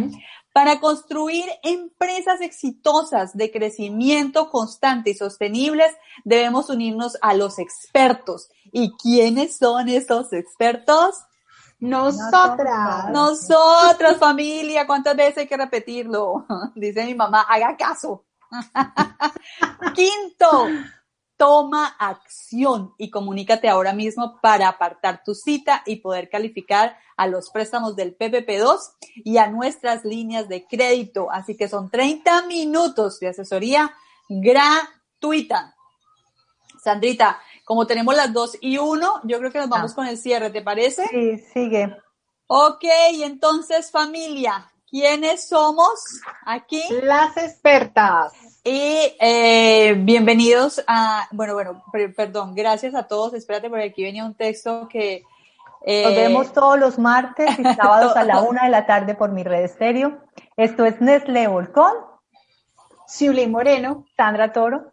para 0.58 0.80
construir 0.80 1.46
empresas 1.62 2.42
exitosas 2.42 3.38
de 3.38 3.52
crecimiento 3.52 4.50
constante 4.50 5.12
y 5.12 5.14
sostenibles, 5.14 5.96
debemos 6.24 6.72
unirnos 6.72 7.16
a 7.22 7.36
los 7.36 7.60
expertos. 7.60 8.50
¿Y 8.72 8.92
quiénes 8.94 9.56
son 9.56 9.88
esos 9.88 10.34
expertos? 10.34 11.14
Nosotras. 11.80 13.12
Nosotras, 13.12 14.18
familia. 14.18 14.88
¿Cuántas 14.88 15.16
veces 15.16 15.38
hay 15.38 15.48
que 15.48 15.58
repetirlo? 15.58 16.48
Dice 16.76 17.06
mi 17.06 17.14
mamá, 17.14 17.46
haga 17.48 17.78
caso. 17.78 18.26
Quinto, 19.94 20.70
toma 21.38 21.86
acción 22.00 22.94
y 22.98 23.10
comunícate 23.12 23.70
ahora 23.70 23.94
mismo 23.94 24.40
para 24.42 24.68
apartar 24.68 25.24
tu 25.24 25.36
cita 25.36 25.84
y 25.86 25.98
poder 25.98 26.30
calificar 26.30 26.98
a 27.16 27.28
los 27.28 27.50
préstamos 27.52 27.96
del 27.96 28.18
PPP2 28.18 28.78
y 29.24 29.38
a 29.38 29.48
nuestras 29.48 30.04
líneas 30.04 30.50
de 30.50 30.66
crédito. 30.66 31.32
Así 31.32 31.56
que 31.56 31.68
son 31.70 31.90
30 31.90 32.44
minutos 32.48 33.20
de 33.20 33.30
asesoría 33.30 33.92
gratuita. 34.30 35.76
Sandrita, 36.84 37.40
como 37.66 37.86
tenemos 37.88 38.16
las 38.16 38.32
dos 38.34 38.58
y 38.62 38.78
uno, 38.78 39.20
yo 39.24 39.40
creo 39.40 39.52
que 39.52 39.60
nos 39.60 39.70
vamos 39.70 39.92
Ah. 39.92 39.96
con 39.96 40.08
el 40.08 40.18
cierre, 40.18 40.50
¿te 40.52 40.62
parece? 40.62 41.06
Sí, 41.08 41.38
sigue. 41.54 41.96
Ok, 42.48 42.84
entonces 43.24 43.92
familia, 43.92 44.72
¿quiénes 44.90 45.48
somos 45.48 46.22
aquí? 46.46 46.82
Las 47.04 47.36
expertas. 47.38 48.34
Y 48.64 49.16
eh, 49.20 49.94
bienvenidos 49.98 50.84
a, 50.88 51.28
bueno, 51.32 51.54
bueno, 51.54 51.84
per- 51.92 52.14
perdón, 52.14 52.54
gracias 52.54 52.96
a 52.96 53.04
todos. 53.08 53.34
Espérate, 53.34 53.70
porque 53.70 53.86
aquí 53.86 54.04
venía 54.04 54.26
un 54.26 54.36
texto 54.36 54.88
que... 54.90 55.24
eh, 55.86 56.04
Nos 56.04 56.16
vemos 56.16 56.54
todos 56.54 56.78
los 56.78 57.00
martes 57.00 57.58
y 57.58 57.64
sábados 57.76 58.16
a 58.18 58.24
la 58.24 58.42
una 58.50 58.66
de 58.66 58.70
la 58.70 58.86
tarde 58.86 59.16
por 59.16 59.32
mi 59.32 59.44
red 59.44 59.64
estéreo. 59.64 60.18
Esto 60.58 60.86
es 60.86 61.00
Nestlé 61.00 61.48
Volcón, 61.48 61.94
Siuli 63.08 63.48
Moreno. 63.48 64.06
Sandra 64.18 64.52
Toro. 64.52 64.92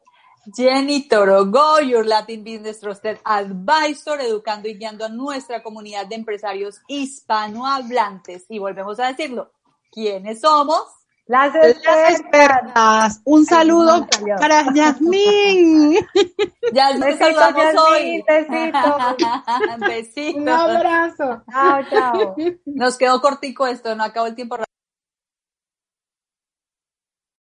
Jenny 0.54 1.08
Torogo, 1.08 1.80
Your 1.80 2.04
Latin 2.04 2.44
Business 2.44 2.78
Trusted 2.78 3.16
Advisor, 3.24 4.20
educando 4.20 4.68
y 4.68 4.76
guiando 4.76 5.06
a 5.06 5.08
nuestra 5.08 5.62
comunidad 5.62 6.06
de 6.06 6.16
empresarios 6.16 6.82
hispanohablantes. 6.86 8.44
Y 8.50 8.58
volvemos 8.58 9.00
a 9.00 9.06
decirlo, 9.06 9.50
¿quiénes 9.94 10.40
somos? 10.40 10.82
Las 11.26 11.54
expertas. 11.54 13.22
Un 13.24 13.46
saludo 13.46 14.06
para 14.38 14.72
Yasmín. 14.74 15.96
Ya 16.72 16.92
nos 16.92 17.00
Besito, 17.00 17.24
saludamos 17.26 17.64
Yasmín, 17.64 17.78
hoy. 17.78 18.24
Un 19.78 19.86
Besitos. 19.86 20.48
abrazo. 20.48 21.42
Chao, 21.50 21.82
chao. 21.90 22.34
Nos 22.66 22.96
quedó 22.96 23.20
cortico 23.20 23.66
esto, 23.66 23.94
no 23.94 24.02
acabó 24.02 24.26
el 24.26 24.34
tiempo 24.34 24.56